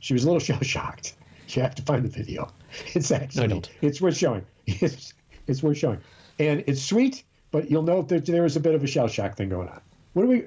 She 0.00 0.12
was 0.12 0.24
a 0.24 0.26
little 0.26 0.40
shell 0.40 0.60
shocked. 0.60 1.14
You 1.56 1.62
have 1.62 1.74
to 1.76 1.82
find 1.82 2.04
the 2.04 2.08
video. 2.08 2.50
It's 2.94 3.10
actually 3.10 3.48
don't. 3.48 3.68
it's 3.82 4.00
worth 4.00 4.16
showing. 4.16 4.44
It's 4.66 5.12
it's 5.46 5.62
worth 5.62 5.78
showing, 5.78 5.98
and 6.38 6.62
it's 6.66 6.82
sweet. 6.82 7.24
But 7.50 7.68
you'll 7.68 7.82
note 7.82 8.08
that 8.10 8.26
there 8.26 8.42
was 8.42 8.54
a 8.56 8.60
bit 8.60 8.74
of 8.76 8.84
a 8.84 8.86
shell 8.86 9.08
shock 9.08 9.36
thing 9.36 9.48
going 9.48 9.68
on. 9.68 9.80
What 10.12 10.24
are 10.24 10.28
we? 10.28 10.44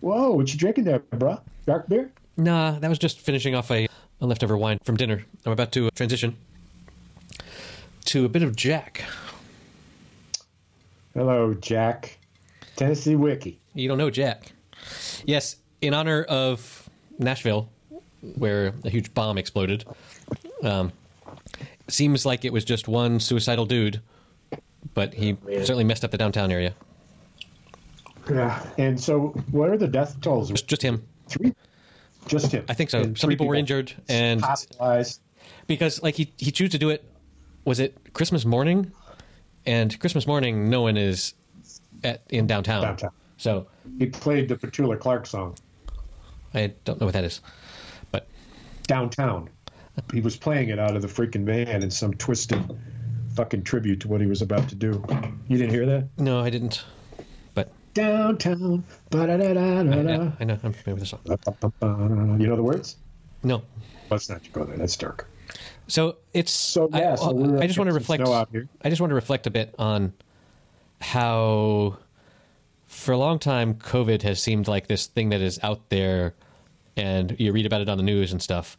Whoa! 0.00 0.32
What 0.32 0.52
you 0.52 0.58
drinking 0.58 0.84
there, 0.84 0.98
bruh? 0.98 1.40
Dark 1.66 1.88
beer? 1.88 2.10
Nah, 2.36 2.78
that 2.80 2.88
was 2.88 2.98
just 2.98 3.20
finishing 3.20 3.54
off 3.54 3.70
a, 3.70 3.86
a 4.20 4.26
leftover 4.26 4.56
wine 4.56 4.78
from 4.82 4.96
dinner. 4.96 5.24
I'm 5.46 5.52
about 5.52 5.70
to 5.72 5.90
transition 5.90 6.36
to 8.06 8.24
a 8.24 8.28
bit 8.28 8.42
of 8.42 8.56
Jack. 8.56 9.04
Hello, 11.14 11.54
Jack. 11.54 12.18
Tennessee 12.74 13.16
Wiki. 13.16 13.60
You 13.74 13.86
don't 13.86 13.98
know 13.98 14.10
Jack. 14.10 14.52
Yes, 15.24 15.56
in 15.80 15.94
honor 15.94 16.24
of 16.24 16.88
Nashville, 17.18 17.68
where 18.36 18.72
a 18.84 18.90
huge 18.90 19.12
bomb 19.14 19.38
exploded. 19.38 19.84
Um, 20.62 20.92
seems 21.88 22.24
like 22.24 22.44
it 22.44 22.52
was 22.52 22.64
just 22.64 22.88
one 22.88 23.20
suicidal 23.20 23.66
dude, 23.66 24.00
but 24.94 25.14
he 25.14 25.36
certainly 25.48 25.84
messed 25.84 26.04
up 26.04 26.10
the 26.10 26.18
downtown 26.18 26.50
area. 26.52 26.74
Yeah. 28.30 28.64
And 28.78 29.00
so, 29.00 29.28
what 29.50 29.68
are 29.70 29.76
the 29.76 29.88
death 29.88 30.20
tolls? 30.20 30.50
Just, 30.50 30.68
just 30.68 30.82
him. 30.82 31.02
Three. 31.28 31.54
Just 32.26 32.52
him. 32.52 32.64
I 32.68 32.74
think 32.74 32.90
so. 32.90 33.00
And 33.00 33.18
Some 33.18 33.28
three 33.28 33.34
people 33.34 33.48
were 33.48 33.54
injured, 33.56 33.92
and 34.08 34.40
hospitalized. 34.40 35.20
because 35.66 36.02
like 36.02 36.14
he 36.14 36.32
he 36.36 36.50
chose 36.52 36.70
to 36.70 36.78
do 36.78 36.90
it. 36.90 37.04
Was 37.64 37.80
it 37.80 37.96
Christmas 38.12 38.44
morning? 38.44 38.92
And 39.66 39.98
Christmas 40.00 40.26
morning, 40.26 40.68
no 40.70 40.82
one 40.82 40.96
is 40.96 41.34
at 42.04 42.22
in 42.30 42.46
downtown. 42.46 42.82
Downtown. 42.82 43.10
So 43.38 43.66
He 43.98 44.06
played 44.06 44.48
the 44.48 44.56
Petula 44.56 44.98
Clark 44.98 45.26
song. 45.26 45.56
I 46.54 46.72
don't 46.84 47.00
know 47.00 47.06
what 47.06 47.12
that 47.14 47.24
is, 47.24 47.40
but 48.12 48.28
downtown. 48.86 49.48
He 50.12 50.20
was 50.20 50.36
playing 50.36 50.68
it 50.70 50.78
out 50.78 50.96
of 50.96 51.02
the 51.02 51.08
freaking 51.08 51.44
van 51.44 51.82
in 51.82 51.90
some 51.90 52.14
twisted 52.14 52.62
fucking 53.34 53.62
tribute 53.64 54.00
to 54.00 54.08
what 54.08 54.20
he 54.20 54.26
was 54.26 54.42
about 54.42 54.68
to 54.68 54.74
do. 54.74 55.02
You 55.48 55.56
didn't 55.58 55.70
hear 55.70 55.86
that? 55.86 56.08
no, 56.18 56.40
I 56.40 56.50
didn't. 56.50 56.84
But 57.54 57.70
Downtown. 57.94 58.84
I, 58.88 59.08
ba-da-da-da-da-da. 59.10 60.32
I 60.40 60.44
know 60.44 60.58
I'm 60.62 60.72
familiar 60.72 60.94
with 60.94 61.00
the 61.00 61.06
song. 61.06 62.40
You 62.40 62.46
know 62.46 62.56
the 62.56 62.62
words? 62.62 62.96
No, 63.42 63.62
Let's 64.10 64.28
not 64.28 64.40
go 64.52 64.64
there. 64.64 64.76
That's 64.76 64.96
dark. 64.96 65.28
so 65.88 66.16
it's 66.34 66.52
So, 66.52 66.88
I, 66.92 66.98
yeah, 67.00 67.16
I- 67.20 67.32
we're 67.32 67.58
I 67.62 67.66
just 67.66 67.78
want 67.78 67.88
to 67.88 67.94
reflect. 67.94 68.22
snow 68.24 68.32
out 68.34 68.48
here. 68.52 68.68
I 68.82 68.88
just 68.90 69.00
want 69.00 69.10
to 69.10 69.14
reflect 69.14 69.46
a 69.46 69.50
bit 69.50 69.74
on 69.78 70.12
how, 71.00 71.98
for 72.86 73.12
a 73.12 73.18
long 73.18 73.38
time, 73.38 73.74
COVID 73.74 74.22
has 74.22 74.40
seemed 74.42 74.68
like 74.68 74.86
this 74.86 75.06
thing 75.06 75.30
that 75.30 75.40
is 75.40 75.58
out 75.62 75.88
there, 75.88 76.34
and 76.96 77.34
you 77.38 77.52
read 77.52 77.66
about 77.66 77.80
it 77.80 77.88
on 77.88 77.96
the 77.96 78.04
news 78.04 78.32
and 78.32 78.40
stuff, 78.42 78.76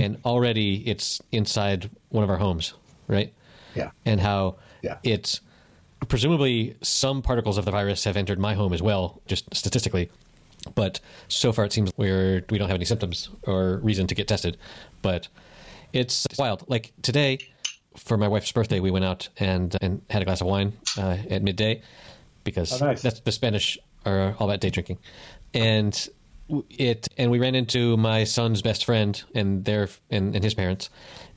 and 0.00 0.18
already 0.24 0.76
it's 0.88 1.20
inside 1.32 1.90
one 2.10 2.24
of 2.24 2.30
our 2.30 2.36
homes, 2.38 2.74
right? 3.08 3.32
Yeah. 3.74 3.90
and 4.04 4.20
how 4.20 4.56
Yeah. 4.82 4.96
it's 5.04 5.40
presumably 6.08 6.74
some 6.82 7.22
particles 7.22 7.58
of 7.58 7.64
the 7.64 7.70
virus 7.70 8.04
have 8.04 8.16
entered 8.16 8.38
my 8.38 8.54
home 8.54 8.72
as 8.72 8.82
well, 8.82 9.20
just 9.26 9.44
statistically. 9.54 10.10
But 10.74 11.00
so 11.28 11.52
far, 11.52 11.64
it 11.64 11.72
seems 11.72 11.92
we're 11.96 12.44
we 12.50 12.58
don't 12.58 12.68
have 12.68 12.76
any 12.76 12.84
symptoms 12.84 13.28
or 13.42 13.78
reason 13.78 14.06
to 14.08 14.14
get 14.14 14.26
tested. 14.28 14.56
But 15.02 15.28
it's 15.92 16.26
wild. 16.38 16.64
Like 16.68 16.92
today, 17.02 17.38
for 17.96 18.16
my 18.16 18.28
wife's 18.28 18.52
birthday, 18.52 18.80
we 18.80 18.90
went 18.90 19.04
out 19.04 19.28
and 19.38 19.74
and 19.80 20.02
had 20.10 20.22
a 20.22 20.24
glass 20.24 20.40
of 20.40 20.46
wine 20.48 20.72
uh, 20.98 21.16
at 21.30 21.42
midday 21.42 21.80
because 22.44 22.80
Oh, 22.82 22.86
nice. 22.86 23.02
that's 23.02 23.20
the 23.20 23.32
Spanish 23.32 23.78
are 24.04 24.34
all 24.38 24.48
about 24.48 24.60
day 24.60 24.70
drinking, 24.70 24.98
and 25.54 26.08
it 26.70 27.08
and 27.16 27.30
we 27.30 27.38
ran 27.38 27.54
into 27.54 27.96
my 27.96 28.24
son's 28.24 28.62
best 28.62 28.84
friend 28.84 29.22
and 29.34 29.64
their 29.64 29.88
and, 30.10 30.34
and 30.34 30.42
his 30.44 30.54
parents, 30.54 30.90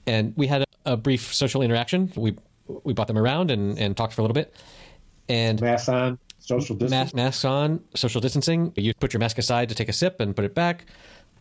and 0.08 0.34
we 0.36 0.48
had 0.48 0.62
a, 0.64 0.94
a 0.94 0.98
brief 0.98 1.34
social 1.34 1.62
interaction. 1.62 2.12
We 2.16 2.36
we 2.84 2.94
brought 2.94 3.08
them 3.08 3.18
around 3.18 3.52
and 3.52 3.78
and 3.80 3.96
talked 3.96 4.14
for 4.14 4.22
a 4.22 4.24
little 4.24 4.34
bit, 4.34 4.54
and 5.30 5.60
Mask 5.62 5.90
on, 5.90 6.18
social 6.40 6.76
distance. 6.76 7.14
Mas- 7.14 7.14
masks 7.14 7.46
on, 7.46 7.80
social 7.96 8.22
distancing. 8.22 8.72
You 8.76 8.94
put 8.94 9.14
your 9.14 9.20
mask 9.20 9.38
aside 9.38 9.70
to 9.70 9.76
take 9.76 9.90
a 9.90 9.94
sip 9.94 10.20
and 10.20 10.36
put 10.36 10.46
it 10.46 10.56
back. 10.56 10.86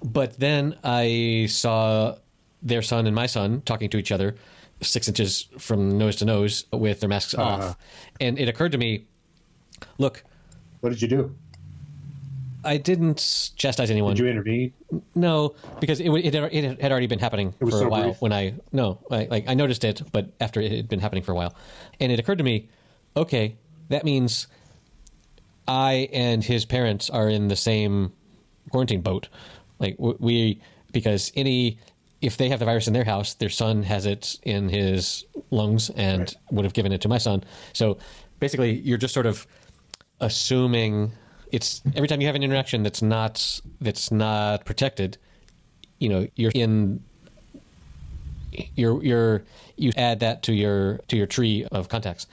But 0.05 0.39
then 0.39 0.77
I 0.83 1.47
saw 1.49 2.17
their 2.61 2.83
son 2.83 3.07
and 3.07 3.15
my 3.15 3.27
son 3.27 3.63
talking 3.65 3.89
to 3.91 3.99
each 3.99 4.11
other 4.13 4.35
six 4.81 5.07
inches 5.07 5.49
from 5.59 5.97
nose 5.97 6.17
to 6.17 6.25
nose 6.25 6.65
with 6.73 6.99
their 7.01 7.09
masks 7.09 7.35
Uh-huh. 7.35 7.69
off. 7.69 7.77
And 8.21 8.37
it 8.39 8.49
occurred 8.49 8.73
to 8.73 8.79
me 8.79 9.07
look, 9.99 10.25
What 10.81 10.91
did 10.91 11.01
you 11.01 11.07
do? 11.07 11.35
I 12.65 12.77
didn't 12.77 13.53
chastise 13.57 13.91
anyone. 13.91 14.15
Did 14.15 14.23
you 14.25 14.29
intervene? 14.31 14.73
No, 15.15 15.55
because 15.81 16.01
it, 16.01 16.09
it, 16.11 16.35
had- 16.35 16.53
it 16.53 16.81
had 16.81 16.93
already 16.93 17.07
been 17.09 17.19
happening 17.19 17.53
for 17.53 17.85
a 17.85 17.89
while. 17.89 18.03
brief. 18.05 18.21
When 18.23 18.33
I 18.33 18.55
no, 18.73 18.99
I, 19.11 19.25
like 19.31 19.49
I 19.49 19.55
noticed 19.55 19.85
it, 19.85 20.03
but 20.13 20.31
after 20.41 20.61
it 20.61 20.71
had 20.73 20.89
been 20.89 21.01
happening 21.01 21.23
for 21.25 21.33
a 21.33 21.35
while, 21.35 21.55
and 22.01 22.13
it 22.13 22.19
occurred 22.21 22.39
to 22.39 22.45
me, 22.45 22.69
okay, 23.17 23.57
that 23.89 24.05
means 24.05 24.47
I 25.67 26.09
and 26.13 26.43
his 26.45 26.65
parents 26.65 27.11
are 27.11 27.29
in 27.29 27.49
the 27.49 27.57
same 27.57 28.13
quarantine 28.71 29.01
boat. 29.01 29.29
Like 29.79 29.97
we, 29.99 30.61
because 30.93 31.33
any 31.35 31.79
if 32.21 32.37
they 32.37 32.49
have 32.49 32.61
the 32.61 32.65
virus 32.65 32.87
in 32.87 32.93
their 32.93 33.05
house, 33.05 33.35
their 33.35 33.49
son 33.49 33.83
has 33.83 34.07
it 34.07 34.39
in 34.45 34.69
his 34.69 35.25
lungs 35.51 35.91
and 35.91 36.21
Right. 36.21 36.37
would 36.53 36.65
have 36.65 36.73
given 36.75 36.93
it 36.93 37.01
to 37.01 37.09
my 37.09 37.19
son. 37.19 37.43
So 37.73 37.99
basically, 38.39 38.79
you're 38.79 38.99
just 38.99 39.13
sort 39.15 39.27
of 39.27 39.45
assuming 40.21 41.11
it's 41.53 41.83
every 41.95 42.09
time 42.09 42.21
you 42.21 42.27
have 42.27 42.35
an 42.35 42.43
interaction 42.43 42.83
that's 42.83 43.03
not 43.03 43.61
that's 43.81 44.11
not 44.11 44.65
protected, 44.65 45.19
you 45.99 46.09
know, 46.09 46.27
you're 46.35 46.51
in 46.55 47.05
you're 48.75 49.03
you're 49.05 49.45
you 49.77 49.93
add 49.97 50.21
that 50.21 50.43
to 50.45 50.55
your 50.55 50.99
to 51.09 51.17
your 51.17 51.27
tree 51.27 51.67
of 51.71 51.89
contacts, 51.89 52.27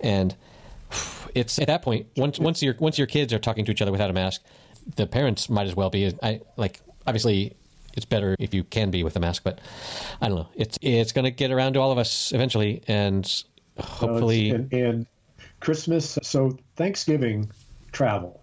and 0.00 0.36
it's 1.34 1.58
at 1.58 1.66
that 1.66 1.82
point 1.82 2.06
once 2.16 2.38
once 2.38 2.62
your 2.62 2.76
once 2.78 2.98
your 2.98 3.06
kids 3.06 3.32
are 3.32 3.38
talking 3.38 3.64
to 3.64 3.72
each 3.72 3.80
other 3.80 3.92
without 3.92 4.10
a 4.10 4.12
mask, 4.12 4.42
the 4.94 5.06
parents 5.06 5.48
might 5.48 5.66
as 5.66 5.74
well 5.74 5.88
be. 5.88 6.14
I 6.22 6.42
like 6.56 6.80
obviously 7.06 7.56
it's 7.94 8.04
better 8.06 8.36
if 8.38 8.52
you 8.52 8.62
can 8.62 8.90
be 8.90 9.02
with 9.02 9.16
a 9.16 9.20
mask, 9.20 9.42
but 9.42 9.58
I 10.20 10.28
don't 10.28 10.36
know. 10.36 10.48
It's 10.54 10.78
it's 10.82 11.12
going 11.12 11.24
to 11.24 11.30
get 11.30 11.50
around 11.50 11.72
to 11.72 11.80
all 11.80 11.92
of 11.92 11.98
us 11.98 12.30
eventually, 12.32 12.82
and 12.86 13.42
hopefully. 13.80 14.50
and, 14.50 14.72
and 14.72 15.06
Christmas, 15.60 16.18
so 16.22 16.58
Thanksgiving 16.76 17.50
travel 17.92 18.42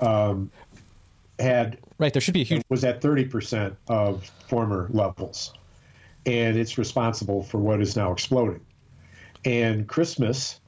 um, 0.00 0.50
had 1.38 1.78
right. 1.98 2.12
There 2.12 2.20
should 2.20 2.34
be 2.34 2.42
a 2.42 2.44
huge 2.44 2.62
was 2.68 2.84
at 2.84 3.00
thirty 3.00 3.24
percent 3.24 3.76
of 3.88 4.24
former 4.48 4.88
levels, 4.90 5.52
and 6.26 6.56
it's 6.56 6.78
responsible 6.78 7.42
for 7.42 7.58
what 7.58 7.80
is 7.80 7.96
now 7.96 8.12
exploding. 8.12 8.60
And 9.44 9.86
Christmas 9.86 10.60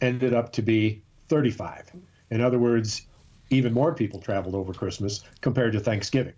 ended 0.00 0.34
up 0.34 0.52
to 0.52 0.62
be 0.62 1.02
thirty-five. 1.28 1.90
In 2.30 2.40
other 2.40 2.58
words, 2.58 3.06
even 3.50 3.72
more 3.72 3.94
people 3.94 4.20
traveled 4.20 4.54
over 4.54 4.72
Christmas 4.72 5.22
compared 5.40 5.72
to 5.74 5.80
Thanksgiving. 5.80 6.34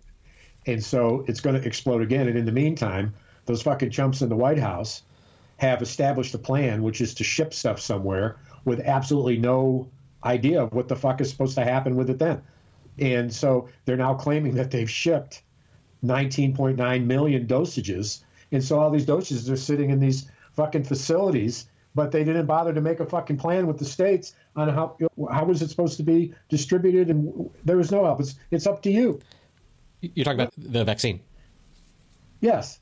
And 0.65 0.83
so 0.83 1.23
it's 1.27 1.39
going 1.39 1.59
to 1.59 1.65
explode 1.65 2.01
again. 2.01 2.27
And 2.27 2.37
in 2.37 2.45
the 2.45 2.51
meantime, 2.51 3.13
those 3.45 3.61
fucking 3.61 3.89
chumps 3.89 4.21
in 4.21 4.27
the 4.29 4.35
White 4.35 4.59
House 4.59 5.03
have 5.55 5.81
established 5.81 6.35
a 6.35 6.37
plan, 6.37 6.83
which 6.83 6.99
is 7.01 7.15
to 7.15 7.23
ship 7.23 7.53
stuff 7.53 7.79
somewhere 7.79 8.35
with 8.65 8.81
absolutely 8.81 9.37
no 9.37 9.89
idea 10.23 10.61
of 10.61 10.73
what 10.73 10.87
the 10.87 10.95
fuck 10.95 11.21
is 11.21 11.29
supposed 11.29 11.55
to 11.55 11.63
happen 11.63 11.95
with 11.95 12.09
it 12.09 12.19
then. 12.19 12.41
And 12.99 13.33
so 13.33 13.69
they're 13.85 13.97
now 13.97 14.15
claiming 14.15 14.55
that 14.55 14.71
they've 14.71 14.89
shipped 14.89 15.43
19.9 16.03 17.05
million 17.05 17.47
dosages. 17.47 18.23
And 18.51 18.63
so 18.63 18.79
all 18.79 18.89
these 18.89 19.05
dosages 19.05 19.49
are 19.51 19.57
sitting 19.57 19.89
in 19.89 19.99
these 19.99 20.29
fucking 20.53 20.83
facilities, 20.83 21.69
but 21.93 22.11
they 22.11 22.23
didn't 22.23 22.45
bother 22.45 22.73
to 22.73 22.81
make 22.81 22.99
a 22.99 23.05
fucking 23.05 23.37
plan 23.37 23.67
with 23.67 23.77
the 23.77 23.85
states 23.85 24.33
on 24.55 24.69
how 24.69 24.97
how 25.31 25.45
was 25.45 25.61
it 25.61 25.69
supposed 25.69 25.97
to 25.97 26.03
be 26.03 26.33
distributed, 26.49 27.09
and 27.09 27.49
there 27.63 27.77
was 27.77 27.91
no 27.91 28.05
help. 28.05 28.19
It's 28.19 28.35
it's 28.51 28.67
up 28.67 28.81
to 28.83 28.91
you. 28.91 29.19
You're 30.01 30.25
talking 30.25 30.39
about 30.39 30.53
the 30.57 30.83
vaccine. 30.83 31.19
Yes. 32.41 32.79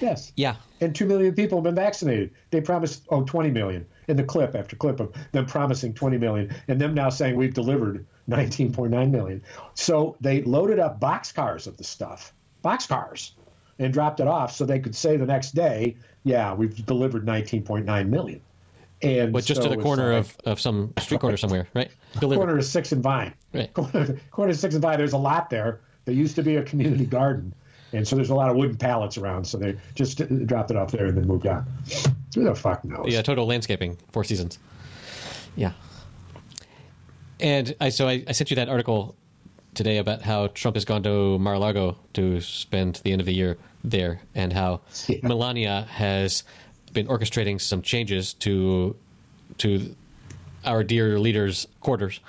Yes. 0.00 0.32
Yeah. 0.36 0.56
And 0.80 0.94
2 0.94 1.06
million 1.06 1.34
people 1.34 1.58
have 1.58 1.64
been 1.64 1.74
vaccinated. 1.74 2.30
They 2.50 2.60
promised, 2.60 3.04
oh, 3.10 3.22
20 3.22 3.50
million 3.50 3.86
in 4.08 4.16
the 4.16 4.24
clip 4.24 4.54
after 4.54 4.76
clip 4.76 5.00
of 5.00 5.12
them 5.32 5.46
promising 5.46 5.94
20 5.94 6.18
million 6.18 6.54
and 6.68 6.80
them 6.80 6.94
now 6.94 7.08
saying 7.08 7.36
we've 7.36 7.54
delivered 7.54 8.06
19.9 8.28 9.10
million. 9.10 9.42
So 9.74 10.16
they 10.20 10.42
loaded 10.42 10.78
up 10.78 11.00
boxcars 11.00 11.66
of 11.66 11.76
the 11.76 11.84
stuff, 11.84 12.32
boxcars, 12.64 13.32
and 13.78 13.92
dropped 13.92 14.20
it 14.20 14.28
off 14.28 14.52
so 14.52 14.64
they 14.64 14.78
could 14.78 14.94
say 14.94 15.16
the 15.16 15.26
next 15.26 15.54
day, 15.54 15.96
yeah, 16.24 16.54
we've 16.54 16.84
delivered 16.86 17.26
19.9 17.26 18.08
million. 18.08 18.40
And 19.02 19.32
but 19.32 19.44
just 19.44 19.60
so 19.60 19.68
to 19.68 19.76
the 19.76 19.82
corner 19.82 20.14
like, 20.14 20.20
of, 20.20 20.36
of 20.44 20.60
some 20.60 20.92
street 20.98 21.20
corner 21.20 21.36
somewhere, 21.36 21.68
right? 21.74 21.90
Delivered. 22.20 22.40
Corner 22.40 22.58
of 22.58 22.64
Six 22.64 22.92
and 22.92 23.02
Vine. 23.02 23.34
Right. 23.52 23.72
Corner, 23.74 24.18
corner 24.30 24.50
of 24.52 24.58
Six 24.58 24.74
and 24.74 24.82
Vine. 24.82 24.96
There's 24.96 25.12
a 25.12 25.18
lot 25.18 25.50
there. 25.50 25.80
There 26.04 26.14
used 26.14 26.36
to 26.36 26.42
be 26.42 26.56
a 26.56 26.62
community 26.62 27.04
garden 27.04 27.52
and 27.94 28.06
so 28.06 28.16
there's 28.16 28.30
a 28.30 28.34
lot 28.34 28.50
of 28.50 28.56
wooden 28.56 28.76
pallets 28.76 29.16
around. 29.16 29.44
So 29.44 29.56
they 29.58 29.76
just 29.94 30.18
dropped 30.46 30.70
it 30.70 30.76
off 30.76 30.90
there 30.90 31.06
and 31.06 31.16
then 31.16 31.26
moved 31.26 31.46
on. 31.46 31.66
Who 32.34 32.44
the 32.44 32.54
fuck 32.54 32.84
knows? 32.84 33.06
Yeah, 33.08 33.22
total 33.22 33.46
landscaping, 33.46 33.96
Four 34.10 34.24
Seasons. 34.24 34.58
Yeah. 35.56 35.72
And 37.40 37.74
I 37.80 37.88
so 37.90 38.08
I, 38.08 38.24
I 38.26 38.32
sent 38.32 38.50
you 38.50 38.56
that 38.56 38.68
article 38.68 39.14
today 39.74 39.98
about 39.98 40.22
how 40.22 40.48
Trump 40.48 40.76
has 40.76 40.84
gone 40.84 41.02
to 41.02 41.38
Mar-a-Lago 41.38 41.96
to 42.14 42.40
spend 42.40 43.00
the 43.04 43.12
end 43.12 43.20
of 43.20 43.26
the 43.26 43.34
year 43.34 43.58
there, 43.82 44.20
and 44.34 44.52
how 44.52 44.80
yeah. 45.08 45.18
Melania 45.22 45.86
has 45.90 46.44
been 46.92 47.06
orchestrating 47.06 47.60
some 47.60 47.82
changes 47.82 48.34
to 48.34 48.96
to 49.58 49.94
our 50.64 50.82
dear 50.82 51.18
leader's 51.18 51.68
quarters, 51.80 52.20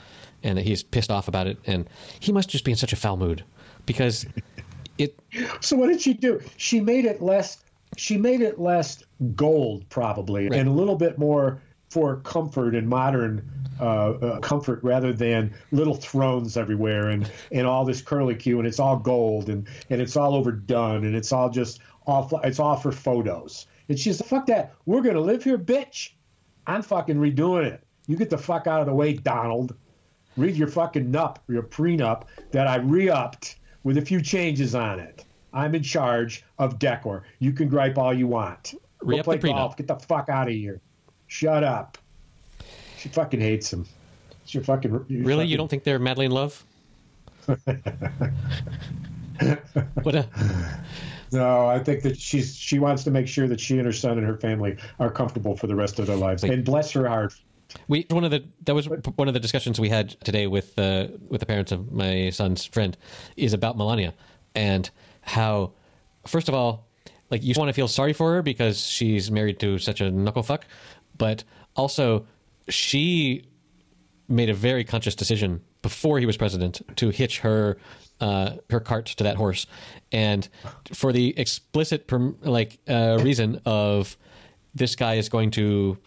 and 0.44 0.58
that 0.58 0.64
he's 0.64 0.84
pissed 0.84 1.10
off 1.10 1.28
about 1.28 1.48
it, 1.48 1.58
and 1.66 1.88
he 2.20 2.32
must 2.32 2.50
just 2.50 2.64
be 2.66 2.72
in 2.72 2.78
such 2.78 2.94
a 2.94 2.96
foul 2.96 3.18
mood 3.18 3.44
because 3.86 4.26
it. 4.98 5.20
So 5.62 5.76
what 5.76 5.88
did 5.88 6.02
she 6.02 6.14
do? 6.14 6.42
She 6.58 6.80
made 6.80 7.06
it 7.06 7.22
less. 7.22 7.64
She 7.98 8.18
made 8.18 8.42
it 8.42 8.60
less 8.60 9.04
gold, 9.36 9.88
probably, 9.90 10.50
right. 10.50 10.60
and 10.60 10.68
a 10.68 10.72
little 10.72 10.96
bit 10.96 11.18
more 11.18 11.62
for 11.90 12.18
comfort 12.18 12.76
and 12.76 12.90
modern 12.90 13.50
uh, 13.80 14.12
uh, 14.12 14.40
comfort 14.40 14.80
rather 14.84 15.14
than 15.14 15.54
little 15.72 15.96
thrones 15.96 16.58
everywhere 16.58 17.10
and, 17.10 17.32
and 17.52 17.68
all 17.68 17.86
this 17.86 18.02
curlicue 18.02 18.58
and 18.58 18.68
it's 18.68 18.80
all 18.80 18.98
gold 18.98 19.50
and, 19.50 19.68
and 19.90 20.02
it's 20.02 20.16
all 20.16 20.34
overdone 20.36 21.06
and 21.06 21.16
it's 21.16 21.32
all 21.32 21.50
just 21.50 21.80
off 22.06 22.34
it's 22.44 22.60
all 22.60 22.76
for 22.76 22.92
photos. 22.92 23.68
And 23.88 24.00
she's 24.00 24.22
fuck 24.22 24.48
that. 24.48 24.74
We're 24.86 25.02
gonna 25.02 25.22
live 25.22 25.44
here, 25.44 25.58
bitch. 25.58 26.12
I'm 26.68 26.82
fucking 26.82 27.18
redoing 27.18 27.66
it. 27.66 27.84
You 28.08 28.18
get 28.18 28.30
the 28.30 28.38
fuck 28.38 28.68
out 28.68 28.82
of 28.82 28.88
the 28.88 28.94
way, 28.94 29.14
Donald. 29.14 29.76
Read 30.38 30.56
your 30.56 30.68
fucking 30.68 31.12
nup, 31.12 31.38
your 31.48 31.64
prenup 31.64 32.24
that 32.52 32.68
I 32.68 32.78
re-upped 32.78 33.56
with 33.86 33.98
a 33.98 34.02
few 34.02 34.22
changes 34.22 34.76
on 34.76 35.00
it. 35.00 35.24
I'm 35.54 35.74
in 35.74 35.84
charge 35.84 36.44
of 36.60 36.78
decor. 36.80 37.24
You 37.40 37.54
can 37.54 37.70
gripe 37.70 37.98
all 37.98 38.14
you 38.14 38.28
want. 38.28 38.74
Go 39.06 39.24
play 39.24 39.38
golf. 39.38 39.78
Get 39.78 39.88
the 39.88 39.96
fuck 39.96 40.28
out 40.28 40.50
of 40.50 40.54
here. 40.54 40.82
Shut 41.28 41.64
up. 41.64 41.98
She 42.98 43.08
fucking 43.08 43.40
hates 43.40 43.72
him. 43.72 43.86
She 44.46 44.60
fucking 44.60 44.92
really. 44.92 45.24
Fucking... 45.24 45.48
You 45.48 45.56
don't 45.56 45.70
think 45.70 45.86
they're 45.86 46.00
madly 46.00 46.26
in 46.26 46.32
love? 46.32 46.66
what 47.46 47.60
a. 50.16 50.28
No, 51.32 51.68
I 51.68 51.80
think 51.80 52.04
that 52.04 52.20
she's 52.20 52.56
she 52.56 52.80
wants 52.80 53.04
to 53.04 53.12
make 53.12 53.28
sure 53.28 53.48
that 53.48 53.60
she 53.60 53.78
and 53.78 53.86
her 53.86 53.94
son 53.94 54.18
and 54.18 54.26
her 54.26 54.38
family 54.38 54.78
are 55.00 55.12
comfortable 55.12 55.56
for 55.56 55.68
the 55.68 55.76
rest 55.76 56.00
of 56.00 56.08
their 56.08 56.18
lives. 56.18 56.42
Wait. 56.44 56.52
And 56.52 56.66
bless 56.66 56.92
her 56.92 57.08
heart. 57.08 57.36
We 57.88 58.06
one 58.10 58.24
of 58.24 58.32
the 58.32 58.44
that 58.64 58.74
was 58.74 58.88
one 58.88 59.28
of 59.28 59.34
the 59.34 59.40
discussions 59.40 59.80
we 59.80 59.90
had 59.90 60.10
today 60.24 60.48
with 60.48 60.78
uh, 60.80 61.08
with 61.30 61.40
the 61.40 61.46
parents 61.46 61.72
of 61.72 61.92
my 61.92 62.30
son's 62.30 62.66
friend 62.66 62.98
is 63.38 63.54
about 63.54 63.78
Melania 63.78 64.14
and 64.54 64.90
how 65.22 65.74
first 66.26 66.50
of 66.50 66.56
all 66.56 66.88
like 67.32 67.44
you 67.44 67.54
want 67.58 67.70
to 67.70 67.74
feel 67.74 67.88
sorry 67.88 68.14
for 68.14 68.34
her 68.34 68.42
because 68.42 68.80
she's 68.86 69.32
married 69.32 69.60
to 69.60 69.78
such 69.80 70.02
a 70.02 70.06
knucklefuck, 70.06 70.62
but 71.18 71.44
also 71.76 72.26
she 72.70 73.46
made 74.28 74.50
a 74.50 74.54
very 74.54 74.84
conscious 74.84 75.16
decision 75.16 75.62
before 75.82 76.20
he 76.20 76.26
was 76.26 76.38
president 76.38 76.82
to 76.96 77.10
hitch 77.10 77.40
her 77.40 77.78
uh, 78.22 78.52
her 78.70 78.80
cart 78.80 79.06
to 79.06 79.24
that 79.24 79.36
horse, 79.36 79.68
and 80.12 80.48
for 80.94 81.12
the 81.12 81.38
explicit 81.38 82.10
like 82.42 82.80
uh, 82.88 83.20
reason 83.22 83.60
of 83.66 84.18
this 84.74 84.96
guy 84.96 85.16
is 85.16 85.30
going 85.30 85.52
to 85.52 85.98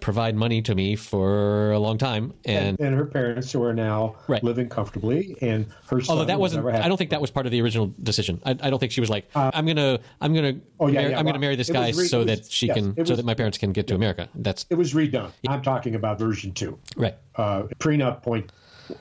provide 0.00 0.34
money 0.34 0.62
to 0.62 0.74
me 0.74 0.96
for 0.96 1.72
a 1.72 1.78
long 1.78 1.98
time, 1.98 2.32
and 2.44 2.78
and, 2.78 2.80
and 2.80 2.96
her 2.96 3.06
parents 3.06 3.52
who 3.52 3.62
are 3.62 3.72
now 3.72 4.16
right. 4.28 4.42
living 4.42 4.68
comfortably, 4.68 5.36
and 5.40 5.66
her. 5.88 6.00
Although 6.08 6.24
that 6.24 6.40
wasn't, 6.40 6.66
I 6.66 6.88
don't 6.88 6.96
think 6.96 7.10
that 7.10 7.20
was 7.20 7.30
part 7.30 7.46
of 7.46 7.52
the 7.52 7.60
original 7.62 7.92
decision. 8.02 8.40
I, 8.44 8.50
I 8.50 8.70
don't 8.70 8.78
think 8.78 8.92
she 8.92 9.00
was 9.00 9.10
like, 9.10 9.28
uh, 9.34 9.50
I'm 9.54 9.66
gonna, 9.66 10.00
I'm 10.20 10.34
gonna, 10.34 10.54
oh, 10.78 10.88
yeah, 10.88 11.00
yeah, 11.00 11.06
I'm 11.06 11.12
well, 11.12 11.24
gonna 11.24 11.38
marry 11.38 11.56
this 11.56 11.70
guy 11.70 11.88
re- 11.88 12.06
so 12.06 12.18
was, 12.18 12.26
that 12.26 12.50
she 12.50 12.66
yes, 12.66 12.76
can, 12.76 12.94
was, 12.94 13.08
so 13.08 13.16
that 13.16 13.24
my 13.24 13.34
parents 13.34 13.58
can 13.58 13.72
get 13.72 13.86
to 13.88 13.94
America. 13.94 14.28
That's 14.34 14.66
it 14.70 14.76
was 14.76 14.94
redone. 14.94 15.32
Yeah. 15.42 15.52
I'm 15.52 15.62
talking 15.62 15.94
about 15.94 16.18
version 16.18 16.52
two, 16.52 16.78
right? 16.96 17.16
Uh, 17.36 17.64
prenup 17.78 18.22
point 18.22 18.52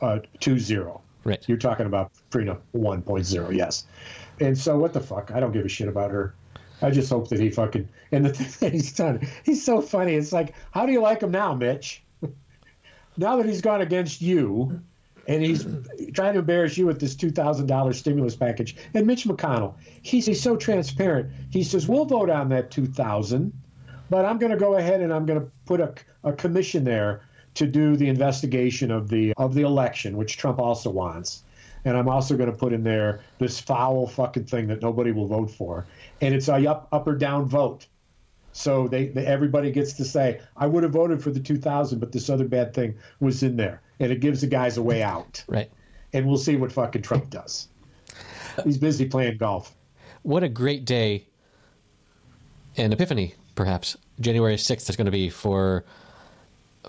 uh, 0.02 0.20
two 0.40 0.60
zero. 0.60 1.02
Right. 1.24 1.44
You're 1.48 1.58
talking 1.58 1.86
about 1.86 2.12
prenup 2.32 2.62
1.0, 2.74 3.56
yes. 3.56 3.86
And 4.40 4.58
so 4.58 4.78
what 4.78 4.94
the 4.94 5.02
fuck? 5.02 5.32
I 5.32 5.40
don't 5.40 5.52
give 5.52 5.66
a 5.66 5.70
shit 5.70 5.88
about 5.88 6.12
her. 6.12 6.34
I 6.82 6.92
just 6.92 7.10
hope 7.10 7.30
that 7.30 7.40
he 7.40 7.50
fucking 7.50 7.90
and 8.12 8.26
the 8.26 8.30
thing 8.34 8.48
that 8.60 8.74
he's 8.74 8.94
done, 8.94 9.28
he's 9.44 9.64
so 9.64 9.82
funny. 9.82 10.16
It's 10.16 10.32
like, 10.32 10.54
how 10.72 10.86
do 10.86 10.92
you 10.92 11.02
like 11.02 11.22
him 11.22 11.32
now, 11.32 11.54
Mitch? 11.54 12.02
now 13.18 13.38
that 13.38 13.46
he's 13.46 13.62
gone 13.62 13.82
against 13.82 14.22
you, 14.22 14.82
and 15.28 15.44
he's 15.44 15.66
trying 16.14 16.34
to 16.34 16.40
embarrass 16.40 16.78
you 16.78 16.88
with 16.88 17.00
this 17.00 17.16
two 17.16 17.30
thousand 17.30 17.68
dollars 17.68 18.00
stimulus 18.00 18.36
package. 18.36 18.76
And 18.94 19.06
Mitch 19.06 19.26
McConnell, 19.26 19.76
he's, 20.02 20.26
he's 20.26 20.42
so 20.42 20.56
transparent. 20.56 21.32
He 21.52 21.64
says 21.64 21.88
we'll 21.88 22.06
vote 22.06 22.30
on 22.30 22.50
that 22.50 22.72
two 22.72 22.88
thousand, 22.88 23.54
but 24.10 24.26
I'm 24.26 24.40
going 24.40 24.52
to 24.52 24.58
go 24.58 24.76
ahead 24.76 25.02
and 25.02 25.14
I'm 25.14 25.26
going 25.26 25.40
to 25.40 25.48
put 25.66 25.82
a, 25.82 25.94
a 26.24 26.34
commission 26.34 26.84
there 26.84 27.22
to 27.56 27.68
do 27.68 27.96
the 27.96 28.08
investigation 28.08 28.90
of 28.90 29.10
the 29.10 29.34
of 29.38 29.54
the 29.54 29.62
election, 29.62 30.18
which 30.18 30.38
Trump 30.38 30.60
also 30.60 30.90
wants. 30.90 31.44
And 31.86 31.96
I'm 31.96 32.10
also 32.10 32.36
going 32.36 32.52
to 32.52 32.58
put 32.58 32.74
in 32.74 32.84
there 32.84 33.22
this 33.38 33.60
foul 33.60 34.08
fucking 34.08 34.46
thing 34.46 34.68
that 34.68 34.82
nobody 34.82 35.12
will 35.12 35.28
vote 35.28 35.50
for 35.52 35.86
and 36.22 36.34
it's 36.34 36.48
a 36.48 36.66
up, 36.68 36.88
up 36.92 37.08
or 37.08 37.16
down 37.16 37.46
vote. 37.46 37.88
So 38.52 38.88
they, 38.88 39.08
they, 39.08 39.26
everybody 39.26 39.72
gets 39.72 39.94
to 39.94 40.06
say, 40.06 40.42
I 40.58 40.68
would 40.68 40.84
have 40.84 40.92
voted 40.92 41.22
for 41.22 41.32
the 41.32 41.40
2000, 41.40 42.00
but 42.00 42.12
this 42.12 42.30
other 42.30 42.48
bad 42.48 42.74
thing 42.74 42.96
was 43.20 43.44
in 43.44 43.56
there, 43.56 43.82
and 44.00 44.12
it 44.12 44.20
gives 44.20 44.42
the 44.42 44.48
guys 44.48 44.78
a 44.78 44.82
way 44.82 45.04
out. 45.04 45.44
Right. 45.48 45.70
And 46.14 46.28
we'll 46.28 46.38
see 46.38 46.56
what 46.56 46.72
fucking 46.72 47.04
Trump 47.04 47.30
does. 47.30 47.68
He's 48.64 48.78
busy 48.78 49.06
playing 49.06 49.38
golf. 49.38 49.74
What 50.24 50.44
a 50.44 50.50
great 50.50 50.84
day, 50.86 51.28
and 52.76 52.92
Epiphany, 52.92 53.36
perhaps 53.56 53.96
January 54.20 54.56
6th 54.56 54.90
is 54.90 54.96
going 54.96 55.06
to 55.06 55.12
be 55.12 55.30
for 55.30 55.86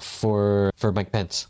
for 0.01 0.71
for 0.77 0.93
Mike 0.93 1.12
Pence 1.12 1.47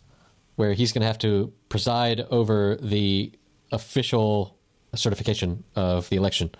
where 0.60 0.74
he's 0.74 0.92
going 0.92 1.00
to 1.00 1.06
have 1.06 1.18
to 1.18 1.50
preside 1.70 2.20
over 2.30 2.76
the 2.82 3.32
official 3.72 4.58
certification 4.94 5.64
of 5.74 6.06
the 6.10 6.16
election. 6.16 6.50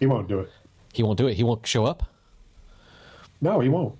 He 0.00 0.06
won't 0.06 0.28
do 0.28 0.40
it. 0.40 0.50
He 0.92 1.02
won't 1.02 1.18
do 1.18 1.26
it. 1.26 1.34
He 1.34 1.42
won't 1.42 1.66
show 1.66 1.84
up. 1.84 2.02
No, 3.40 3.60
he 3.60 3.68
won't. 3.68 3.96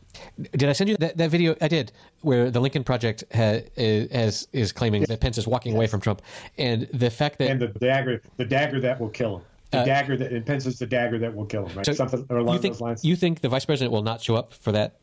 Did 0.53 0.69
I 0.69 0.73
send 0.73 0.89
you 0.89 0.97
that, 0.99 1.17
that 1.19 1.31
video? 1.31 1.57
I 1.61 1.69
did, 1.69 1.93
where 2.23 2.51
the 2.51 2.61
Lincoln 2.61 2.85
Project 2.85 3.25
ha, 3.35 3.59
has, 3.77 4.49
is 4.53 4.73
claiming 4.73 5.03
that 5.05 5.21
Pence 5.21 5.37
is 5.39 5.47
walking 5.47 5.75
away 5.75 5.87
from 5.87 6.01
Trump, 6.01 6.23
and 6.57 6.89
the 6.95 7.11
fact 7.11 7.39
that 7.39 7.51
and 7.51 7.61
the 7.61 7.67
dagger, 7.69 8.23
the 8.37 8.45
dagger 8.45 8.81
that 8.81 8.99
will 9.01 9.11
kill 9.11 9.39
him, 9.39 9.45
the 9.73 9.81
Uh, 9.81 9.85
dagger 9.85 10.17
that 10.17 10.33
and 10.33 10.47
Pence 10.47 10.67
is 10.67 10.79
the 10.79 10.87
dagger 10.87 11.19
that 11.19 11.35
will 11.35 11.45
kill 11.45 11.67
him, 11.67 11.77
right? 11.77 11.85
so 11.85 11.93
Something 11.93 12.25
along 12.31 12.55
you 12.55 12.61
think 12.61 12.75
those 12.75 12.81
lines. 12.81 13.05
you 13.05 13.17
think 13.17 13.41
the 13.41 13.49
vice 13.49 13.65
president 13.65 13.93
will 13.93 14.03
not 14.03 14.23
show 14.23 14.37
up 14.37 14.55
for 14.55 14.73
that? 14.73 14.97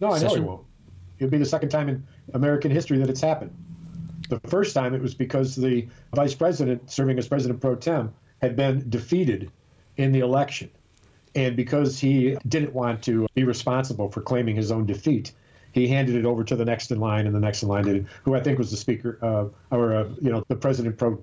no, 0.00 0.12
I 0.12 0.18
know 0.20 0.34
he 0.34 0.40
won't. 0.40 0.64
It'll 1.18 1.30
be 1.30 1.38
the 1.38 1.44
second 1.44 1.70
time 1.70 1.88
in 1.88 2.06
American 2.34 2.70
history 2.70 2.98
that 2.98 3.10
it's 3.10 3.20
happened. 3.20 3.52
The 4.28 4.40
first 4.48 4.74
time 4.74 4.94
it 4.94 5.02
was 5.02 5.14
because 5.14 5.56
the 5.56 5.88
vice 6.14 6.34
president, 6.34 6.90
serving 6.90 7.18
as 7.18 7.26
president 7.26 7.60
pro 7.60 7.74
tem, 7.74 8.12
had 8.40 8.54
been 8.54 8.88
defeated 8.88 9.50
in 9.96 10.12
the 10.12 10.20
election. 10.20 10.70
And 11.34 11.56
because 11.56 11.98
he 11.98 12.36
didn't 12.48 12.72
want 12.72 13.02
to 13.04 13.28
be 13.34 13.44
responsible 13.44 14.08
for 14.10 14.20
claiming 14.20 14.56
his 14.56 14.72
own 14.72 14.86
defeat, 14.86 15.32
he 15.72 15.86
handed 15.86 16.16
it 16.16 16.24
over 16.24 16.42
to 16.42 16.56
the 16.56 16.64
next 16.64 16.90
in 16.90 16.98
line, 16.98 17.26
and 17.26 17.34
the 17.34 17.40
next 17.40 17.62
in 17.62 17.68
line 17.68 17.84
did 17.84 17.96
it, 17.96 18.06
who 18.24 18.34
I 18.34 18.40
think 18.40 18.58
was 18.58 18.70
the 18.70 18.76
speaker, 18.76 19.18
uh, 19.22 19.74
or, 19.74 19.94
uh, 19.94 20.08
you 20.20 20.32
know, 20.32 20.44
the 20.48 20.56
president 20.56 20.98
pro 20.98 21.22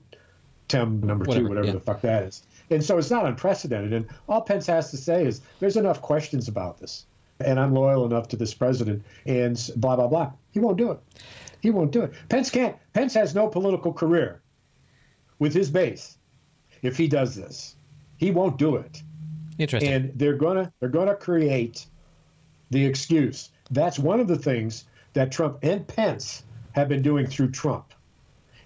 tem 0.68 1.02
number 1.02 1.26
Whatever, 1.26 1.46
two, 1.46 1.50
whatever 1.50 1.68
yeah. 1.68 1.74
the 1.74 1.80
fuck 1.80 2.02
that 2.02 2.24
is. 2.24 2.44
And 2.70 2.84
so 2.84 2.98
it's 2.98 3.10
not 3.10 3.26
unprecedented. 3.26 3.94
And 3.94 4.08
all 4.28 4.42
Pence 4.42 4.68
has 4.68 4.92
to 4.92 4.98
say 4.98 5.26
is 5.26 5.42
there's 5.60 5.78
enough 5.78 6.02
questions 6.02 6.48
about 6.48 6.80
this. 6.80 7.06
And 7.40 7.60
I'm 7.60 7.74
loyal 7.74 8.06
enough 8.06 8.28
to 8.30 8.36
this 8.36 8.54
president 8.54 9.04
and 9.26 9.72
blah, 9.78 9.96
blah, 9.96 10.08
blah. 10.08 10.32
He 10.52 10.60
won't 10.60 10.78
do 10.78 10.92
it. 10.92 11.00
He 11.62 11.70
won't 11.70 11.92
do 11.92 12.04
it. 12.04 12.14
Pence 12.30 12.50
can't. 12.50 12.76
Pence 12.94 13.14
has 13.14 13.34
no 13.34 13.48
political 13.48 13.94
career 13.94 14.42
with 15.40 15.54
his 15.54 15.70
base 15.70 16.18
if 16.82 16.98
he 16.98 17.08
does 17.08 17.36
this. 17.36 17.77
He 18.18 18.32
won't 18.32 18.58
do 18.58 18.76
it 18.76 19.02
Interesting. 19.58 19.92
and 19.92 20.12
they're 20.16 20.36
gonna 20.36 20.72
they're 20.80 20.90
gonna 20.90 21.16
create 21.16 21.86
the 22.70 22.86
excuse. 22.86 23.50
That's 23.72 23.98
one 23.98 24.20
of 24.20 24.28
the 24.28 24.38
things 24.38 24.86
that 25.14 25.32
Trump 25.32 25.60
and 25.62 25.88
Pence 25.88 26.44
have 26.74 26.90
been 26.90 27.02
doing 27.02 27.26
through 27.26 27.52
Trump, 27.52 27.94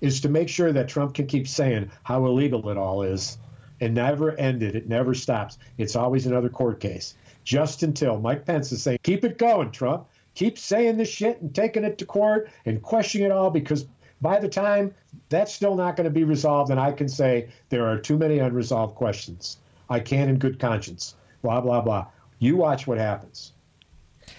is 0.01 0.21
to 0.21 0.29
make 0.29 0.49
sure 0.49 0.73
that 0.73 0.87
Trump 0.89 1.13
can 1.13 1.27
keep 1.27 1.47
saying 1.47 1.91
how 2.03 2.25
illegal 2.25 2.67
it 2.69 2.77
all 2.77 3.03
is, 3.03 3.37
and 3.79 3.93
never 3.93 4.31
end 4.37 4.63
it. 4.63 4.75
It 4.75 4.89
never 4.89 5.13
stops. 5.13 5.57
It's 5.77 5.95
always 5.95 6.25
another 6.25 6.49
court 6.49 6.79
case. 6.79 7.15
Just 7.43 7.83
until 7.83 8.19
Mike 8.19 8.45
Pence 8.45 8.71
is 8.71 8.81
saying, 8.81 8.99
"Keep 9.03 9.23
it 9.23 9.37
going, 9.37 9.71
Trump. 9.71 10.07
Keep 10.35 10.57
saying 10.57 10.97
this 10.97 11.09
shit 11.09 11.41
and 11.41 11.53
taking 11.53 11.83
it 11.83 11.97
to 11.99 12.05
court 12.05 12.49
and 12.65 12.81
questioning 12.81 13.27
it 13.27 13.31
all," 13.31 13.49
because 13.49 13.85
by 14.21 14.39
the 14.39 14.47
time 14.47 14.93
that's 15.29 15.53
still 15.53 15.75
not 15.75 15.95
going 15.95 16.05
to 16.05 16.11
be 16.11 16.23
resolved, 16.23 16.71
and 16.71 16.79
I 16.79 16.91
can 16.91 17.09
say 17.09 17.49
there 17.69 17.87
are 17.87 17.97
too 17.97 18.17
many 18.17 18.39
unresolved 18.39 18.95
questions. 18.95 19.57
I 19.89 19.99
can 19.99 20.29
in 20.29 20.37
good 20.37 20.59
conscience. 20.59 21.15
Blah 21.41 21.61
blah 21.61 21.81
blah. 21.81 22.07
You 22.39 22.55
watch 22.55 22.87
what 22.87 22.97
happens. 22.97 23.53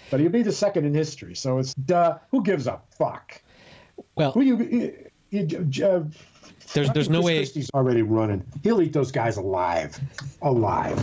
But 0.09 0.19
he'll 0.19 0.29
be 0.29 0.43
the 0.43 0.51
second 0.51 0.85
in 0.85 0.93
history, 0.93 1.35
so 1.35 1.59
it's 1.59 1.73
duh. 1.73 2.17
Who 2.31 2.43
gives 2.43 2.67
a 2.67 2.79
fuck? 2.97 3.41
well, 4.15 4.31
Who 4.31 4.41
you? 4.41 4.57
you, 5.29 5.67
you 5.69 5.85
uh, 5.85 6.03
there's 6.73 6.89
there's 6.91 7.09
no 7.09 7.19
Chris 7.19 7.25
way. 7.25 7.37
Christie's 7.37 7.69
already 7.73 8.01
running. 8.01 8.43
He'll 8.63 8.81
eat 8.81 8.93
those 8.93 9.11
guys 9.11 9.37
alive, 9.37 9.99
alive. 10.41 10.97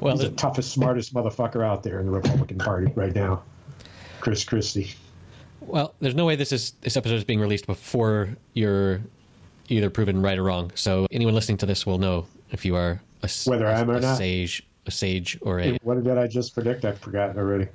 Well, 0.00 0.16
He's 0.16 0.28
the 0.28 0.36
toughest, 0.36 0.72
smartest 0.72 1.12
motherfucker 1.14 1.64
out 1.64 1.82
there 1.82 1.98
in 2.00 2.06
the 2.06 2.12
Republican 2.12 2.58
Party 2.58 2.92
right 2.94 3.14
now. 3.14 3.42
Chris 4.20 4.44
Christie. 4.44 4.92
Well, 5.68 5.94
there's 6.00 6.14
no 6.14 6.24
way 6.24 6.34
this 6.34 6.50
is 6.50 6.72
this 6.80 6.96
episode 6.96 7.16
is 7.16 7.24
being 7.24 7.40
released 7.40 7.66
before 7.66 8.30
you're 8.54 9.00
either 9.68 9.90
proven 9.90 10.22
right 10.22 10.38
or 10.38 10.42
wrong. 10.44 10.72
So 10.74 11.06
anyone 11.10 11.34
listening 11.34 11.58
to 11.58 11.66
this 11.66 11.84
will 11.84 11.98
know 11.98 12.26
if 12.52 12.64
you 12.64 12.74
are 12.74 13.00
a, 13.22 13.28
Whether 13.44 13.66
a- 13.66 13.76
I 13.76 13.80
am 13.80 13.90
or 13.90 13.96
a 13.96 14.00
not. 14.00 14.16
sage, 14.16 14.66
a 14.86 14.90
sage, 14.90 15.38
or 15.42 15.60
a. 15.60 15.76
What 15.82 16.02
did 16.02 16.16
I 16.16 16.26
just 16.26 16.54
predict? 16.54 16.86
I've 16.86 16.98
forgotten 16.98 17.36
already. 17.38 17.66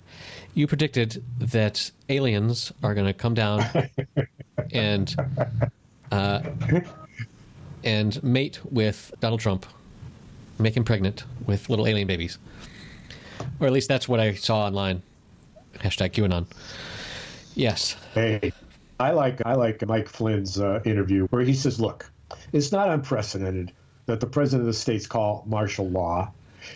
You 0.56 0.66
predicted 0.66 1.24
that 1.40 1.92
aliens 2.10 2.72
are 2.82 2.96
going 2.96 3.06
to 3.08 3.14
come 3.14 3.36
down 3.36 3.64
and 4.74 5.16
uh, 6.12 6.42
and 7.84 8.22
mate 8.24 8.60
with 8.72 9.14
Donald 9.20 9.40
Trump, 9.40 9.66
make 10.58 10.76
him 10.76 10.84
pregnant 10.84 11.26
with 11.46 11.70
little 11.70 11.86
alien 11.88 12.08
babies, 12.08 12.40
or 13.60 13.68
at 13.68 13.74
least 13.74 13.88
that's 13.88 14.08
what 14.08 14.20
I 14.20 14.34
saw 14.34 14.66
online. 14.66 15.04
Hashtag 15.76 16.12
QAnon. 16.12 16.46
Yes. 17.56 17.96
Hey, 18.14 18.52
I 19.00 19.12
like 19.12 19.46
I 19.46 19.54
like 19.54 19.86
Mike 19.86 20.10
Flynn's 20.10 20.60
uh, 20.60 20.82
interview 20.86 21.28
where 21.28 21.44
he 21.44 21.54
says, 21.54 21.80
"Look, 21.80 22.10
it's 22.52 22.72
not 22.72 22.90
unprecedented 22.90 23.72
that 24.06 24.20
the 24.20 24.28
president 24.28 24.62
of 24.62 24.68
the 24.68 24.80
states 24.80 25.06
call 25.06 25.44
martial 25.48 25.90
law. 25.90 26.32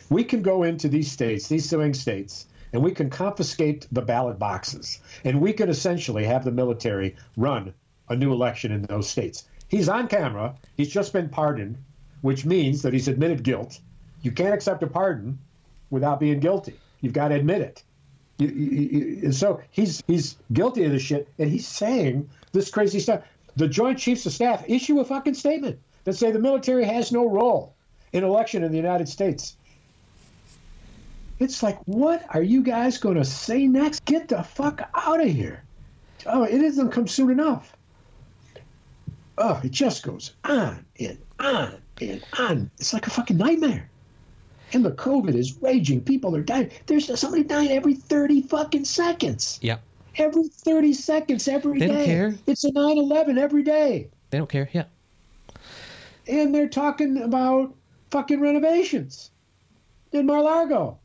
We 0.10 0.24
can 0.24 0.42
go 0.42 0.64
into 0.64 0.88
these 0.88 1.12
states, 1.12 1.48
these 1.48 1.70
swing 1.70 1.94
states, 1.94 2.46
and 2.74 2.84
we 2.84 2.92
can 2.92 3.10
confiscate 3.10 3.88
the 3.92 4.02
ballot 4.02 4.38
boxes, 4.38 5.00
and 5.24 5.42
we 5.42 5.54
can 5.54 5.70
essentially 5.70 6.26
have 6.26 6.44
the 6.44 6.52
military 6.52 7.16
run 7.38 7.74
a 8.10 8.16
new 8.16 8.32
election 8.32 8.72
in 8.72 8.84
those 8.84 9.10
states." 9.10 9.48
He's 9.70 9.90
on 9.90 10.08
camera. 10.08 10.56
He's 10.78 10.90
just 10.90 11.12
been 11.12 11.30
pardoned, 11.30 11.78
which 12.22 12.46
means 12.46 12.82
that 12.84 12.94
he's 12.94 13.08
admitted 13.08 13.44
guilt. 13.44 13.80
You 14.22 14.32
can't 14.32 14.54
accept 14.54 14.84
a 14.84 14.88
pardon 14.88 15.40
without 15.90 16.20
being 16.20 16.40
guilty. 16.40 16.80
You've 17.02 17.14
got 17.14 17.30
to 17.30 17.36
admit 17.36 17.62
it. 17.62 17.84
You, 18.38 18.48
you, 18.50 18.82
you, 18.82 19.20
and 19.24 19.36
so 19.36 19.62
he's 19.72 20.04
he's 20.06 20.38
guilty 20.54 20.84
of 20.84 20.92
this 20.92 21.02
shit, 21.02 21.28
and 21.40 21.50
he's 21.50 21.68
saying 21.68 22.30
this 22.52 22.70
crazy 22.70 23.00
stuff. 23.00 23.24
The 23.56 23.68
Joint 23.68 23.98
Chiefs 23.98 24.26
of 24.28 24.34
Staff 24.34 24.66
issue 24.68 25.00
a 25.00 25.06
fucking 25.06 25.34
statement 25.34 25.80
that 26.04 26.14
say 26.14 26.32
the 26.32 26.40
military 26.40 26.86
has 26.86 27.12
no 27.12 27.28
role 27.28 27.74
in 28.14 28.24
election 28.24 28.64
in 28.64 28.72
the 28.72 28.78
United 28.78 29.10
States. 29.10 29.58
It's 31.40 31.62
like, 31.62 31.80
what 31.86 32.24
are 32.30 32.42
you 32.42 32.64
guys 32.64 32.98
going 32.98 33.18
to 33.18 33.26
say 33.26 33.68
next? 33.68 34.06
Get 34.06 34.28
the 34.28 34.44
fuck 34.44 34.88
out 34.94 35.22
of 35.22 35.28
here! 35.28 35.64
Oh, 36.26 36.44
it 36.44 36.60
doesn't 36.60 36.92
come 36.92 37.08
soon 37.08 37.32
enough. 37.32 37.76
Oh, 39.38 39.60
it 39.64 39.72
just 39.72 40.04
goes 40.04 40.34
on 40.44 40.86
and 41.00 41.18
on 41.40 41.82
and 42.02 42.24
on. 42.38 42.72
It's 42.80 42.94
like 42.94 43.08
a 43.08 43.12
fucking 43.12 43.38
nightmare. 43.38 43.90
And 44.74 44.84
the 44.84 44.92
COVID 44.92 45.36
is 45.36 45.62
raging. 45.62 46.02
People 46.02 46.36
are 46.36 46.42
dying. 46.42 46.72
There's 46.86 47.20
somebody 47.20 47.44
dying 47.44 47.72
every 47.72 47.94
30 47.94 48.42
fucking 48.44 48.86
seconds. 48.86 49.60
Yeah. 49.62 49.78
Every 50.18 50.48
30 50.48 50.94
seconds, 50.94 51.48
every 51.48 51.80
day. 51.80 51.88
They 51.88 51.94
don't 51.94 52.06
care. 52.06 52.36
It's 52.48 52.64
a 52.64 52.72
9 52.72 52.98
11 52.98 53.38
every 53.38 53.64
day. 53.64 54.10
They 54.30 54.38
don't 54.38 54.50
care. 54.50 54.70
Yeah. 54.74 54.86
And 56.28 56.54
they're 56.54 56.68
talking 56.68 57.22
about 57.22 57.74
fucking 58.12 58.42
renovations 58.42 59.32
in 60.12 60.26
Mar-a-Lago. 60.26 60.98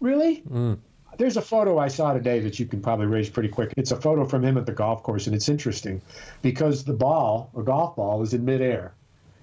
Really? 0.00 0.42
Mm. 0.48 0.78
There's 1.16 1.36
a 1.36 1.42
photo 1.42 1.78
I 1.78 1.88
saw 1.88 2.12
today 2.12 2.38
that 2.40 2.60
you 2.60 2.66
can 2.66 2.80
probably 2.80 3.06
raise 3.06 3.28
pretty 3.28 3.48
quick. 3.48 3.72
It's 3.76 3.90
a 3.90 4.00
photo 4.00 4.24
from 4.24 4.44
him 4.44 4.56
at 4.56 4.66
the 4.66 4.72
golf 4.72 5.02
course, 5.02 5.26
and 5.26 5.34
it's 5.34 5.48
interesting 5.48 6.00
because 6.42 6.84
the 6.84 6.92
ball, 6.92 7.50
a 7.56 7.62
golf 7.62 7.96
ball, 7.96 8.22
is 8.22 8.34
in 8.34 8.44
midair. 8.44 8.92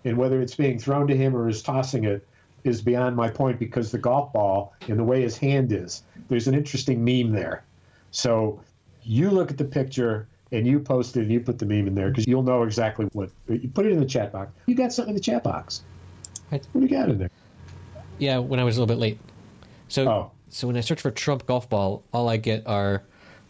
And 0.05 0.17
whether 0.17 0.41
it's 0.41 0.55
being 0.55 0.79
thrown 0.79 1.07
to 1.07 1.17
him 1.17 1.35
or 1.35 1.49
is 1.49 1.61
tossing 1.61 2.05
it 2.05 2.25
is 2.65 2.81
beyond 2.81 3.15
my 3.15 3.29
point 3.29 3.59
because 3.59 3.91
the 3.91 3.97
golf 3.97 4.33
ball 4.33 4.73
and 4.89 4.99
the 4.99 5.03
way 5.03 5.21
his 5.21 5.37
hand 5.37 5.71
is, 5.71 6.03
there's 6.27 6.47
an 6.47 6.55
interesting 6.55 7.03
meme 7.05 7.31
there. 7.31 7.63
So 8.11 8.59
you 9.03 9.29
look 9.29 9.51
at 9.51 9.57
the 9.57 9.65
picture 9.65 10.27
and 10.51 10.65
you 10.65 10.79
post 10.79 11.15
it 11.15 11.21
and 11.21 11.31
you 11.31 11.39
put 11.39 11.59
the 11.59 11.65
meme 11.65 11.87
in 11.87 11.95
there 11.95 12.09
because 12.09 12.27
you'll 12.27 12.43
know 12.43 12.63
exactly 12.63 13.07
what. 13.13 13.29
You 13.47 13.69
put 13.73 13.85
it 13.85 13.91
in 13.91 13.99
the 13.99 14.05
chat 14.05 14.31
box. 14.33 14.51
You 14.65 14.75
got 14.75 14.91
something 14.91 15.11
in 15.11 15.15
the 15.15 15.21
chat 15.21 15.43
box. 15.43 15.83
Right. 16.51 16.65
What 16.71 16.81
do 16.81 16.87
you 16.87 16.91
got 16.97 17.09
in 17.09 17.19
there? 17.19 17.29
Yeah. 18.17 18.39
When 18.39 18.59
I 18.59 18.63
was 18.63 18.77
a 18.77 18.81
little 18.81 18.93
bit 18.93 18.99
late. 18.99 19.19
So 19.87 20.09
Oh. 20.09 20.31
so 20.49 20.67
when 20.67 20.75
I 20.75 20.81
search 20.81 21.01
for 21.01 21.11
Trump 21.11 21.45
golf 21.45 21.69
ball, 21.69 22.03
all 22.13 22.27
I 22.27 22.37
get 22.37 22.65
are 22.65 23.03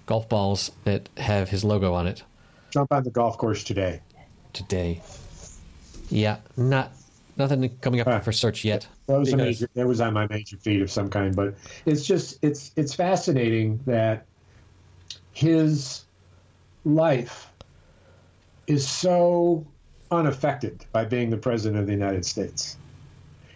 golf 0.06 0.28
balls 0.28 0.72
that 0.84 1.08
have 1.18 1.50
his 1.50 1.64
logo 1.64 1.94
on 1.94 2.06
it. 2.08 2.24
Jump 2.72 2.92
on 2.92 3.04
the 3.04 3.12
golf 3.12 3.38
course 3.38 3.64
today. 3.64 4.02
Today. 4.52 5.02
Yeah. 6.10 6.38
Not 6.58 6.92
nothing 7.38 7.78
coming 7.82 8.00
up 8.02 8.24
for 8.24 8.32
search 8.32 8.64
yet. 8.64 8.88
That 9.08 9.20
was 9.20 9.30
a 9.34 9.38
because- 9.38 9.62
major. 9.62 9.70
That 9.76 9.88
was 9.88 10.02
on 10.02 10.14
my 10.14 10.28
major 10.28 10.58
feed 10.58 10.82
of 10.82 10.92
some 10.92 11.10
kind, 11.10 11.36
but 11.36 11.56
it's 11.86 12.06
just 12.06 12.40
it's 12.42 12.72
it's 12.76 12.94
fascinating 12.94 13.80
that 13.86 14.26
his 15.32 16.06
life 16.84 17.52
is 18.68 18.88
so 18.88 19.66
unaffected 20.12 20.86
by 20.92 21.06
being 21.06 21.30
the 21.30 21.38
president 21.38 21.80
of 21.80 21.86
the 21.86 21.94
United 21.94 22.26
States. 22.26 22.78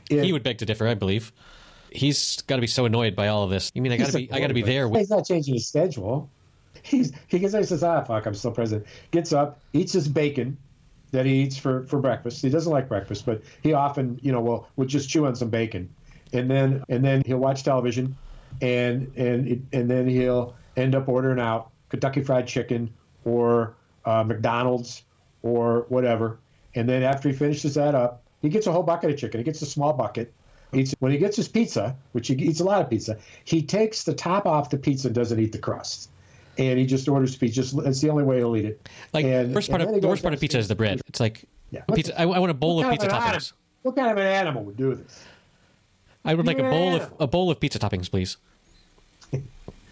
It- 0.10 0.24
he 0.24 0.34
would 0.34 0.44
beg 0.44 0.58
to 0.60 0.66
differ, 0.66 0.88
I 0.88 0.94
believe. 0.94 1.32
He's 1.92 2.42
got 2.44 2.58
to 2.58 2.62
be 2.62 2.68
so 2.68 2.86
annoyed 2.86 3.16
by 3.16 3.30
all 3.30 3.44
of 3.44 3.50
this. 3.50 3.72
You 3.74 3.82
mean 3.82 3.92
I 3.92 3.98
got 3.98 4.08
to 4.08 4.18
be? 4.18 4.32
I 4.32 4.40
got 4.40 4.48
to 4.48 4.54
be 4.54 4.62
there. 4.62 4.88
With, 4.88 5.00
He's 5.00 5.10
not 5.10 5.26
changing 5.26 5.56
his 5.56 5.68
schedule. 5.68 6.30
He's 6.84 7.12
he 7.28 7.40
gets 7.40 7.54
and 7.54 7.68
says, 7.68 7.84
"Ah, 7.84 8.04
fuck, 8.04 8.26
I'm 8.26 8.36
still 8.36 8.52
president." 8.52 8.88
Gets 9.12 9.34
up, 9.34 9.60
eats 9.74 9.94
his 9.94 10.08
bacon 10.08 10.56
that 11.12 11.26
he 11.26 11.42
eats 11.42 11.58
for, 11.58 11.86
for 11.88 12.00
breakfast. 12.00 12.42
He 12.42 12.50
doesn't 12.50 12.72
like 12.72 12.88
breakfast, 12.88 13.26
but 13.26 13.42
he 13.62 13.74
often, 13.74 14.20
you 14.22 14.32
know, 14.32 14.42
will 14.42 14.68
will 14.76 14.86
just 14.86 15.10
chew 15.10 15.26
on 15.26 15.36
some 15.36 15.50
bacon, 15.50 15.90
and 16.34 16.50
then 16.50 16.84
and 16.90 17.04
then 17.04 17.24
he'll 17.26 17.38
watch 17.38 17.64
television, 17.64 18.16
and 18.62 19.12
and 19.18 19.68
and 19.74 19.90
then 19.90 20.08
he'll 20.08 20.56
end 20.78 20.96
up 20.96 21.08
ordering 21.08 21.40
out 21.40 21.72
Kentucky 21.90 22.24
Fried 22.24 22.48
Chicken 22.48 22.94
or 23.26 23.76
uh, 24.06 24.24
McDonald's 24.24 25.04
or 25.42 25.86
whatever. 25.90 26.40
And 26.76 26.88
then 26.88 27.04
after 27.04 27.30
he 27.30 27.36
finishes 27.36 27.74
that 27.76 27.96
up, 27.96 28.24
he 28.42 28.50
gets 28.50 28.68
a 28.68 28.72
whole 28.72 28.84
bucket 28.84 29.12
of 29.12 29.18
chicken. 29.18 29.40
He 29.40 29.44
gets 29.44 29.62
a 29.62 29.66
small 29.66 29.94
bucket. 29.94 30.34
Eats, 30.72 30.94
when 31.00 31.12
he 31.12 31.18
gets 31.18 31.36
his 31.36 31.48
pizza, 31.48 31.96
which 32.12 32.28
he 32.28 32.36
eats 32.36 32.60
a 32.60 32.64
lot 32.64 32.82
of 32.82 32.90
pizza, 32.90 33.18
he 33.44 33.64
takes 33.64 34.04
the 34.04 34.14
top 34.14 34.46
off 34.46 34.70
the 34.70 34.78
pizza 34.78 35.08
and 35.08 35.16
doesn't 35.16 35.40
eat 35.40 35.52
the 35.52 35.58
crust. 35.58 36.12
And 36.60 36.78
he 36.78 36.86
just 36.86 37.08
orders 37.08 37.36
pizza. 37.36 37.62
Just 37.62 37.76
it's 37.80 38.02
the 38.02 38.10
only 38.10 38.24
way 38.24 38.38
he'll 38.38 38.56
eat 38.56 38.66
it. 38.66 38.90
Like 39.14 39.26
and, 39.26 39.56
worst 39.56 39.70
part 39.70 39.82
of 39.82 40.02
the 40.02 40.08
worst 40.08 40.22
part 40.22 40.34
of 40.34 40.40
pizza 40.40 40.58
is 40.60 40.68
the 40.68 40.76
bread. 40.76 41.02
It's 41.08 41.20
like 41.20 41.46
Yeah. 41.72 41.82
pizza. 41.94 42.20
I, 42.20 42.24
I 42.24 42.40
want 42.40 42.52
a 42.52 42.54
bowl 42.54 42.84
of 42.84 42.90
pizza 42.92 43.08
of 43.08 43.14
toppings. 43.14 43.24
animal- 43.24 43.48
What 43.84 43.96
kind 43.96 44.12
of 44.12 44.18
an 44.18 44.28
animal 44.28 44.64
would 44.66 44.78
do 44.78 44.94
this? 44.94 45.24
I 46.26 46.34
would 46.36 46.46
like 46.46 46.60
a 46.60 46.64
bowl 46.64 46.96
of 46.96 47.14
a 47.20 47.28
bowl 47.28 47.50
of 47.50 47.60
pizza 47.60 47.80
toppings, 47.80 48.12
please. 48.12 48.38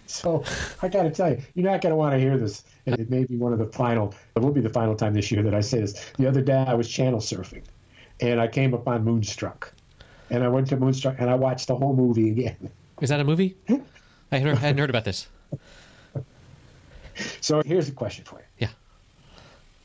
So 0.07 0.43
I 0.81 0.87
got 0.87 1.03
to 1.03 1.11
tell 1.11 1.31
you, 1.31 1.41
you're 1.53 1.69
not 1.69 1.81
going 1.81 1.91
to 1.91 1.97
want 1.97 2.13
to 2.13 2.19
hear 2.19 2.37
this. 2.37 2.63
And 2.85 2.97
it 2.97 3.09
may 3.09 3.25
be 3.25 3.35
one 3.35 3.51
of 3.51 3.59
the 3.59 3.65
final, 3.65 4.15
it 4.37 4.39
will 4.39 4.53
be 4.53 4.61
the 4.61 4.69
final 4.69 4.95
time 4.95 5.13
this 5.13 5.29
year 5.31 5.43
that 5.43 5.53
I 5.53 5.59
say 5.59 5.81
this. 5.81 6.11
The 6.17 6.25
other 6.25 6.41
day 6.41 6.55
I 6.65 6.73
was 6.75 6.89
channel 6.89 7.19
surfing 7.19 7.63
and 8.21 8.39
I 8.39 8.47
came 8.47 8.73
upon 8.73 9.03
Moonstruck. 9.03 9.73
And 10.29 10.43
I 10.43 10.47
went 10.47 10.67
to 10.67 10.77
Moonstruck 10.77 11.15
and 11.19 11.29
I 11.29 11.35
watched 11.35 11.67
the 11.67 11.75
whole 11.75 11.93
movie 11.93 12.29
again. 12.31 12.69
Is 13.01 13.09
that 13.09 13.19
a 13.19 13.23
movie? 13.25 13.57
I 14.31 14.37
hadn't 14.39 14.77
heard 14.77 14.89
about 14.89 15.03
this. 15.03 15.27
So 17.41 17.61
here's 17.65 17.89
a 17.89 17.93
question 17.93 18.25
for 18.25 18.39
you. 18.39 18.45
Yeah. 18.59 18.69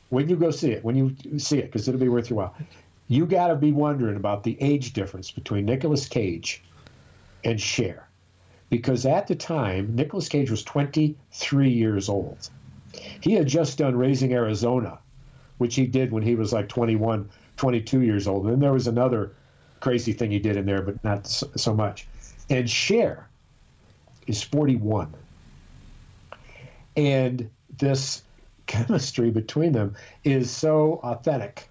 When 0.09 0.29
you 0.29 0.35
go 0.35 0.51
see 0.51 0.71
it, 0.71 0.83
when 0.83 0.95
you 0.95 1.39
see 1.39 1.57
it, 1.57 1.65
because 1.65 1.87
it'll 1.87 1.99
be 1.99 2.09
worth 2.09 2.29
your 2.29 2.37
while, 2.37 2.55
you 3.07 3.25
got 3.25 3.47
to 3.47 3.55
be 3.55 3.71
wondering 3.71 4.15
about 4.15 4.43
the 4.43 4.57
age 4.61 4.93
difference 4.93 5.31
between 5.31 5.65
Nicolas 5.65 6.07
Cage 6.07 6.63
and 7.43 7.59
Cher. 7.59 8.07
Because 8.69 9.05
at 9.05 9.27
the 9.27 9.35
time, 9.35 9.95
Nicolas 9.95 10.29
Cage 10.29 10.49
was 10.49 10.63
23 10.63 11.69
years 11.69 12.09
old. 12.09 12.49
He 13.21 13.33
had 13.33 13.47
just 13.47 13.77
done 13.77 13.95
Raising 13.95 14.33
Arizona, 14.33 14.99
which 15.57 15.75
he 15.75 15.85
did 15.85 16.11
when 16.11 16.23
he 16.23 16.35
was 16.35 16.53
like 16.53 16.69
21, 16.69 17.29
22 17.57 18.01
years 18.01 18.27
old. 18.27 18.45
And 18.45 18.53
then 18.53 18.59
there 18.59 18.73
was 18.73 18.87
another 18.87 19.33
crazy 19.79 20.13
thing 20.13 20.31
he 20.31 20.39
did 20.39 20.57
in 20.57 20.65
there, 20.65 20.81
but 20.81 21.03
not 21.03 21.27
so, 21.27 21.49
so 21.55 21.73
much. 21.73 22.07
And 22.49 22.69
Cher 22.69 23.27
is 24.27 24.41
41. 24.41 25.13
And 26.95 27.49
this 27.77 28.23
chemistry 28.67 29.31
between 29.31 29.71
them 29.71 29.95
is 30.23 30.49
so 30.51 30.99
authentic. 31.03 31.67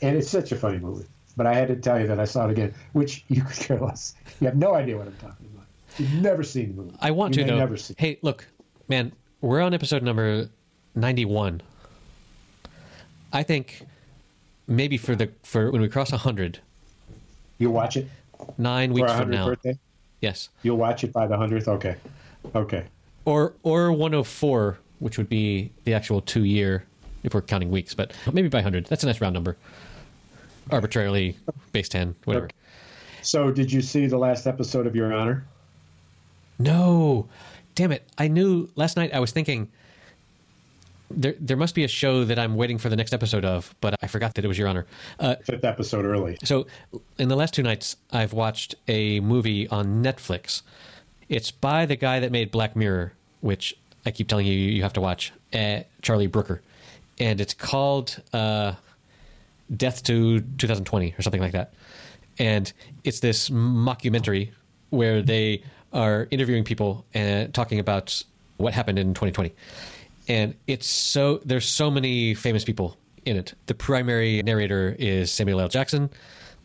And 0.00 0.16
it's 0.16 0.28
such 0.28 0.52
a 0.52 0.56
funny 0.56 0.78
movie. 0.78 1.06
But 1.36 1.46
I 1.46 1.54
had 1.54 1.68
to 1.68 1.76
tell 1.76 2.00
you 2.00 2.06
that 2.08 2.20
I 2.20 2.24
saw 2.24 2.46
it 2.46 2.50
again, 2.50 2.74
which 2.92 3.24
you 3.28 3.42
could 3.42 3.56
care 3.56 3.78
less. 3.78 4.14
You 4.40 4.46
have 4.48 4.56
no 4.56 4.74
idea 4.74 4.98
what 4.98 5.06
I'm 5.06 5.16
talking 5.16 5.48
about. 5.54 5.66
You've 5.98 6.22
never 6.22 6.42
seen 6.42 6.76
the 6.76 6.82
movie. 6.82 6.96
I 7.00 7.10
want 7.10 7.36
you 7.36 7.44
to 7.44 7.50
though. 7.50 7.58
Never 7.58 7.76
see. 7.76 7.94
Hey, 7.96 8.18
look, 8.22 8.46
man, 8.88 9.12
we're 9.40 9.60
on 9.60 9.72
episode 9.74 10.02
number 10.02 10.48
ninety-one. 10.94 11.62
I 13.32 13.42
think 13.42 13.82
maybe 14.66 14.96
for 14.96 15.14
the 15.16 15.30
for 15.42 15.70
when 15.70 15.80
we 15.80 15.88
cross 15.88 16.10
hundred, 16.10 16.58
You'll 17.58 17.72
watch 17.72 17.96
it 17.96 18.08
nine 18.58 18.92
weeks 18.92 19.12
from 19.12 19.30
now. 19.30 19.46
birthday. 19.46 19.78
Yes, 20.20 20.48
You'll 20.62 20.76
watch 20.76 21.04
it 21.04 21.12
by 21.12 21.26
the 21.26 21.36
hundredth. 21.36 21.68
Okay, 21.68 21.96
okay. 22.54 22.84
Or 23.24 23.54
or 23.62 23.92
one 23.92 24.12
hundred 24.12 24.24
four, 24.24 24.78
which 24.98 25.18
would 25.18 25.28
be 25.28 25.70
the 25.84 25.94
actual 25.94 26.20
two 26.20 26.44
year 26.44 26.84
if 27.22 27.34
we're 27.34 27.42
counting 27.42 27.70
weeks, 27.70 27.94
but 27.94 28.12
maybe 28.32 28.48
by 28.48 28.62
hundred. 28.62 28.86
That's 28.86 29.02
a 29.02 29.06
nice 29.06 29.20
round 29.20 29.34
number. 29.34 29.56
Arbitrarily 30.70 31.36
base 31.72 31.88
ten, 31.88 32.14
whatever. 32.24 32.46
Okay. 32.46 32.54
So, 33.22 33.50
did 33.50 33.72
you 33.72 33.82
see 33.82 34.06
the 34.06 34.18
last 34.18 34.46
episode 34.46 34.86
of 34.86 34.96
Your 34.96 35.12
Honor? 35.12 35.44
No, 36.58 37.28
damn 37.74 37.92
it! 37.92 38.08
I 38.18 38.28
knew 38.28 38.68
last 38.76 38.96
night. 38.96 39.12
I 39.14 39.20
was 39.20 39.32
thinking 39.32 39.70
there 41.10 41.34
there 41.38 41.56
must 41.56 41.74
be 41.74 41.84
a 41.84 41.88
show 41.88 42.24
that 42.24 42.38
I'm 42.38 42.54
waiting 42.54 42.78
for 42.78 42.88
the 42.88 42.96
next 42.96 43.12
episode 43.12 43.44
of, 43.44 43.74
but 43.80 43.94
I 44.02 44.06
forgot 44.06 44.34
that 44.34 44.44
it 44.44 44.48
was 44.48 44.58
Your 44.58 44.68
Honor. 44.68 44.86
Uh, 45.18 45.36
Fifth 45.44 45.64
episode 45.64 46.04
early. 46.04 46.36
so 46.44 46.66
in 47.18 47.28
the 47.28 47.36
last 47.36 47.54
two 47.54 47.62
nights, 47.62 47.96
I've 48.10 48.32
watched 48.32 48.74
a 48.88 49.20
movie 49.20 49.68
on 49.68 50.02
Netflix. 50.02 50.62
It's 51.28 51.50
by 51.50 51.86
the 51.86 51.96
guy 51.96 52.20
that 52.20 52.32
made 52.32 52.50
Black 52.50 52.76
Mirror, 52.76 53.12
which 53.40 53.76
I 54.04 54.10
keep 54.10 54.28
telling 54.28 54.46
you 54.46 54.52
you 54.52 54.82
have 54.82 54.92
to 54.94 55.00
watch, 55.00 55.32
uh, 55.52 55.80
Charlie 56.02 56.26
Brooker, 56.26 56.62
and 57.18 57.40
it's 57.40 57.54
called 57.54 58.20
uh, 58.32 58.74
Death 59.74 60.02
to 60.04 60.40
2020 60.40 61.14
or 61.18 61.22
something 61.22 61.40
like 61.40 61.52
that. 61.52 61.72
And 62.38 62.72
it's 63.04 63.20
this 63.20 63.50
mockumentary 63.50 64.50
where 64.90 65.22
they 65.22 65.62
are 65.92 66.26
interviewing 66.30 66.64
people 66.64 67.04
and 67.14 67.52
talking 67.52 67.78
about 67.78 68.22
what 68.56 68.72
happened 68.72 68.98
in 68.98 69.14
2020. 69.14 69.52
And 70.28 70.54
it's 70.66 70.86
so 70.86 71.40
there's 71.44 71.66
so 71.66 71.90
many 71.90 72.34
famous 72.34 72.64
people 72.64 72.96
in 73.24 73.36
it. 73.36 73.54
The 73.66 73.74
primary 73.74 74.42
narrator 74.42 74.96
is 74.98 75.30
Samuel 75.30 75.60
L. 75.60 75.68
Jackson, 75.68 76.10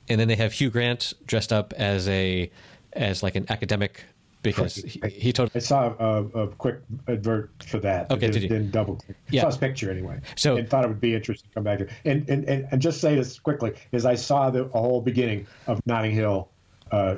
and 0.10 0.20
then 0.20 0.28
they 0.28 0.36
have 0.36 0.54
Hugh 0.54 0.70
Grant 0.70 1.14
dressed 1.26 1.52
up 1.52 1.74
as 1.74 2.08
a 2.08 2.52
as 2.94 3.24
like 3.24 3.36
an 3.36 3.46
academic 3.50 4.04
because 4.44 4.76
he, 4.76 5.02
he 5.10 5.34
told 5.34 5.52
I 5.56 5.60
saw 5.60 5.94
a, 6.00 6.24
a 6.44 6.48
quick 6.48 6.80
advert 7.08 7.52
for 7.66 7.80
that. 7.80 8.10
Okay, 8.12 8.30
did 8.30 8.44
you? 8.44 8.50
Didn't 8.50 8.72
double 8.72 8.96
click. 8.96 9.18
Yeah. 9.30 9.42
Saw 9.42 9.48
his 9.48 9.58
picture 9.58 9.92
anyway. 9.92 10.20
So- 10.36 10.56
and 10.58 10.70
thought 10.70 10.86
it 10.86 10.88
would 10.88 11.02
be 11.02 11.16
interesting 11.16 11.50
to 11.50 11.54
come 11.56 11.64
back 11.64 11.80
to. 11.80 11.88
And 12.06 12.30
and, 12.30 12.46
and, 12.46 12.68
and 12.72 12.82
just 12.82 13.02
say 13.02 13.16
this 13.16 13.40
quickly 13.40 13.74
is 13.92 14.06
I 14.06 14.16
saw 14.16 14.50
the 14.50 14.66
whole 14.66 15.02
beginning 15.02 15.48
of 15.68 15.80
Notting 15.86 16.12
Hill 16.12 16.50
uh, 16.92 17.16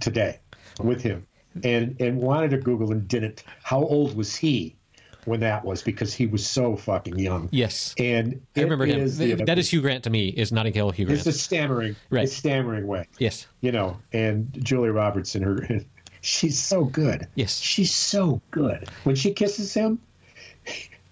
today 0.00 0.40
with 0.80 1.02
him, 1.02 1.26
and 1.62 1.96
and 2.00 2.18
wanted 2.18 2.50
to 2.52 2.58
Google 2.58 2.92
and 2.92 3.06
didn't. 3.06 3.44
How 3.62 3.80
old 3.82 4.16
was 4.16 4.34
he 4.34 4.74
when 5.24 5.38
that 5.40 5.64
was? 5.64 5.82
Because 5.82 6.12
he 6.12 6.26
was 6.26 6.44
so 6.44 6.74
fucking 6.74 7.16
young. 7.18 7.48
yes, 7.52 7.94
And 7.96 8.40
I 8.56 8.62
remember 8.62 8.86
him. 8.86 8.98
is 8.98 9.18
the- 9.18 9.34
that 9.34 9.56
is 9.58 9.70
Hugh 9.72 9.80
Grant 9.80 10.02
to 10.04 10.10
me. 10.10 10.28
Is 10.28 10.50
Notting 10.50 10.72
Hill 10.72 10.90
Hugh 10.90 11.04
Grant? 11.06 11.18
It's 11.18 11.24
the 11.24 11.32
stammering, 11.32 11.94
Right. 12.10 12.22
the 12.22 12.26
stammering 12.34 12.88
way. 12.88 13.06
yes, 13.18 13.46
you 13.60 13.70
know, 13.70 13.98
and 14.12 14.50
Julia 14.64 14.90
Roberts 14.90 15.36
and 15.36 15.44
her, 15.44 15.68
she's 16.22 16.58
so 16.58 16.84
good. 16.84 17.28
Yes. 17.34 17.60
she's 17.60 17.92
so 17.92 18.40
good. 18.50 18.88
When 19.04 19.14
she 19.14 19.32
kisses 19.34 19.74
him 19.74 20.00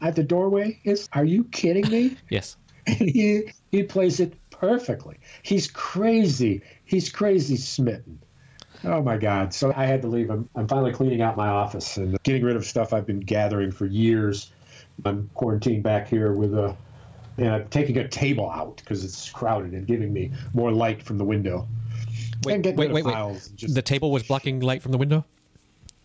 at 0.01 0.17
the 0.17 0.23
doorway, 0.23 0.81
is 0.85 1.09
are 1.13 1.25
you 1.25 1.45
kidding 1.45 1.89
me? 1.91 2.17
yes. 2.31 2.57
And 2.87 3.11
he 3.11 3.53
he 3.71 3.83
plays 3.83 4.21
it 4.21 4.33
perfectly. 4.51 5.19
He's 5.43 5.71
crazy. 5.71 6.63
He's 6.85 7.11
crazy 7.11 7.57
smitten. 7.57 8.21
Oh 8.83 9.03
my 9.03 9.19
God! 9.19 9.53
So 9.53 9.73
I 9.77 9.85
had 9.85 10.01
to 10.03 10.09
leave. 10.09 10.31
I'm, 10.31 10.49
I'm 10.55 10.67
finally 10.67 10.93
cleaning 10.93 11.21
out 11.21 11.37
my 11.37 11.49
office 11.49 11.99
and 11.99 12.21
getting 12.23 12.43
rid 12.43 12.57
of 12.57 12.65
stuff 12.65 12.95
I've 12.95 13.07
been 13.07 13.21
gathering 13.21 13.73
for 13.73 13.85
years. 13.85 14.53
I'm 15.05 15.31
quarantined 15.35 15.83
back 15.83 16.09
here 16.09 16.33
with 16.33 16.55
a, 16.55 16.75
and 17.37 17.49
I'm 17.49 17.69
taking 17.69 17.99
a 17.99 18.09
table 18.09 18.51
out 18.51 18.77
because 18.77 19.05
it's 19.05 19.29
crowded 19.31 19.73
and 19.73 19.87
giving 19.87 20.13
me 20.13 20.33
more 20.55 20.73
light 20.73 21.03
from 21.03 21.19
the 21.19 21.25
window. 21.25 21.69
Wait, 22.43 22.55
and 22.55 22.79
wait, 22.79 22.91
wait, 22.93 23.05
wait. 23.05 23.15
and 23.15 23.75
The 23.75 23.83
table 23.83 24.11
was 24.11 24.23
blocking 24.23 24.61
light 24.61 24.83
from 24.83 24.93
the 24.93 24.99
window. 24.99 25.25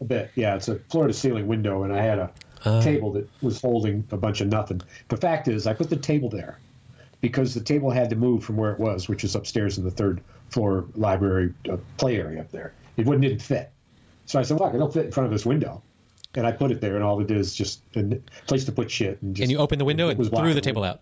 a 0.01 0.03
bit, 0.03 0.31
yeah. 0.35 0.55
It's 0.55 0.67
a 0.67 0.75
floor 0.75 1.07
to 1.07 1.13
ceiling 1.13 1.47
window, 1.47 1.83
and 1.83 1.93
I 1.93 2.01
had 2.01 2.19
a 2.19 2.31
table 2.81 3.11
that 3.13 3.29
was 3.41 3.61
holding 3.61 4.05
a 4.11 4.17
bunch 4.17 4.41
of 4.41 4.47
nothing. 4.47 4.81
The 5.09 5.17
fact 5.17 5.47
is, 5.47 5.67
I 5.67 5.73
put 5.73 5.89
the 5.89 5.95
table 5.95 6.29
there 6.29 6.59
because 7.21 7.53
the 7.53 7.61
table 7.61 7.89
had 7.89 8.09
to 8.09 8.15
move 8.15 8.43
from 8.43 8.57
where 8.57 8.71
it 8.71 8.79
was, 8.79 9.07
which 9.07 9.23
is 9.23 9.35
upstairs 9.35 9.77
in 9.77 9.83
the 9.83 9.91
third 9.91 10.21
floor 10.49 10.85
library 10.95 11.53
uh, 11.69 11.77
play 11.97 12.17
area 12.17 12.41
up 12.41 12.51
there. 12.51 12.73
It 12.97 13.05
wouldn't 13.05 13.23
didn't 13.23 13.41
fit. 13.41 13.71
So 14.25 14.39
I 14.39 14.43
said, 14.43 14.57
"Fuck, 14.57 14.73
it'll 14.73 14.91
fit 14.91 15.05
in 15.05 15.11
front 15.11 15.25
of 15.25 15.31
this 15.31 15.45
window," 15.45 15.81
and 16.35 16.45
I 16.45 16.51
put 16.51 16.71
it 16.71 16.81
there, 16.81 16.95
and 16.95 17.03
all 17.03 17.19
it 17.21 17.31
is 17.31 17.47
is 17.47 17.55
just 17.55 17.81
a 17.95 18.19
place 18.47 18.65
to 18.65 18.71
put 18.71 18.89
shit. 18.91 19.21
And, 19.21 19.35
just, 19.35 19.43
And 19.43 19.51
you 19.51 19.57
opened 19.59 19.79
the 19.79 19.85
window 19.85 20.09
and 20.09 20.17
was 20.17 20.29
threw 20.29 20.53
the 20.53 20.61
table 20.61 20.83
out. 20.83 21.01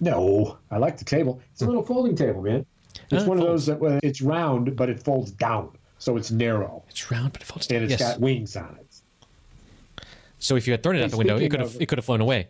No, 0.00 0.58
I 0.70 0.78
like 0.78 0.96
the 0.98 1.04
table. 1.04 1.40
It's 1.52 1.62
a 1.62 1.66
little 1.66 1.82
folding 1.82 2.16
table, 2.16 2.42
man. 2.42 2.64
It's 3.10 3.22
it 3.24 3.28
one 3.28 3.38
of 3.38 3.44
those 3.46 3.66
that 3.66 3.82
uh, 3.82 4.00
it's 4.02 4.20
round, 4.20 4.76
but 4.76 4.88
it 4.88 5.02
folds 5.02 5.30
down, 5.30 5.70
so 5.98 6.16
it's 6.16 6.30
narrow 6.30 6.82
It's 6.88 7.10
round, 7.10 7.32
but 7.32 7.42
it 7.42 7.44
folds 7.46 7.66
down. 7.66 7.82
and 7.82 7.90
it's 7.90 8.00
yes. 8.00 8.12
got 8.12 8.20
wings 8.20 8.56
on 8.56 8.76
it. 8.80 10.06
So 10.38 10.56
if 10.56 10.66
you 10.66 10.72
had 10.72 10.82
thrown 10.82 10.96
it 10.96 11.02
out 11.04 11.10
the 11.10 11.16
window, 11.18 11.36
it 11.36 11.50
could 11.50 11.60
have 11.60 11.76
it 11.80 11.86
could 11.86 11.98
have 11.98 12.04
flown 12.04 12.20
away. 12.20 12.48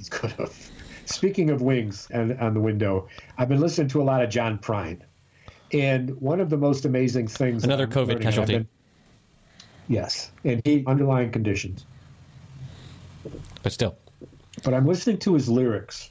It 0.00 0.10
could 0.10 0.32
have. 0.32 0.54
Speaking 1.06 1.48
of 1.50 1.62
wings 1.62 2.06
and 2.10 2.38
on 2.38 2.52
the 2.54 2.60
window, 2.60 3.08
I've 3.38 3.48
been 3.48 3.60
listening 3.60 3.88
to 3.88 4.02
a 4.02 4.04
lot 4.04 4.22
of 4.22 4.28
John 4.28 4.58
Prine, 4.58 5.00
and 5.72 6.10
one 6.20 6.38
of 6.40 6.50
the 6.50 6.58
most 6.58 6.84
amazing 6.84 7.28
things. 7.28 7.64
Another 7.64 7.86
COVID 7.86 7.96
learning, 7.96 8.10
and 8.10 8.16
I've 8.18 8.22
casualty. 8.34 8.52
been- 8.58 8.68
yes, 9.88 10.30
and 10.44 10.60
he 10.64 10.84
underlying 10.86 11.30
conditions. 11.30 11.86
But 13.62 13.72
still, 13.72 13.96
But 14.64 14.74
I'm 14.74 14.86
listening 14.86 15.18
to 15.20 15.34
his 15.34 15.48
lyrics, 15.48 16.10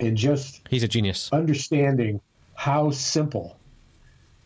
and 0.00 0.16
just 0.16 0.62
he's 0.68 0.82
a 0.82 0.88
genius. 0.88 1.30
understanding 1.32 2.20
how 2.54 2.90
simple 2.90 3.58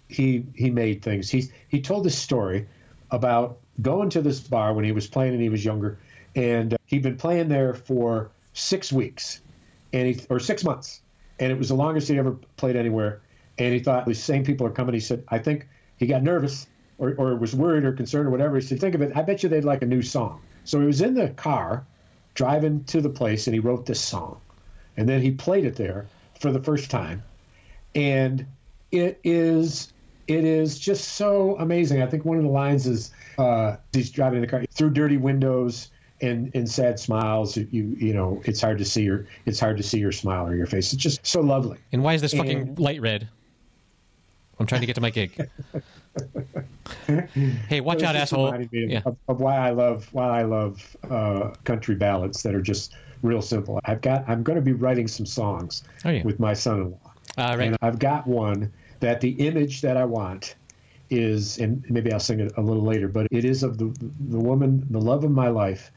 he 0.09 0.45
he 0.55 0.71
made 0.71 1.03
things. 1.03 1.31
He 1.31 1.49
he 1.69 1.81
told 1.81 2.05
this 2.05 2.19
story 2.19 2.67
about 3.11 3.59
going 3.81 4.11
to 4.11 4.23
this 4.23 4.41
bar 4.41 4.75
when 4.75 4.85
he 4.85 4.93
was 4.93 5.07
playing 5.07 5.33
and 5.33 5.43
he 5.43 5.49
was 5.49 5.65
younger, 5.65 5.99
and 6.35 6.75
uh, 6.75 6.77
he'd 6.87 7.03
been 7.03 7.17
playing 7.17 7.49
there 7.49 7.75
for 7.75 8.31
six 8.53 8.93
weeks, 8.93 9.41
and 9.93 10.09
he 10.09 10.27
or 10.29 10.41
six 10.41 10.65
months, 10.65 11.03
and 11.39 11.53
it 11.53 11.59
was 11.59 11.69
the 11.69 11.75
longest 11.75 12.09
he 12.09 12.19
ever 12.19 12.33
played 12.57 12.77
anywhere. 12.77 13.21
And 13.59 13.75
he 13.75 13.81
thought 13.81 14.07
these 14.07 14.23
same 14.23 14.45
people 14.45 14.67
are 14.67 14.71
coming. 14.71 14.95
He 14.95 15.01
said, 15.01 15.23
I 15.29 15.39
think 15.39 15.69
he 15.99 16.07
got 16.07 16.23
nervous 16.23 16.67
or, 16.97 17.15
or 17.19 17.37
was 17.37 17.55
worried 17.55 17.85
or 17.85 17.93
concerned 17.93 18.27
or 18.27 18.31
whatever. 18.31 18.57
He 18.57 18.63
said, 18.63 18.81
think 18.81 18.95
of 18.95 19.03
it. 19.03 19.13
I 19.15 19.21
bet 19.21 19.43
you 19.43 19.51
they'd 19.51 19.65
like 19.65 19.83
a 19.83 19.87
new 19.87 20.01
song. 20.01 20.41
So 20.65 20.81
he 20.81 20.87
was 20.87 21.03
in 21.03 21.13
the 21.13 21.29
car 21.29 21.85
driving 22.35 22.85
to 22.85 23.03
the 23.03 23.11
place 23.11 23.47
and 23.47 23.55
he 23.55 23.61
wrote 23.61 23.85
this 23.85 24.01
song. 24.01 24.41
And 24.97 25.09
then 25.09 25.23
he 25.23 25.31
played 25.31 25.65
it 25.65 25.77
there 25.77 26.07
for 26.41 26.53
the 26.53 26.61
first 26.61 26.91
time. 26.91 27.23
And 27.95 28.47
it 28.93 29.21
is 29.25 29.93
it 30.27 30.45
is 30.45 30.79
just 30.79 31.15
so 31.15 31.57
amazing. 31.59 32.03
I 32.03 32.07
think 32.07 32.25
one 32.25 32.37
of 32.37 32.45
the 32.45 32.51
lines 32.51 32.87
is 32.87 33.11
uh, 33.39 33.77
he's 33.93 34.11
driving 34.11 34.41
the 34.41 34.47
car 34.47 34.65
through 34.71 34.91
dirty 34.91 35.17
windows 35.17 35.91
and, 36.21 36.55
and 36.55 36.71
sad 36.71 37.01
smiles. 37.01 37.57
You 37.57 37.67
you 37.73 38.15
know, 38.15 38.41
it's 38.45 38.61
hard 38.61 38.79
to 38.79 38.85
see 38.85 39.03
your 39.03 39.27
it's 39.47 39.59
hard 39.59 39.77
to 39.79 39.83
see 39.83 39.99
your 39.99 40.13
smile 40.13 40.47
or 40.47 40.55
your 40.55 40.67
face. 40.67 40.93
It's 40.93 41.03
just 41.03 41.27
so 41.27 41.41
lovely. 41.41 41.79
And 41.93 42.05
why 42.05 42.15
is 42.15 42.21
this 42.21 42.33
fucking 42.33 42.77
light 42.77 43.01
red? 43.01 43.29
I'm 44.61 44.67
trying 44.67 44.83
to 44.83 44.87
get 44.87 44.95
to 44.97 45.01
my 45.01 45.09
gig. 45.09 45.49
hey, 47.69 47.81
watch 47.81 48.03
out, 48.03 48.15
asshole! 48.15 48.55
Yeah. 48.71 49.01
Of, 49.07 49.17
of, 49.27 49.41
why 49.41 49.57
I 49.57 49.71
love 49.71 50.07
why 50.13 50.41
I 50.41 50.43
love 50.43 50.97
uh, 51.09 51.51
country 51.65 51.95
ballads 51.95 52.43
that 52.43 52.55
are 52.55 52.61
just 52.61 52.95
real 53.23 53.41
simple. 53.41 53.81
I've 53.87 54.03
got 54.03 54.29
I'm 54.29 54.43
going 54.43 54.57
to 54.57 54.63
be 54.63 54.75
writing 54.75 55.09
some 55.09 55.25
songs 55.25 55.85
oh, 56.05 56.11
yeah. 56.11 56.23
with 56.25 56.39
my 56.39 56.53
son-in-law. 56.53 56.99
Uh, 57.39 57.57
right. 57.57 57.69
And 57.69 57.79
I've 57.81 57.99
got 57.99 58.27
one 58.27 58.71
that 59.01 59.23
the 59.23 59.31
image 59.31 59.81
that 59.81 59.97
I 59.97 60.05
want 60.05 60.57
is, 61.09 61.59
and 61.59 61.83
maybe 61.89 62.13
I'll 62.13 62.21
sing 62.21 62.41
it 62.41 62.53
a 62.59 62.61
little 62.61 62.85
later, 62.85 63.09
but 63.09 63.29
it 63.31 63.47
is 63.47 63.63
of 63.63 63.79
the 63.79 63.87
the 64.29 64.39
woman, 64.39 64.87
the 64.91 65.01
love 65.01 65.25
of 65.25 65.31
my 65.31 65.49
life, 65.49 65.91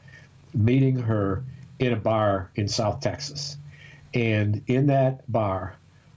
meeting 0.54 0.96
her 0.96 1.44
in 1.80 1.92
a 1.92 1.96
bar 1.96 2.50
in 2.54 2.66
South 2.66 3.00
Texas, 3.00 3.58
and 4.14 4.62
in 4.68 4.86
that 4.86 5.30
bar, 5.30 5.76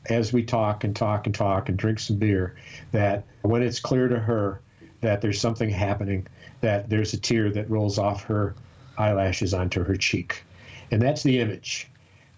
as 0.10 0.32
we 0.32 0.44
talk 0.44 0.84
and 0.84 0.96
talk 0.96 1.26
and 1.26 1.36
talk 1.36 1.70
and 1.70 1.78
drink 1.78 2.00
some 2.00 2.18
beer, 2.18 2.56
that 2.92 3.26
when 3.42 3.62
it's 3.62 3.80
clear 3.80 4.08
to 4.08 4.20
her 4.20 4.62
that 5.02 5.22
there's 5.22 5.40
something 5.40 5.70
happening, 5.70 6.28
that 6.62 6.90
there's 6.90 7.14
a 7.14 7.20
tear 7.20 7.52
that 7.52 7.70
rolls 7.70 7.98
off 7.98 8.24
her 8.24 8.56
eyelashes 8.98 9.54
onto 9.54 9.84
her 9.84 9.96
cheek, 9.96 10.44
and 10.92 11.02
that's 11.02 11.24
the 11.24 11.40
image. 11.40 11.88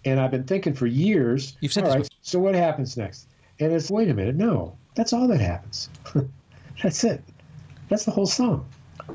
And 0.04 0.18
I've 0.18 0.30
been 0.30 0.44
thinking 0.44 0.74
for 0.74 0.86
years. 0.86 1.56
You've 1.60 1.72
said 1.72 1.84
this. 1.84 1.94
Right, 1.94 2.08
so 2.22 2.38
what 2.38 2.54
happens 2.54 2.96
next? 2.96 3.26
And 3.58 3.72
it's 3.72 3.90
wait 3.90 4.08
a 4.08 4.14
minute, 4.14 4.36
no, 4.36 4.76
that's 4.94 5.12
all 5.12 5.28
that 5.28 5.40
happens. 5.40 5.88
that's 6.82 7.04
it. 7.04 7.22
That's 7.88 8.04
the 8.04 8.10
whole 8.10 8.26
song. 8.26 8.66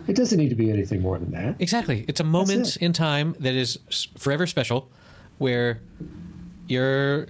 It 0.08 0.16
doesn't 0.16 0.38
need 0.38 0.49
to 0.49 0.56
be 0.56 0.70
anything 0.70 1.01
more 1.01 1.18
than 1.18 1.32
that. 1.32 1.56
Exactly. 1.60 2.06
It's 2.08 2.20
a 2.20 2.24
moment 2.24 2.76
it. 2.76 2.82
in 2.82 2.93
time 2.93 3.36
that 3.39 3.53
is 3.53 3.80
forever 4.18 4.45
special, 4.45 4.89
where 5.38 5.80
your 6.68 7.28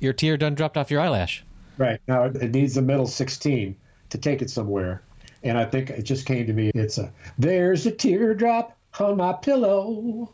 your 0.00 0.12
tear 0.12 0.36
done 0.36 0.54
dropped 0.54 0.76
off 0.76 0.90
your 0.90 1.00
eyelash. 1.00 1.44
Right 1.76 2.00
now, 2.08 2.24
it 2.24 2.50
needs 2.52 2.74
the 2.74 2.82
middle 2.82 3.06
sixteen 3.06 3.76
to 4.10 4.18
take 4.18 4.42
it 4.42 4.50
somewhere, 4.50 5.02
and 5.42 5.56
I 5.56 5.64
think 5.64 5.90
it 5.90 6.02
just 6.02 6.26
came 6.26 6.46
to 6.46 6.52
me. 6.52 6.70
It's 6.74 6.98
a 6.98 7.12
there's 7.38 7.86
a 7.86 7.90
teardrop 7.90 8.76
on 8.98 9.16
my 9.16 9.32
pillow. 9.32 10.32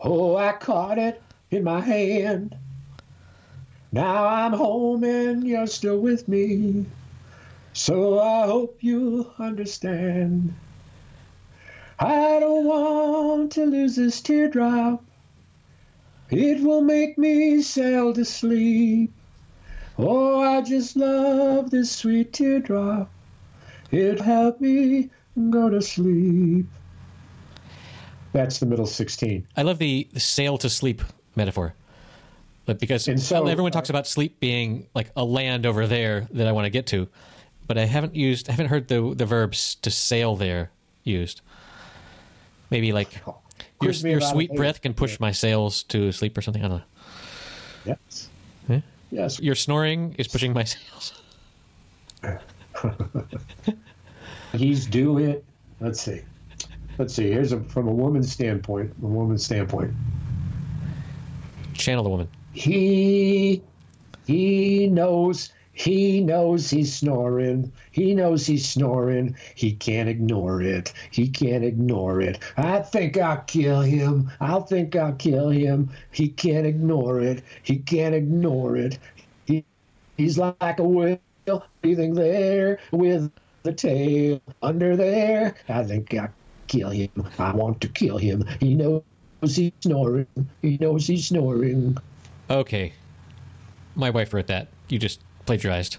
Oh, 0.00 0.36
I 0.36 0.52
caught 0.52 0.98
it 0.98 1.22
in 1.50 1.64
my 1.64 1.80
hand. 1.80 2.56
Now 3.92 4.26
I'm 4.26 4.52
home 4.52 5.04
and 5.04 5.46
you're 5.46 5.66
still 5.66 6.00
with 6.00 6.26
me. 6.26 6.86
So 7.74 8.18
I 8.18 8.46
hope 8.46 8.78
you 8.80 9.30
understand. 9.38 10.54
I 11.98 12.40
don't 12.40 12.64
want 12.64 13.52
to 13.52 13.66
lose 13.66 13.96
this 13.96 14.20
teardrop. 14.20 15.03
It 16.34 16.62
will 16.62 16.82
make 16.82 17.16
me 17.16 17.62
sail 17.62 18.12
to 18.12 18.24
sleep. 18.24 19.12
Oh, 19.98 20.40
I 20.40 20.62
just 20.62 20.96
love 20.96 21.70
this 21.70 21.92
sweet 21.92 22.32
teardrop. 22.32 23.08
It 23.92 24.20
helped 24.20 24.60
me 24.60 25.10
go 25.50 25.70
to 25.70 25.80
sleep. 25.80 26.66
That's 28.32 28.58
the 28.58 28.66
middle 28.66 28.86
16. 28.86 29.46
I 29.56 29.62
love 29.62 29.78
the, 29.78 30.08
the 30.12 30.18
sail 30.18 30.58
to 30.58 30.68
sleep 30.68 31.02
metaphor. 31.36 31.74
But 32.66 32.80
because 32.80 33.04
so, 33.24 33.46
everyone 33.46 33.70
talks 33.70 33.90
uh, 33.90 33.92
about 33.92 34.08
sleep 34.08 34.40
being 34.40 34.88
like 34.94 35.12
a 35.16 35.24
land 35.24 35.66
over 35.66 35.86
there 35.86 36.26
that 36.32 36.48
I 36.48 36.52
want 36.52 36.64
to 36.64 36.70
get 36.70 36.86
to, 36.88 37.06
but 37.66 37.78
I 37.78 37.84
haven't 37.84 38.16
used, 38.16 38.48
I 38.48 38.52
haven't 38.52 38.68
heard 38.68 38.88
the 38.88 39.14
the 39.14 39.26
verbs 39.26 39.74
to 39.82 39.90
sail 39.90 40.34
there 40.34 40.70
used. 41.04 41.42
Maybe 42.70 42.92
like 42.92 43.20
oh. 43.28 43.36
Your, 43.84 44.10
your 44.10 44.20
sweet 44.20 44.54
breath 44.54 44.82
can 44.82 44.94
push 44.94 45.20
my 45.20 45.32
sails 45.32 45.82
to 45.84 46.12
sleep 46.12 46.36
or 46.36 46.42
something. 46.42 46.64
I 46.64 46.68
don't 46.68 46.78
know. 46.78 46.84
Yes. 47.84 48.28
Yeah? 48.68 48.80
Yes. 49.10 49.40
Your 49.40 49.54
snoring 49.54 50.14
is 50.18 50.28
pushing 50.28 50.52
my 50.52 50.64
sails. 50.64 51.12
He's 54.52 54.86
do 54.86 55.18
it. 55.18 55.44
Let's 55.80 56.00
see. 56.00 56.22
Let's 56.98 57.14
see. 57.14 57.30
Here's 57.30 57.52
a 57.52 57.60
from 57.64 57.88
a 57.88 57.92
woman's 57.92 58.32
standpoint. 58.32 58.94
A 59.02 59.06
woman's 59.06 59.44
standpoint. 59.44 59.92
Channel 61.74 62.04
the 62.04 62.10
woman. 62.10 62.28
He 62.52 63.62
he 64.26 64.86
knows 64.86 65.52
he 65.74 66.20
knows 66.20 66.70
he's 66.70 66.94
snoring. 66.94 67.72
He 67.90 68.14
knows 68.14 68.46
he's 68.46 68.66
snoring. 68.66 69.36
He 69.56 69.72
can't 69.72 70.08
ignore 70.08 70.62
it. 70.62 70.92
He 71.10 71.28
can't 71.28 71.64
ignore 71.64 72.20
it. 72.20 72.38
I 72.56 72.78
think 72.80 73.18
I'll 73.18 73.42
kill 73.42 73.80
him. 73.80 74.30
I'll 74.40 74.62
think 74.62 74.94
I'll 74.94 75.14
kill 75.14 75.50
him. 75.50 75.90
He 76.12 76.28
can't 76.28 76.64
ignore 76.64 77.20
it. 77.20 77.42
He 77.64 77.78
can't 77.78 78.14
ignore 78.14 78.76
it. 78.76 78.98
He, 79.46 79.64
he's 80.16 80.38
like 80.38 80.78
a 80.78 80.84
whale 80.84 81.18
breathing 81.82 82.14
there 82.14 82.78
with 82.92 83.32
the 83.64 83.72
tail 83.72 84.40
under 84.62 84.96
there. 84.96 85.56
I 85.68 85.82
think 85.82 86.14
I'll 86.14 86.28
kill 86.68 86.90
him. 86.90 87.10
I 87.38 87.52
want 87.52 87.80
to 87.80 87.88
kill 87.88 88.18
him. 88.18 88.44
He 88.60 88.76
knows 88.76 89.02
he's 89.42 89.72
snoring. 89.80 90.26
He 90.62 90.78
knows 90.78 91.08
he's 91.08 91.26
snoring. 91.26 91.98
Okay. 92.48 92.92
My 93.96 94.10
wife 94.10 94.32
wrote 94.32 94.46
that. 94.46 94.68
You 94.88 94.98
just 94.98 95.20
plagiarized. 95.46 95.98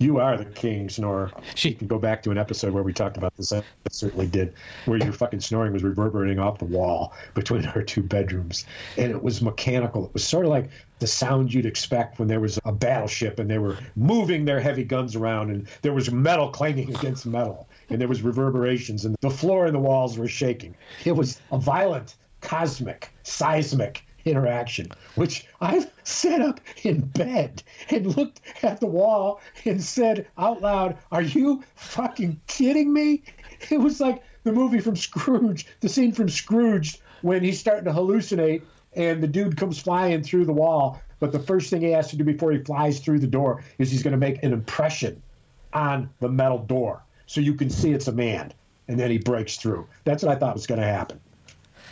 You 0.00 0.20
are 0.20 0.36
the 0.36 0.44
king 0.44 0.88
snorer. 0.88 1.32
She 1.56 1.74
can 1.74 1.88
go 1.88 1.98
back 1.98 2.22
to 2.22 2.30
an 2.30 2.38
episode 2.38 2.72
where 2.72 2.84
we 2.84 2.92
talked 2.92 3.16
about 3.16 3.36
this. 3.36 3.52
I 3.52 3.64
certainly 3.90 4.28
did, 4.28 4.54
where 4.84 4.96
your 4.98 5.12
fucking 5.12 5.40
snoring 5.40 5.72
was 5.72 5.82
reverberating 5.82 6.38
off 6.38 6.58
the 6.58 6.66
wall 6.66 7.14
between 7.34 7.66
our 7.66 7.82
two 7.82 8.02
bedrooms, 8.02 8.64
and 8.96 9.10
it 9.10 9.20
was 9.20 9.42
mechanical. 9.42 10.06
It 10.06 10.14
was 10.14 10.22
sort 10.22 10.44
of 10.44 10.52
like 10.52 10.70
the 11.00 11.08
sound 11.08 11.52
you'd 11.52 11.66
expect 11.66 12.20
when 12.20 12.28
there 12.28 12.38
was 12.38 12.60
a 12.64 12.70
battleship 12.70 13.40
and 13.40 13.50
they 13.50 13.58
were 13.58 13.76
moving 13.96 14.44
their 14.44 14.60
heavy 14.60 14.84
guns 14.84 15.16
around, 15.16 15.50
and 15.50 15.66
there 15.82 15.92
was 15.92 16.12
metal 16.12 16.48
clanging 16.50 16.94
against 16.94 17.26
metal, 17.26 17.68
and 17.90 18.00
there 18.00 18.08
was 18.08 18.22
reverberations, 18.22 19.04
and 19.04 19.16
the 19.20 19.30
floor 19.30 19.66
and 19.66 19.74
the 19.74 19.80
walls 19.80 20.16
were 20.16 20.28
shaking. 20.28 20.76
It 21.04 21.12
was 21.12 21.40
a 21.50 21.58
violent 21.58 22.14
cosmic, 22.40 23.10
seismic 23.24 24.04
interaction, 24.30 24.88
which 25.14 25.46
I've 25.60 25.90
sat 26.04 26.40
up 26.40 26.60
in 26.82 27.00
bed 27.00 27.62
and 27.90 28.16
looked 28.16 28.40
at 28.62 28.80
the 28.80 28.86
wall 28.86 29.40
and 29.64 29.82
said 29.82 30.26
out 30.36 30.62
loud, 30.62 30.96
Are 31.10 31.22
you 31.22 31.62
fucking 31.74 32.40
kidding 32.46 32.92
me? 32.92 33.22
It 33.70 33.80
was 33.80 34.00
like 34.00 34.22
the 34.44 34.52
movie 34.52 34.80
from 34.80 34.96
Scrooge, 34.96 35.66
the 35.80 35.88
scene 35.88 36.12
from 36.12 36.28
Scrooge 36.28 37.00
when 37.22 37.42
he's 37.42 37.58
starting 37.58 37.84
to 37.84 37.90
hallucinate 37.90 38.62
and 38.94 39.22
the 39.22 39.28
dude 39.28 39.56
comes 39.56 39.78
flying 39.78 40.22
through 40.22 40.44
the 40.44 40.52
wall. 40.52 41.00
But 41.20 41.32
the 41.32 41.40
first 41.40 41.70
thing 41.70 41.82
he 41.82 41.90
has 41.90 42.10
to 42.10 42.16
do 42.16 42.24
before 42.24 42.52
he 42.52 42.58
flies 42.58 43.00
through 43.00 43.18
the 43.18 43.26
door 43.26 43.64
is 43.78 43.90
he's 43.90 44.02
going 44.02 44.12
to 44.12 44.18
make 44.18 44.42
an 44.42 44.52
impression 44.52 45.20
on 45.72 46.10
the 46.20 46.28
metal 46.28 46.58
door 46.58 47.02
so 47.26 47.40
you 47.40 47.54
can 47.54 47.68
see 47.70 47.92
it's 47.92 48.08
a 48.08 48.12
man. 48.12 48.52
And 48.86 48.98
then 48.98 49.10
he 49.10 49.18
breaks 49.18 49.56
through. 49.56 49.86
That's 50.04 50.22
what 50.22 50.34
I 50.34 50.38
thought 50.38 50.54
was 50.54 50.66
going 50.66 50.80
to 50.80 50.86
happen 50.86 51.20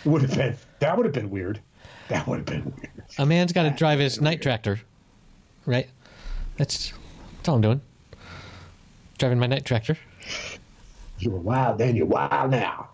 would 0.07 0.23
have 0.23 0.35
been 0.35 0.57
that 0.79 0.97
would 0.97 1.05
have 1.05 1.15
been 1.15 1.31
weird. 1.31 1.61
That 2.09 2.27
would 2.29 2.39
have 2.39 2.47
been. 2.47 2.73
A 3.19 3.27
man's 3.27 3.53
got 3.53 3.65
to 3.65 3.71
drive 3.71 3.99
his 3.99 4.21
night 4.21 4.41
tractor, 4.41 4.81
right? 5.65 5.89
That's 6.57 6.93
that's 7.37 7.49
all 7.49 7.57
I'm 7.57 7.61
doing. 7.61 7.81
Driving 9.19 9.39
my 9.41 9.47
night 9.47 9.65
tractor. 9.65 9.97
You 11.19 11.31
were 11.31 11.41
wild 11.41 11.79
then. 11.79 11.97
You're 11.97 12.07
wild 12.07 12.51
now. 12.51 12.91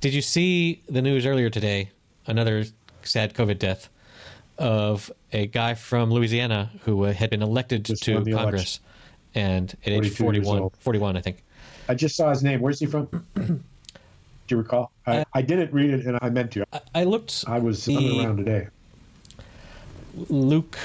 Did 0.00 0.12
you 0.12 0.22
see 0.22 0.82
the 0.88 1.02
news 1.02 1.24
earlier 1.24 1.50
today? 1.50 1.90
Another 2.26 2.64
sad 3.02 3.34
COVID 3.34 3.58
death 3.58 3.88
of 4.58 5.10
a 5.32 5.46
guy 5.46 5.74
from 5.74 6.10
Louisiana 6.10 6.70
who 6.84 7.04
had 7.04 7.30
been 7.30 7.42
elected 7.42 7.84
just 7.84 8.02
to 8.04 8.14
Congress, 8.24 8.34
election. 8.34 8.82
and 9.34 9.76
at 9.84 9.92
age 9.92 10.16
41, 10.16 10.70
41, 10.80 11.16
I 11.16 11.20
think. 11.20 11.44
I 11.88 11.94
just 11.94 12.16
saw 12.16 12.30
his 12.30 12.42
name. 12.42 12.60
Where's 12.60 12.80
he 12.80 12.86
from? 12.86 13.08
Do 14.46 14.54
you 14.54 14.58
recall? 14.58 14.92
I, 15.06 15.18
uh, 15.18 15.24
I 15.32 15.42
didn't 15.42 15.72
read 15.72 15.90
it, 15.90 16.06
and 16.06 16.18
I 16.20 16.28
meant 16.30 16.52
to. 16.52 16.64
I, 16.72 16.80
I 16.94 17.04
looked. 17.04 17.44
I 17.46 17.58
was 17.58 17.84
the, 17.84 18.20
around 18.20 18.36
today. 18.38 18.68
Luke 20.28 20.78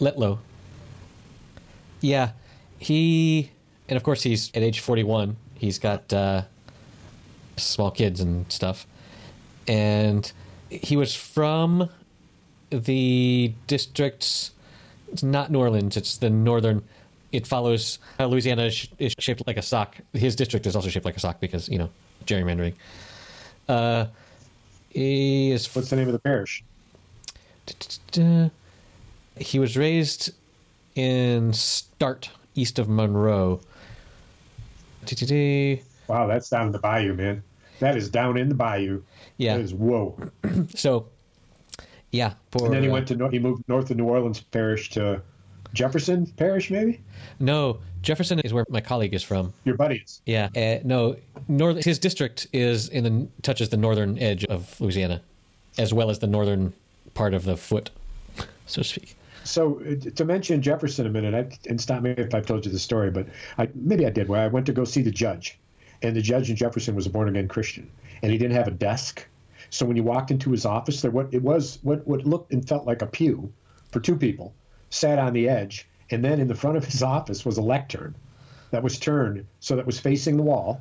Letlow. 0.00 0.38
Yeah, 2.00 2.30
he, 2.78 3.50
and 3.88 3.96
of 3.96 4.02
course 4.02 4.22
he's 4.22 4.50
at 4.54 4.62
age 4.62 4.80
forty-one. 4.80 5.36
He's 5.54 5.78
got 5.78 6.12
uh, 6.12 6.42
small 7.56 7.90
kids 7.90 8.20
and 8.20 8.50
stuff, 8.50 8.86
and 9.68 10.30
he 10.70 10.96
was 10.96 11.14
from 11.14 11.88
the 12.70 13.54
districts. 13.66 14.50
It's 15.12 15.22
not 15.22 15.50
New 15.50 15.60
Orleans. 15.60 15.96
It's 15.96 16.16
the 16.16 16.30
northern. 16.30 16.82
it 17.34 17.46
follows 17.46 17.98
Louisiana 18.18 18.64
is, 18.64 18.88
is 18.98 19.14
shaped 19.18 19.42
like 19.46 19.56
a 19.56 19.62
sock. 19.62 19.96
His 20.12 20.36
district 20.36 20.66
is 20.66 20.76
also 20.76 20.88
shaped 20.88 21.04
like 21.04 21.16
a 21.16 21.20
sock 21.20 21.40
because 21.40 21.68
you 21.68 21.78
know 21.78 21.90
gerrymandering. 22.26 22.74
Uh, 23.68 24.06
he 24.90 25.50
is 25.50 25.74
What's 25.74 25.90
the 25.90 25.96
name 25.96 26.06
of 26.06 26.12
the 26.12 26.18
parish? 26.18 26.64
he 29.38 29.58
was 29.58 29.76
raised 29.76 30.32
in 30.94 31.52
Start, 31.52 32.30
east 32.54 32.78
of 32.78 32.88
Monroe. 32.88 33.60
Wow, 36.06 36.26
that's 36.26 36.48
down 36.48 36.66
in 36.66 36.72
the 36.72 36.78
bayou, 36.78 37.14
man. 37.14 37.42
That 37.80 37.96
is 37.96 38.08
down 38.08 38.36
in 38.36 38.48
the 38.48 38.54
bayou. 38.54 39.02
Yeah. 39.36 39.56
That 39.56 39.62
is 39.64 39.74
whoa. 39.74 40.16
So, 40.74 41.06
yeah. 42.12 42.34
Poor, 42.50 42.66
And 42.66 42.74
then 42.74 42.82
he 42.82 42.88
uh, 42.88 42.92
went 42.92 43.08
to 43.08 43.28
he 43.28 43.38
moved 43.38 43.64
north 43.68 43.90
of 43.90 43.96
New 43.96 44.04
Orleans 44.04 44.40
Parish 44.40 44.90
to 44.90 45.20
Jefferson 45.74 46.26
Parish, 46.26 46.70
maybe. 46.70 47.00
No, 47.40 47.80
Jefferson 48.00 48.38
is 48.40 48.54
where 48.54 48.64
my 48.70 48.80
colleague 48.80 49.12
is 49.12 49.22
from. 49.22 49.52
Your 49.64 49.76
buddy 49.76 49.96
is. 49.96 50.22
Yeah, 50.24 50.48
uh, 50.56 50.80
no, 50.84 51.16
north. 51.48 51.84
His 51.84 51.98
district 51.98 52.46
is 52.52 52.88
in 52.88 53.04
the 53.04 53.28
touches 53.42 53.68
the 53.68 53.76
northern 53.76 54.18
edge 54.18 54.44
of 54.46 54.80
Louisiana, 54.80 55.20
as 55.76 55.92
well 55.92 56.10
as 56.10 56.20
the 56.20 56.26
northern 56.26 56.72
part 57.14 57.34
of 57.34 57.44
the 57.44 57.56
foot, 57.56 57.90
so 58.66 58.82
to 58.82 58.88
speak. 58.88 59.16
So 59.42 59.82
uh, 59.82 60.10
to 60.14 60.24
mention 60.24 60.62
Jefferson 60.62 61.06
a 61.06 61.10
minute, 61.10 61.34
I, 61.34 61.68
and 61.68 61.78
stop 61.80 62.02
me 62.02 62.10
if 62.10 62.34
I've 62.34 62.46
told 62.46 62.64
you 62.64 62.72
the 62.72 62.78
story, 62.78 63.10
but 63.10 63.26
I, 63.58 63.68
maybe 63.74 64.06
I 64.06 64.10
did. 64.10 64.28
Where 64.28 64.40
I 64.40 64.46
went 64.46 64.66
to 64.66 64.72
go 64.72 64.84
see 64.84 65.02
the 65.02 65.10
judge, 65.10 65.58
and 66.02 66.14
the 66.14 66.22
judge 66.22 66.50
in 66.50 66.56
Jefferson 66.56 66.94
was 66.94 67.06
a 67.06 67.10
born 67.10 67.28
again 67.28 67.48
Christian, 67.48 67.90
and 68.22 68.30
he 68.30 68.38
didn't 68.38 68.56
have 68.56 68.68
a 68.68 68.72
desk. 68.72 69.26
So 69.70 69.84
when 69.84 69.96
you 69.96 70.04
walked 70.04 70.30
into 70.30 70.52
his 70.52 70.64
office, 70.64 71.02
there 71.02 71.10
what 71.10 71.34
it 71.34 71.42
was 71.42 71.80
what 71.82 72.06
what 72.06 72.24
looked 72.24 72.52
and 72.52 72.66
felt 72.66 72.86
like 72.86 73.02
a 73.02 73.06
pew 73.06 73.52
for 73.90 73.98
two 73.98 74.16
people 74.16 74.54
sat 74.94 75.18
on 75.18 75.32
the 75.32 75.48
edge, 75.48 75.88
and 76.10 76.24
then 76.24 76.40
in 76.40 76.48
the 76.48 76.54
front 76.54 76.76
of 76.76 76.84
his 76.84 77.02
office 77.02 77.44
was 77.44 77.58
a 77.58 77.62
lectern 77.62 78.14
that 78.70 78.82
was 78.82 78.98
turned 78.98 79.46
so 79.60 79.76
that 79.76 79.86
was 79.86 79.98
facing 79.98 80.36
the 80.36 80.42
wall. 80.42 80.80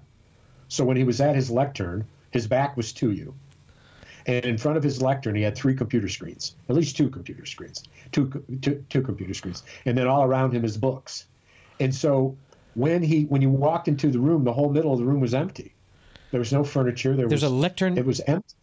So 0.68 0.86
when 0.86 0.98
he 0.98 1.04
was 1.04 1.20
at 1.20 1.36
his 1.36 1.50
lectern, 1.50 2.06
his 2.32 2.48
back 2.48 2.78
was 2.78 2.94
to 2.94 3.12
you. 3.12 3.34
And 4.26 4.46
in 4.46 4.58
front 4.58 4.78
of 4.78 4.84
his 4.84 5.02
lectern, 5.02 5.36
he 5.36 5.42
had 5.42 5.56
three 5.56 5.76
computer 5.76 6.08
screens, 6.08 6.56
at 6.70 6.76
least 6.76 6.96
two 6.96 7.10
computer 7.10 7.46
screens, 7.46 7.84
two, 8.12 8.44
two, 8.62 8.84
two 8.90 9.02
computer 9.02 9.34
screens, 9.34 9.64
and 9.86 9.98
then 9.98 10.08
all 10.08 10.24
around 10.24 10.54
him 10.54 10.64
his 10.64 10.78
books. 10.78 11.26
And 11.80 11.94
so 11.94 12.38
when 12.76 13.04
he 13.04 13.24
when 13.24 13.42
you 13.42 13.50
walked 13.50 13.88
into 13.88 14.10
the 14.12 14.20
room, 14.20 14.44
the 14.44 14.54
whole 14.54 14.70
middle 14.70 14.94
of 14.94 15.00
the 15.00 15.06
room 15.06 15.20
was 15.20 15.34
empty. 15.34 15.74
There 16.32 16.40
was 16.40 16.54
no 16.54 16.64
furniture. 16.64 17.16
There 17.16 17.28
There's 17.28 17.44
was 17.44 17.52
a 17.52 17.56
lectern 17.56 17.98
It 17.98 18.06
was 18.06 18.22
empty. 18.22 18.56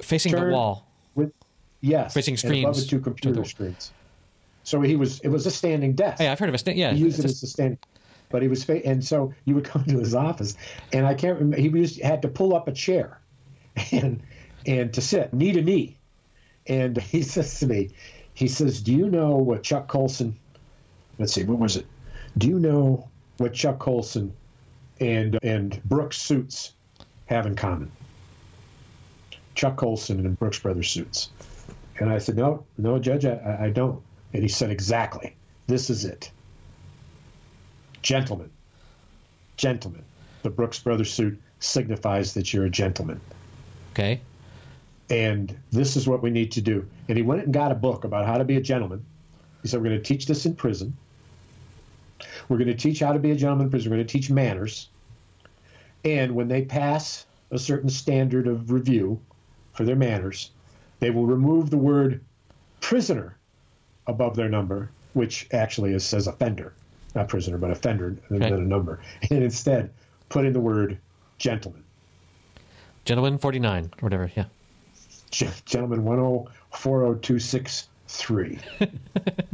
facing 0.00 0.34
the 0.34 0.50
wall. 0.50 0.88
With 1.14 1.32
yes, 1.80 2.12
Facing 2.12 2.34
above 2.34 2.40
screens 2.40 2.82
it, 2.82 2.88
two 2.88 3.00
computer 3.00 3.44
screens. 3.44 3.92
So 4.64 4.80
he 4.80 4.96
was. 4.96 5.20
It 5.20 5.28
was 5.28 5.46
a 5.46 5.50
standing 5.50 5.92
desk. 5.94 6.20
Yeah, 6.20 6.32
I've 6.32 6.38
heard 6.38 6.48
of 6.48 6.54
a 6.54 6.58
stand. 6.58 6.78
Yeah, 6.78 6.92
He 6.92 7.00
used 7.00 7.18
it 7.18 7.26
as 7.26 7.42
a 7.42 7.46
standing. 7.46 7.78
But 8.30 8.42
he 8.42 8.48
was, 8.48 8.64
fa- 8.64 8.84
and 8.84 9.04
so 9.04 9.32
you 9.44 9.54
would 9.54 9.64
come 9.64 9.84
to 9.88 9.98
his 9.98 10.14
office, 10.14 10.56
and 10.92 11.06
I 11.06 11.14
can't 11.14 11.38
remember. 11.38 11.58
He 11.60 11.68
used 11.68 12.00
had 12.00 12.22
to 12.22 12.28
pull 12.28 12.56
up 12.56 12.66
a 12.66 12.72
chair, 12.72 13.20
and 13.92 14.22
and 14.66 14.92
to 14.94 15.00
sit 15.00 15.32
knee 15.32 15.52
to 15.52 15.62
knee, 15.62 15.98
and 16.66 16.96
he 16.96 17.22
says 17.34 17.60
to 17.60 17.66
me, 17.66 17.90
he 18.32 18.48
says, 18.48 18.80
"Do 18.80 18.92
you 18.92 19.08
know 19.10 19.36
what 19.36 19.62
Chuck 19.62 19.86
Colson? 19.86 20.36
Let's 21.18 21.34
see, 21.34 21.44
what 21.44 21.58
was 21.58 21.76
it? 21.76 21.86
Do 22.36 22.48
you 22.48 22.58
know 22.58 23.08
what 23.36 23.52
Chuck 23.52 23.78
Colson 23.78 24.32
and 24.98 25.38
and 25.42 25.80
Brooks 25.84 26.16
Suits 26.18 26.72
have 27.26 27.46
in 27.46 27.54
common? 27.54 27.92
Chuck 29.54 29.76
Colson 29.76 30.20
and 30.24 30.38
Brooks 30.38 30.58
Brothers 30.58 30.90
Suits." 30.90 31.28
And 32.00 32.10
I 32.10 32.18
said, 32.18 32.36
"No, 32.36 32.64
no, 32.78 32.98
Judge, 32.98 33.26
I, 33.26 33.58
I 33.64 33.70
don't." 33.70 34.02
And 34.34 34.42
he 34.42 34.48
said, 34.48 34.70
"Exactly. 34.70 35.34
This 35.66 35.88
is 35.88 36.04
it." 36.04 36.30
Gentlemen, 38.02 38.50
gentlemen. 39.56 40.04
The 40.42 40.50
Brooks 40.50 40.78
Brothers 40.78 41.10
suit 41.10 41.40
signifies 41.60 42.34
that 42.34 42.52
you're 42.52 42.66
a 42.66 42.70
gentleman. 42.70 43.20
okay. 43.92 44.20
And 45.10 45.56
this 45.70 45.96
is 45.96 46.06
what 46.08 46.22
we 46.22 46.30
need 46.30 46.52
to 46.52 46.60
do. 46.60 46.86
And 47.08 47.16
he 47.16 47.22
went 47.22 47.44
and 47.44 47.52
got 47.52 47.70
a 47.70 47.74
book 47.74 48.04
about 48.04 48.26
how 48.26 48.38
to 48.38 48.44
be 48.44 48.56
a 48.56 48.60
gentleman. 48.60 49.04
He 49.62 49.68
said, 49.68 49.80
We're 49.80 49.88
going 49.88 50.02
to 50.02 50.04
teach 50.04 50.26
this 50.26 50.46
in 50.46 50.54
prison. 50.54 50.96
We're 52.48 52.58
going 52.58 52.68
to 52.68 52.74
teach 52.74 53.00
how 53.00 53.12
to 53.12 53.18
be 53.18 53.30
a 53.30 53.36
gentleman 53.36 53.66
in 53.66 53.70
prison. 53.70 53.90
We're 53.90 53.98
going 53.98 54.06
to 54.06 54.12
teach 54.12 54.30
manners. 54.30 54.88
And 56.04 56.34
when 56.34 56.48
they 56.48 56.62
pass 56.62 57.26
a 57.50 57.58
certain 57.58 57.88
standard 57.88 58.46
of 58.46 58.70
review 58.70 59.20
for 59.72 59.84
their 59.84 59.96
manners, 59.96 60.50
they 61.00 61.10
will 61.10 61.26
remove 61.26 61.70
the 61.70 61.78
word 61.78 62.22
prisoner 62.80 63.36
above 64.06 64.36
their 64.36 64.48
number, 64.48 64.90
which 65.14 65.46
actually 65.52 65.92
is, 65.94 66.04
says 66.04 66.26
offender, 66.26 66.72
not 67.14 67.28
prisoner, 67.28 67.58
but 67.58 67.70
offender, 67.70 68.08
and 68.08 68.20
Okay. 68.42 68.50
then 68.50 68.60
a 68.60 68.64
number. 68.64 69.00
And 69.30 69.42
instead, 69.42 69.90
put 70.28 70.44
in 70.44 70.52
the 70.52 70.60
word 70.60 70.98
gentleman. 71.38 71.82
Gentleman 73.04 73.38
49 73.38 73.84
or 73.84 73.88
whatever. 74.00 74.30
Yeah. 74.36 74.44
Gen- 75.30 75.52
Gentleman 75.66 76.04
1040263. 76.72 78.58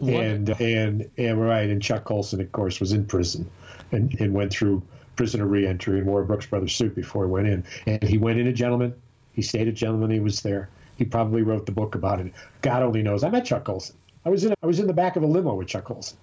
and 0.00 0.48
and 0.60 1.10
and 1.18 1.40
right, 1.40 1.68
and 1.68 1.82
Chuck 1.82 2.04
Colson, 2.04 2.40
of 2.40 2.50
course, 2.52 2.80
was 2.80 2.92
in 2.92 3.04
prison 3.06 3.48
and, 3.92 4.18
and 4.20 4.32
went 4.34 4.50
through 4.52 4.82
prisoner 5.16 5.46
reentry 5.46 5.98
and 5.98 6.06
wore 6.06 6.22
a 6.22 6.24
Brooks 6.24 6.46
Brothers 6.46 6.74
suit 6.74 6.94
before 6.94 7.26
he 7.26 7.30
went 7.30 7.46
in. 7.46 7.64
And 7.86 8.02
he 8.02 8.16
went 8.18 8.38
in 8.38 8.46
a 8.46 8.52
gentleman. 8.52 8.94
He 9.32 9.42
stayed 9.42 9.68
a 9.68 9.72
gentleman. 9.72 10.10
He 10.10 10.20
was 10.20 10.40
there. 10.42 10.68
He 11.00 11.06
probably 11.06 11.40
wrote 11.40 11.64
the 11.64 11.72
book 11.72 11.94
about 11.94 12.20
it. 12.20 12.30
God 12.60 12.82
only 12.82 13.02
knows. 13.02 13.24
I 13.24 13.30
met 13.30 13.46
Chuck 13.46 13.64
Colson. 13.64 13.96
I 14.26 14.28
was 14.28 14.44
in 14.44 14.52
I 14.62 14.66
was 14.66 14.80
in 14.80 14.86
the 14.86 14.92
back 14.92 15.16
of 15.16 15.22
a 15.22 15.26
limo 15.26 15.54
with 15.54 15.66
Chuck 15.66 15.84
Colson, 15.84 16.18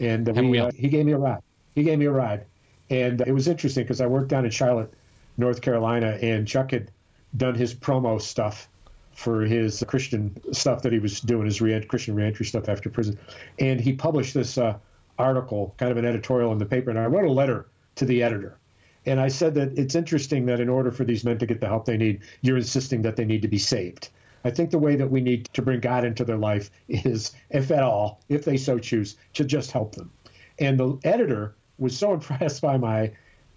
and 0.00 0.28
uh, 0.28 0.32
we 0.32 0.48
we, 0.48 0.58
uh, 0.58 0.72
he 0.72 0.88
gave 0.88 1.06
me 1.06 1.12
a 1.12 1.16
ride. 1.16 1.42
He 1.76 1.84
gave 1.84 2.00
me 2.00 2.06
a 2.06 2.10
ride, 2.10 2.44
and 2.90 3.20
it 3.20 3.32
was 3.32 3.46
interesting 3.46 3.84
because 3.84 4.00
I 4.00 4.06
worked 4.08 4.26
down 4.26 4.44
in 4.44 4.50
Charlotte, 4.50 4.92
North 5.36 5.60
Carolina, 5.60 6.18
and 6.20 6.44
Chuck 6.44 6.72
had 6.72 6.90
done 7.36 7.54
his 7.54 7.72
promo 7.72 8.20
stuff 8.20 8.68
for 9.12 9.42
his 9.42 9.84
Christian 9.86 10.36
stuff 10.52 10.82
that 10.82 10.92
he 10.92 10.98
was 10.98 11.20
doing, 11.20 11.46
his 11.46 11.60
re- 11.60 11.84
Christian 11.84 12.16
reentry 12.16 12.46
stuff 12.46 12.68
after 12.68 12.90
prison, 12.90 13.16
and 13.60 13.80
he 13.80 13.92
published 13.92 14.34
this 14.34 14.58
uh, 14.58 14.76
article, 15.20 15.72
kind 15.78 15.92
of 15.92 15.98
an 15.98 16.04
editorial 16.04 16.50
in 16.50 16.58
the 16.58 16.66
paper, 16.66 16.90
and 16.90 16.98
I 16.98 17.06
wrote 17.06 17.26
a 17.26 17.32
letter 17.32 17.68
to 17.94 18.04
the 18.04 18.24
editor. 18.24 18.58
And 19.06 19.20
I 19.20 19.28
said 19.28 19.54
that 19.54 19.78
it's 19.78 19.94
interesting 19.94 20.46
that 20.46 20.58
in 20.58 20.68
order 20.68 20.90
for 20.90 21.04
these 21.04 21.22
men 21.22 21.38
to 21.38 21.46
get 21.46 21.60
the 21.60 21.68
help 21.68 21.84
they 21.84 21.96
need, 21.96 22.22
you're 22.42 22.56
insisting 22.56 23.02
that 23.02 23.14
they 23.14 23.24
need 23.24 23.42
to 23.42 23.48
be 23.48 23.58
saved. 23.58 24.08
I 24.46 24.50
think 24.50 24.70
the 24.70 24.78
way 24.78 24.96
that 24.96 25.10
we 25.10 25.20
need 25.20 25.46
to 25.54 25.62
bring 25.62 25.80
God 25.80 26.04
into 26.04 26.24
their 26.24 26.36
life 26.36 26.70
is, 26.88 27.32
if 27.50 27.70
at 27.70 27.82
all, 27.82 28.20
if 28.28 28.44
they 28.44 28.56
so 28.56 28.78
choose, 28.78 29.16
to 29.34 29.44
just 29.44 29.72
help 29.72 29.94
them. 29.94 30.10
And 30.58 30.78
the 30.78 30.98
editor 31.04 31.54
was 31.78 31.96
so 31.96 32.12
impressed 32.14 32.62
by 32.62 32.76
my 32.76 33.12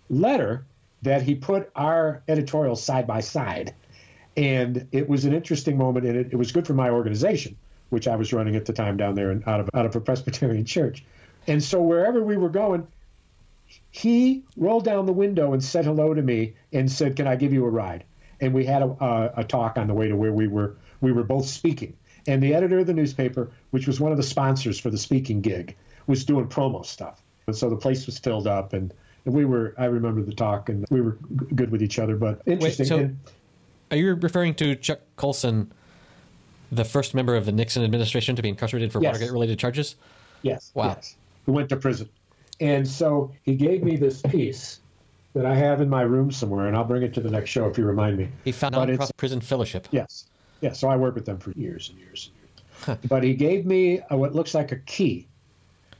letter 0.09 0.65
that 1.01 1.21
he 1.21 1.35
put 1.35 1.69
our 1.75 2.23
editorial 2.27 2.75
side 2.75 3.07
by 3.07 3.21
side. 3.21 3.73
And 4.35 4.87
it 4.91 5.07
was 5.07 5.25
an 5.25 5.33
interesting 5.33 5.77
moment, 5.77 6.05
and 6.05 6.17
it, 6.17 6.29
it 6.31 6.35
was 6.35 6.51
good 6.51 6.65
for 6.65 6.73
my 6.73 6.89
organization, 6.89 7.55
which 7.89 8.07
I 8.07 8.15
was 8.15 8.33
running 8.33 8.55
at 8.55 8.65
the 8.65 8.73
time 8.73 8.97
down 8.97 9.15
there 9.15 9.31
in, 9.31 9.43
out 9.45 9.59
of 9.59 9.69
out 9.73 9.85
of 9.85 9.95
a 9.95 10.01
Presbyterian 10.01 10.65
church. 10.75 11.03
And 11.47 11.63
so 11.63 11.81
wherever 11.81 12.23
we 12.23 12.37
were 12.37 12.49
going, 12.49 12.87
he 13.91 14.43
rolled 14.57 14.85
down 14.85 15.05
the 15.05 15.13
window 15.13 15.53
and 15.53 15.63
said 15.63 15.85
hello 15.85 16.13
to 16.13 16.21
me 16.21 16.53
and 16.73 16.91
said, 16.91 17.15
"Can 17.15 17.27
I 17.27 17.35
give 17.35 17.53
you 17.53 17.65
a 17.65 17.69
ride?" 17.69 18.03
And 18.41 18.53
we 18.53 18.65
had 18.65 18.81
a, 18.81 18.85
a, 19.03 19.33
a 19.37 19.43
talk 19.43 19.77
on 19.77 19.87
the 19.87 19.93
way 19.93 20.07
to 20.07 20.15
where 20.15 20.31
we 20.31 20.47
were. 20.47 20.75
We 21.01 21.11
were 21.11 21.23
both 21.23 21.45
speaking, 21.47 21.95
and 22.27 22.41
the 22.43 22.53
editor 22.53 22.79
of 22.79 22.87
the 22.87 22.93
newspaper, 22.93 23.51
which 23.71 23.87
was 23.87 23.99
one 23.99 24.11
of 24.11 24.17
the 24.17 24.23
sponsors 24.23 24.79
for 24.79 24.89
the 24.89 24.97
speaking 24.97 25.41
gig, 25.41 25.75
was 26.07 26.25
doing 26.25 26.47
promo 26.47 26.85
stuff. 26.85 27.21
And 27.47 27.55
so 27.55 27.69
the 27.69 27.75
place 27.77 28.05
was 28.05 28.17
filled 28.19 28.47
up, 28.47 28.73
and, 28.73 28.93
we 29.25 29.45
were. 29.45 29.75
I 29.77 29.85
remember 29.85 30.23
the 30.23 30.33
talk, 30.33 30.69
and 30.69 30.85
we 30.89 31.01
were 31.01 31.11
good 31.53 31.69
with 31.71 31.83
each 31.83 31.99
other. 31.99 32.15
But 32.15 32.41
interesting. 32.47 32.85
so- 32.85 32.97
and- 32.99 33.17
Are 33.91 33.97
you 33.97 34.15
referring 34.15 34.55
to 34.55 34.75
Chuck 34.75 35.01
Colson, 35.17 35.71
the 36.71 36.85
first 36.85 37.13
member 37.13 37.35
of 37.35 37.45
the 37.45 37.51
Nixon 37.51 37.83
administration 37.83 38.35
to 38.37 38.41
be 38.41 38.49
incarcerated 38.49 38.91
for 38.91 39.01
Yes. 39.01 39.13
Watergate 39.13 39.31
related 39.31 39.59
charges? 39.59 39.95
Yes. 40.41 40.71
Wow. 40.73 40.87
Yes. 40.95 41.15
Who 41.45 41.51
went 41.51 41.69
to 41.69 41.75
prison. 41.75 42.09
And 42.59 42.87
so 42.87 43.31
he 43.43 43.55
gave 43.55 43.83
me 43.83 43.97
this 43.97 44.21
piece 44.21 44.79
that 45.33 45.45
I 45.45 45.55
have 45.55 45.81
in 45.81 45.89
my 45.89 46.01
room 46.01 46.31
somewhere, 46.31 46.67
and 46.67 46.75
I'll 46.75 46.83
bring 46.83 47.03
it 47.03 47.13
to 47.15 47.21
the 47.21 47.29
next 47.29 47.49
show 47.49 47.67
if 47.67 47.77
you 47.77 47.85
remind 47.85 48.17
me. 48.17 48.29
He 48.43 48.51
found 48.51 48.75
But 48.75 48.89
out 48.89 49.11
prison 49.17 49.41
fellowship. 49.41 49.87
Yes. 49.91 50.25
Yes. 50.61 50.79
So 50.79 50.89
I 50.89 50.95
worked 50.95 51.15
with 51.15 51.25
them 51.25 51.37
for 51.37 51.51
years 51.51 51.89
and 51.89 51.99
years 51.99 52.31
and 52.87 52.97
years. 52.97 53.07
but 53.09 53.23
he 53.23 53.33
gave 53.33 53.65
me 53.65 54.01
a, 54.09 54.17
what 54.17 54.33
looks 54.33 54.53
like 54.53 54.71
a 54.71 54.77
key. 54.77 55.27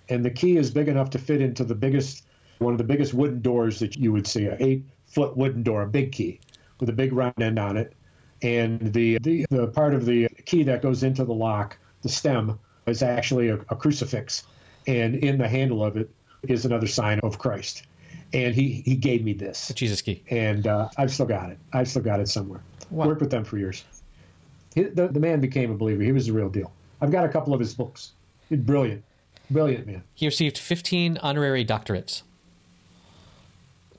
And 0.09 0.25
the 0.25 0.31
key 0.31 0.57
is 0.57 0.71
big 0.71 0.87
enough 0.87 1.11
to 1.11 1.19
fit 1.19 1.41
into 1.41 1.63
the 1.63 1.75
biggest, 1.75 2.25
one 2.57 2.73
of 2.73 2.79
the 2.79 2.83
biggest 2.83 3.13
wooden 3.13 3.41
doors 3.41 3.79
that 3.79 3.95
you 3.95 4.11
would 4.11 4.25
see, 4.25 4.45
a 4.45 4.57
eight 4.59 4.83
foot 5.05 5.37
wooden 5.37 5.61
door, 5.61 5.83
a 5.83 5.87
big 5.87 6.11
key 6.11 6.39
with 6.79 6.89
a 6.89 6.93
big 6.93 7.13
round 7.13 7.39
end 7.41 7.59
on 7.59 7.77
it. 7.77 7.93
And 8.41 8.93
the, 8.93 9.19
the, 9.19 9.45
the 9.49 9.67
part 9.67 9.93
of 9.93 10.05
the 10.05 10.27
key 10.45 10.63
that 10.63 10.81
goes 10.81 11.03
into 11.03 11.25
the 11.25 11.33
lock, 11.33 11.77
the 12.01 12.09
stem, 12.09 12.57
is 12.87 13.03
actually 13.03 13.49
a, 13.49 13.55
a 13.69 13.75
crucifix. 13.75 14.43
And 14.87 15.15
in 15.15 15.37
the 15.37 15.47
handle 15.47 15.83
of 15.83 15.97
it 15.97 16.09
is 16.43 16.65
another 16.65 16.87
sign 16.87 17.19
of 17.19 17.37
Christ. 17.37 17.83
And 18.33 18.53
he, 18.53 18.81
he 18.85 18.95
gave 18.95 19.23
me 19.23 19.33
this 19.33 19.71
Jesus 19.75 20.01
key. 20.01 20.23
and 20.29 20.67
uh, 20.67 20.89
I've 20.97 21.11
still 21.11 21.25
got 21.25 21.49
it. 21.49 21.57
I've 21.73 21.87
still 21.87 22.03
got 22.03 22.19
it 22.19 22.27
somewhere. 22.27 22.61
Wow. 22.91 23.07
Worked 23.07 23.21
with 23.21 23.31
them 23.31 23.43
for 23.43 23.57
years. 23.57 23.83
He, 24.75 24.83
the, 24.83 25.07
the 25.07 25.19
man 25.19 25.39
became 25.39 25.71
a 25.71 25.75
believer. 25.75 26.03
He 26.03 26.11
was 26.11 26.27
the 26.27 26.33
real 26.33 26.49
deal. 26.49 26.71
I've 27.01 27.11
got 27.11 27.25
a 27.25 27.29
couple 27.29 27.53
of 27.55 27.59
his 27.59 27.73
books. 27.73 28.11
Brilliant, 28.51 29.03
brilliant 29.49 29.87
man. 29.87 30.03
He 30.13 30.25
received 30.27 30.57
15 30.57 31.17
honorary 31.23 31.65
doctorates. 31.65 32.21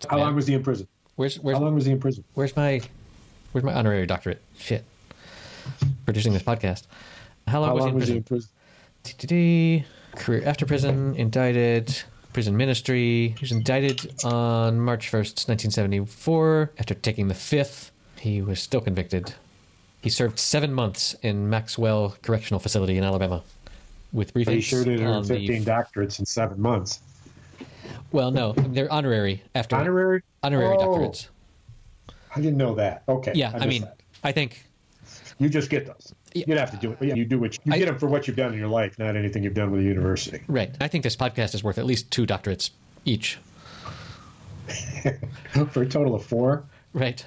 How 0.09 0.19
long 0.19 0.35
was 0.35 0.47
he 0.47 0.55
in 0.55 0.63
prison? 0.63 0.87
Where's 1.17 1.39
where's 1.41 1.59
How 1.59 1.65
long 1.65 1.75
was 1.75 1.85
he 1.87 1.93
in 1.93 2.01
prison? 2.01 2.25
where's 2.35 2.55
my 2.57 2.81
where's 3.53 3.65
my 3.65 3.73
honorary 3.75 4.07
doctorate? 4.07 4.41
Shit. 4.59 4.85
Producing 6.05 6.33
this 6.33 6.43
podcast. 6.43 6.85
How 7.47 7.61
long 7.61 7.69
How 7.71 7.75
was 7.75 7.85
long 7.85 7.95
was 7.95 8.07
he 8.09 8.13
he 8.15 8.17
in 8.19 8.25
prison? 8.25 8.49
career 10.17 10.43
after 10.47 10.67
prison, 10.67 11.15
indicted, 11.17 12.03
prison 12.33 12.57
ministry. 12.57 13.29
He 13.29 13.37
was 13.41 13.53
indicted 13.53 14.13
on 14.25 14.81
March 14.81 15.11
1st, 15.11 15.49
1974. 15.49 16.73
After 16.79 16.95
taking 16.95 17.29
the 17.29 17.35
fifth, 17.35 17.91
he 18.19 18.43
was 18.43 18.61
still 18.61 18.81
convicted. 18.81 19.35
He 20.01 20.11
served 20.11 20.39
seven 20.39 20.73
months 20.73 21.15
in 21.23 21.51
Maxwell 21.51 22.17
Correctional 22.23 22.59
Facility 22.61 22.97
in 22.97 23.05
Alabama, 23.05 23.43
with 24.13 24.33
briefings 24.33 24.51
He 24.53 24.61
sure 24.61 24.85
did 24.85 25.01
earn 25.01 25.25
15 25.25 25.65
the. 25.65 25.71
doctorates 25.71 26.19
in 26.19 26.27
seven 26.27 26.61
months. 26.61 27.01
Well, 28.13 28.31
no, 28.31 28.53
they're 28.53 28.91
honorary 28.93 29.43
after 29.55 29.77
Honorary? 29.77 30.23
honorary 30.43 30.77
Oh, 30.79 30.81
doctorates. 30.81 31.29
I 32.35 32.41
didn't 32.41 32.57
know 32.57 32.75
that. 32.77 33.03
Okay. 33.09 33.33
Yeah, 33.35 33.49
I, 33.51 33.53
missed 33.53 33.69
mean, 33.69 33.83
that. 33.83 33.97
I 34.25 34.33
think 34.33 34.65
you 35.39 35.49
just 35.49 35.71
get 35.71 35.87
those. 35.87 36.15
You'd 36.35 36.59
have 36.59 36.71
to 36.71 36.77
do 36.77 36.93
it. 36.93 36.99
Yeah, 37.01 37.15
you 37.15 37.25
do 37.25 37.39
what 37.39 37.55
you 37.65 37.73
I- 37.73 37.79
get 37.79 37.87
them 37.87 37.99
for 37.99 38.07
what 38.09 38.27
you've 38.29 38.37
done 38.37 38.53
in 38.53 38.59
your 38.59 38.69
life, 38.69 38.99
not 38.99 39.17
anything 39.17 39.43
you've 39.43 39.55
done 39.55 39.71
with 39.71 39.81
the 39.81 39.87
university. 39.87 40.43
right. 40.49 40.75
I 40.81 40.89
think 40.89 41.05
this 41.05 41.17
podcast 41.17 41.55
is 41.55 41.65
worth 41.65 41.79
at 41.79 41.87
least 41.87 42.11
two 42.11 42.27
doctorates 42.27 42.71
each. 43.05 43.39
for 45.71 45.83
a 45.83 45.87
total 45.89 46.15
of 46.15 46.25
four. 46.25 46.65
Right. 46.93 47.25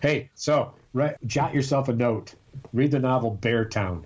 Hey, 0.00 0.30
so 0.34 0.72
right, 0.94 1.16
jot 1.26 1.54
yourself 1.54 1.88
a 1.88 1.92
note. 1.92 2.34
Read 2.72 2.90
the 2.90 2.98
novel 2.98 3.30
Bear 3.30 3.64
Town. 3.64 4.04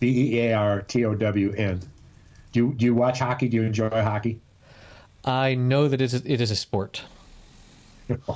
B 0.00 0.34
E 0.34 0.40
A 0.48 0.52
R 0.54 0.82
T 0.82 1.04
O 1.04 1.14
W 1.14 1.52
N. 1.56 1.80
Do 2.52 2.60
you, 2.60 2.74
do 2.74 2.84
you 2.84 2.94
watch 2.94 3.18
hockey? 3.18 3.48
Do 3.48 3.56
you 3.56 3.62
enjoy 3.64 3.88
hockey? 3.90 4.40
I 5.24 5.54
know 5.54 5.88
that 5.88 6.00
it 6.00 6.12
is, 6.12 6.14
it 6.14 6.40
is 6.40 6.50
a 6.50 6.56
sport. 6.56 7.02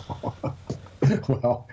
well, 1.28 1.68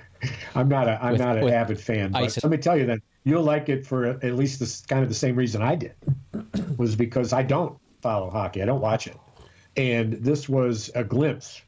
I'm 0.55 0.69
not 0.69 0.87
a 0.87 1.03
I'm 1.03 1.13
With- 1.13 1.21
not 1.21 1.37
an 1.37 1.49
avid 1.49 1.79
fan. 1.79 2.11
But 2.11 2.37
let 2.43 2.49
me 2.51 2.57
tell 2.57 2.77
you 2.77 2.85
then, 2.85 3.01
you'll 3.23 3.43
like 3.43 3.69
it 3.69 3.85
for 3.85 4.05
at 4.05 4.35
least 4.35 4.59
this 4.59 4.81
kind 4.85 5.03
of 5.03 5.09
the 5.09 5.15
same 5.15 5.35
reason 5.35 5.61
I 5.61 5.75
did, 5.75 5.93
was 6.77 6.95
because 6.95 7.33
I 7.33 7.43
don't 7.43 7.77
follow 8.01 8.29
hockey. 8.29 8.61
I 8.61 8.65
don't 8.65 8.81
watch 8.81 9.07
it, 9.07 9.17
and 9.77 10.13
this 10.13 10.47
was 10.49 10.89
a 10.95 11.03
glimpse 11.03 11.61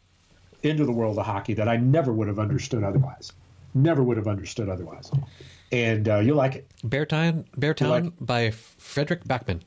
into 0.63 0.85
the 0.85 0.91
world 0.91 1.17
of 1.17 1.25
hockey 1.25 1.53
that 1.55 1.67
I 1.67 1.77
never 1.77 2.13
would 2.13 2.27
have 2.27 2.39
understood 2.39 2.83
otherwise. 2.83 3.31
Never 3.73 4.03
would 4.03 4.17
have 4.17 4.27
understood 4.27 4.69
otherwise. 4.69 5.09
And 5.71 6.07
uh, 6.09 6.17
you'll 6.19 6.35
like 6.37 6.55
it. 6.55 6.67
Beartown, 6.85 7.45
Beartown 7.57 7.89
like- 7.89 8.13
by 8.19 8.51
Frederick 8.51 9.23
Backman. 9.23 9.61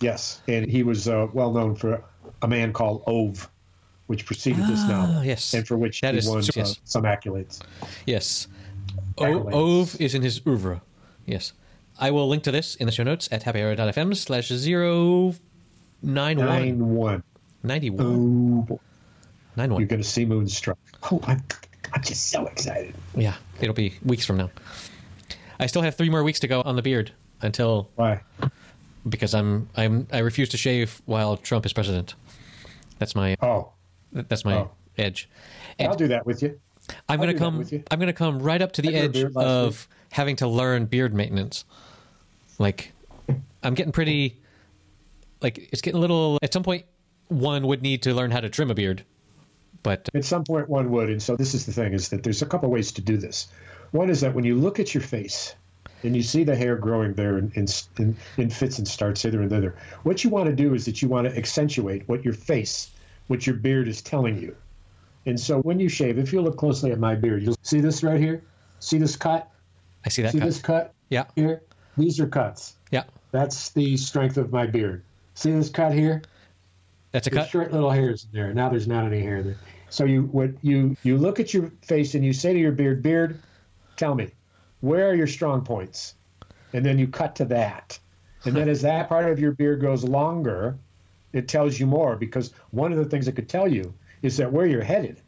Yes, 0.00 0.40
and 0.48 0.70
he 0.70 0.82
was 0.82 1.08
uh, 1.08 1.26
well 1.34 1.52
known 1.52 1.74
for 1.74 2.02
a 2.40 2.48
man 2.48 2.72
called 2.72 3.02
Ove, 3.06 3.50
which 4.06 4.24
preceded 4.24 4.64
this 4.66 4.82
novel, 4.88 5.22
yes. 5.24 5.52
and 5.52 5.66
for 5.68 5.76
which 5.76 6.00
That 6.00 6.14
he 6.14 6.18
is- 6.20 6.28
won 6.28 6.38
uh, 6.38 6.46
yes. 6.54 6.80
some 6.84 7.02
accolades. 7.02 7.60
Yes. 8.06 8.48
O- 9.18 9.22
Accolades. 9.24 9.52
Ove 9.52 10.00
is 10.00 10.14
in 10.14 10.22
his 10.22 10.40
oeuvre. 10.46 10.80
Yes. 11.26 11.52
I 11.98 12.10
will 12.10 12.28
link 12.28 12.42
to 12.44 12.50
this 12.50 12.74
in 12.76 12.86
the 12.86 12.92
show 12.92 13.02
notes 13.02 13.28
at 13.30 13.42
happyhour.fm 13.44 14.16
slash 14.16 14.48
zero 14.48 15.34
nine 16.02 16.38
one 16.38 16.46
Nine 16.46 16.88
one. 16.94 17.22
ninety 17.62 17.90
one 17.90 18.06
Oh, 18.06 18.62
boy. 18.62 18.78
nine 19.56 19.70
you're 19.72 19.84
going 19.86 20.00
to 20.02 20.08
see 20.08 20.24
Moonstruck. 20.24 20.78
Oh, 21.10 21.20
I'm, 21.24 21.42
I'm 21.92 22.02
just 22.02 22.28
so 22.30 22.46
excited. 22.46 22.94
Yeah, 23.14 23.34
it'll 23.60 23.74
be 23.74 23.94
weeks 24.04 24.24
from 24.24 24.38
now. 24.38 24.50
I 25.58 25.66
still 25.66 25.82
have 25.82 25.94
three 25.94 26.08
more 26.08 26.24
weeks 26.24 26.40
to 26.40 26.48
go 26.48 26.62
on 26.62 26.76
the 26.76 26.82
beard 26.82 27.12
until 27.42 27.90
Why? 27.96 28.20
because 29.06 29.34
I'm 29.34 29.68
I'm 29.76 30.06
I 30.10 30.18
refuse 30.20 30.48
to 30.50 30.56
shave 30.56 31.02
while 31.04 31.36
Trump 31.36 31.66
is 31.66 31.72
president. 31.74 32.14
That's 32.98 33.14
my 33.14 33.36
Oh, 33.42 33.72
that's 34.12 34.44
my 34.44 34.54
Oh. 34.54 34.70
edge. 34.96 35.28
I'll 35.78 35.94
do 35.96 36.08
that 36.08 36.24
with 36.24 36.42
you. 36.42 36.58
I'm 37.08 37.20
going 37.20 37.32
to 37.32 37.38
come. 37.38 37.66
I'm 37.90 37.98
going 37.98 38.08
to 38.08 38.12
come 38.12 38.40
right 38.40 38.60
up 38.60 38.72
to 38.72 38.82
the 38.82 38.88
I 38.96 39.08
grew 39.08 39.22
a 39.22 39.26
edge 39.26 39.36
of 39.36 39.88
having 40.10 40.36
to 40.36 40.46
learn 40.46 40.86
beard 40.86 41.14
maintenance. 41.14 41.64
Like, 42.58 42.92
I'm 43.62 43.74
getting 43.74 43.92
pretty. 43.92 44.40
Like, 45.40 45.70
it's 45.72 45.82
getting 45.82 45.98
a 45.98 46.00
little. 46.00 46.38
At 46.42 46.52
some 46.52 46.62
point, 46.62 46.84
one 47.28 47.66
would 47.66 47.82
need 47.82 48.02
to 48.02 48.14
learn 48.14 48.30
how 48.30 48.40
to 48.40 48.50
trim 48.50 48.70
a 48.70 48.74
beard, 48.74 49.04
but 49.82 50.08
At 50.14 50.24
some 50.24 50.44
point, 50.44 50.68
one 50.68 50.90
would. 50.90 51.10
And 51.10 51.22
so, 51.22 51.36
this 51.36 51.54
is 51.54 51.66
the 51.66 51.72
thing: 51.72 51.92
is 51.92 52.10
that 52.10 52.22
there's 52.22 52.42
a 52.42 52.46
couple 52.46 52.70
ways 52.70 52.92
to 52.92 53.00
do 53.00 53.16
this. 53.16 53.48
One 53.92 54.10
is 54.10 54.20
that 54.20 54.34
when 54.34 54.44
you 54.44 54.56
look 54.56 54.78
at 54.78 54.94
your 54.94 55.02
face 55.02 55.54
and 56.02 56.14
you 56.14 56.22
see 56.22 56.44
the 56.44 56.54
hair 56.54 56.76
growing 56.76 57.14
there 57.14 57.38
in, 57.38 57.52
in, 57.54 58.16
in 58.36 58.50
fits 58.50 58.78
and 58.78 58.86
starts 58.86 59.22
hither 59.22 59.40
and 59.40 59.50
thither, 59.50 59.76
what 60.02 60.22
you 60.22 60.30
want 60.30 60.48
to 60.48 60.54
do 60.54 60.74
is 60.74 60.84
that 60.86 61.02
you 61.02 61.08
want 61.08 61.28
to 61.28 61.36
accentuate 61.36 62.08
what 62.08 62.24
your 62.24 62.34
face, 62.34 62.90
what 63.26 63.46
your 63.46 63.56
beard 63.56 63.88
is 63.88 64.00
telling 64.00 64.40
you. 64.40 64.54
And 65.26 65.38
so, 65.38 65.60
when 65.60 65.78
you 65.78 65.88
shave, 65.88 66.18
if 66.18 66.32
you 66.32 66.40
look 66.40 66.56
closely 66.56 66.92
at 66.92 66.98
my 66.98 67.14
beard, 67.14 67.42
you'll 67.42 67.56
see 67.62 67.80
this 67.80 68.02
right 68.02 68.18
here. 68.20 68.42
See 68.80 68.98
this 68.98 69.16
cut? 69.16 69.50
I 70.04 70.08
see 70.08 70.22
that 70.22 70.32
see 70.32 70.38
cut. 70.38 70.46
this 70.46 70.60
cut 70.60 70.94
Yeah, 71.10 71.24
here? 71.36 71.62
These 71.98 72.18
are 72.20 72.26
cuts. 72.26 72.76
yeah, 72.90 73.04
That's 73.32 73.70
the 73.70 73.96
strength 73.98 74.38
of 74.38 74.50
my 74.52 74.66
beard. 74.66 75.02
See 75.34 75.52
this 75.52 75.68
cut 75.68 75.92
here? 75.92 76.22
that's 77.12 77.26
a 77.26 77.30
There's 77.30 77.44
cut. 77.44 77.50
short 77.50 77.72
little 77.72 77.90
hairs 77.90 78.24
in 78.24 78.38
there. 78.38 78.54
Now 78.54 78.68
there's 78.70 78.86
not 78.88 79.04
any 79.04 79.20
hair 79.20 79.42
there. 79.42 79.56
So 79.90 80.04
you 80.04 80.22
what 80.22 80.50
you 80.62 80.96
you 81.02 81.18
look 81.18 81.40
at 81.40 81.52
your 81.52 81.70
face 81.82 82.14
and 82.14 82.24
you 82.24 82.32
say 82.32 82.52
to 82.54 82.58
your 82.58 82.72
beard, 82.72 83.02
beard, 83.02 83.40
tell 83.96 84.14
me, 84.14 84.30
where 84.80 85.10
are 85.10 85.14
your 85.14 85.26
strong 85.26 85.62
points? 85.64 86.14
And 86.72 86.86
then 86.86 86.98
you 86.98 87.08
cut 87.08 87.34
to 87.36 87.44
that. 87.46 87.98
And 88.44 88.54
then 88.56 88.68
as 88.74 88.80
that 88.82 89.08
part 89.08 89.28
of 89.30 89.38
your 89.40 89.50
beard 89.52 89.80
goes 89.82 90.04
longer, 90.04 90.78
it 91.32 91.48
tells 91.48 91.78
you 91.78 91.86
more 91.86 92.16
because 92.16 92.54
one 92.70 92.92
of 92.92 92.98
the 92.98 93.04
things 93.04 93.26
it 93.28 93.32
could 93.36 93.48
tell 93.48 93.66
you 93.68 93.92
is 94.22 94.36
that 94.36 94.52
where 94.52 94.66
you're 94.66 94.82
headed. 94.82 95.20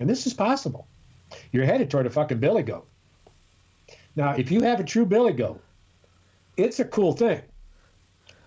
And 0.00 0.08
this 0.08 0.26
is 0.26 0.34
possible. 0.34 0.86
You're 1.52 1.66
headed 1.66 1.90
toward 1.90 2.06
a 2.06 2.10
fucking 2.10 2.38
billy 2.38 2.62
goat. 2.62 2.86
Now, 4.16 4.32
if 4.32 4.50
you 4.50 4.62
have 4.62 4.80
a 4.80 4.84
true 4.84 5.06
billy 5.06 5.32
goat, 5.32 5.62
it's 6.56 6.80
a 6.80 6.84
cool 6.84 7.12
thing. 7.12 7.42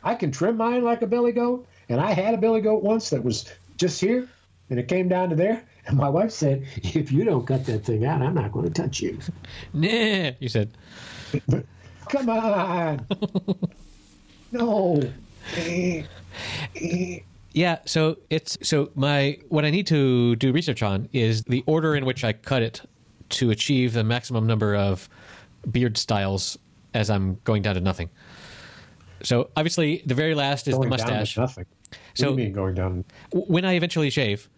I 0.03 0.15
can 0.15 0.31
trim 0.31 0.57
mine 0.57 0.83
like 0.83 1.01
a 1.01 1.07
billy 1.07 1.31
goat, 1.31 1.67
and 1.87 2.01
I 2.01 2.11
had 2.11 2.33
a 2.33 2.37
billy 2.37 2.61
goat 2.61 2.83
once 2.83 3.09
that 3.11 3.23
was 3.23 3.45
just 3.77 4.01
here, 4.01 4.27
and 4.69 4.79
it 4.79 4.87
came 4.87 5.07
down 5.07 5.29
to 5.29 5.35
there. 5.35 5.63
And 5.87 5.97
my 5.97 6.09
wife 6.09 6.31
said, 6.31 6.65
"If 6.77 7.11
you 7.11 7.23
don't 7.23 7.45
cut 7.45 7.65
that 7.65 7.85
thing 7.85 8.05
out, 8.05 8.21
I'm 8.21 8.33
not 8.33 8.51
going 8.51 8.65
to 8.65 8.81
touch 8.81 9.01
you." 9.01 9.19
Nah, 9.73 10.31
you 10.39 10.49
said. 10.49 10.71
Come 12.09 12.29
on, 12.29 13.07
no. 14.51 15.01
Eh, 15.55 16.03
eh, 16.75 17.19
Yeah, 17.53 17.79
so 17.85 18.17
it's 18.29 18.57
so 18.61 18.91
my 18.95 19.37
what 19.49 19.65
I 19.65 19.71
need 19.71 19.87
to 19.87 20.35
do 20.37 20.51
research 20.53 20.81
on 20.83 21.09
is 21.11 21.43
the 21.43 21.63
order 21.65 21.95
in 21.95 22.05
which 22.05 22.23
I 22.23 22.33
cut 22.33 22.61
it 22.61 22.81
to 23.29 23.49
achieve 23.51 23.93
the 23.93 24.03
maximum 24.03 24.47
number 24.47 24.75
of 24.75 25.09
beard 25.69 25.97
styles 25.97 26.57
as 26.93 27.09
I'm 27.09 27.39
going 27.43 27.61
down 27.61 27.75
to 27.75 27.81
nothing. 27.81 28.09
So 29.23 29.49
obviously, 29.55 30.01
the 30.05 30.13
very 30.15 30.33
last 30.33 30.67
is 30.67 30.75
Going 30.75 30.89
the 30.89 30.97
down 30.97 31.07
to 31.07 31.13
mustache. 31.13 31.37
nothing. 31.37 31.65
What 31.89 31.99
So- 32.15 32.25
do 32.25 32.31
you 32.31 32.37
mean 32.37 32.53
going 32.53 32.73
down? 32.75 33.05
When 33.33 33.65
I 33.65 33.73
eventually 33.73 34.09
shave, 34.09 34.49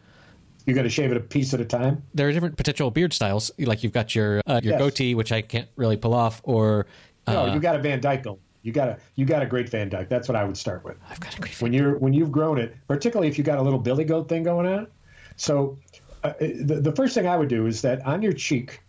You 0.65 0.73
got 0.73 0.83
to 0.83 0.89
shave 0.89 1.11
it 1.11 1.17
a 1.17 1.19
piece 1.19 1.53
at 1.53 1.59
a 1.59 1.65
time. 1.65 2.03
there 2.13 2.27
are 2.29 2.31
different 2.31 2.55
potential 2.57 2.89
beard 2.91 3.11
styles. 3.11 3.51
Like 3.59 3.83
you've 3.83 3.91
got 3.91 4.15
your 4.15 4.41
uh, 4.47 4.61
your 4.63 4.73
Yes. 4.73 4.79
goatee, 4.81 5.15
which 5.15 5.31
I 5.31 5.41
can't 5.41 5.67
really 5.75 5.97
pull 5.97 6.13
off, 6.13 6.41
or 6.43 6.85
No, 7.27 7.47
uh, 7.47 7.53
you 7.53 7.59
got 7.59 7.75
a 7.75 7.79
Van 7.79 7.99
Dyke 7.99 8.23
going. 8.23 8.39
You 8.63 8.71
got 8.71 8.87
a 8.87 8.97
you 9.15 9.25
got 9.25 9.43
a 9.43 9.45
great 9.45 9.69
Van 9.69 9.89
Dyke. 9.89 10.09
That's 10.09 10.27
what 10.27 10.37
I 10.37 10.43
would 10.45 10.57
start 10.57 10.83
with. 10.83 10.97
I've 11.09 11.19
got 11.19 11.37
a 11.37 11.41
great. 11.41 11.61
when 11.61 11.73
you're 11.73 11.97
when 11.97 12.13
you've 12.13 12.31
grown 12.31 12.57
it, 12.57 12.75
particularly 12.87 13.27
if 13.27 13.37
you 13.37 13.43
got 13.43 13.59
a 13.59 13.61
little 13.61 13.79
billy 13.79 14.05
goat 14.05 14.29
thing 14.29 14.43
going 14.43 14.65
on. 14.65 14.87
So, 15.35 15.77
uh, 16.23 16.33
the, 16.39 16.79
the 16.81 16.91
first 16.93 17.13
thing 17.13 17.27
I 17.27 17.35
would 17.35 17.49
do 17.49 17.65
is 17.67 17.81
that 17.81 18.05
on 18.05 18.21
your 18.21 18.31
cheek, 18.33 18.79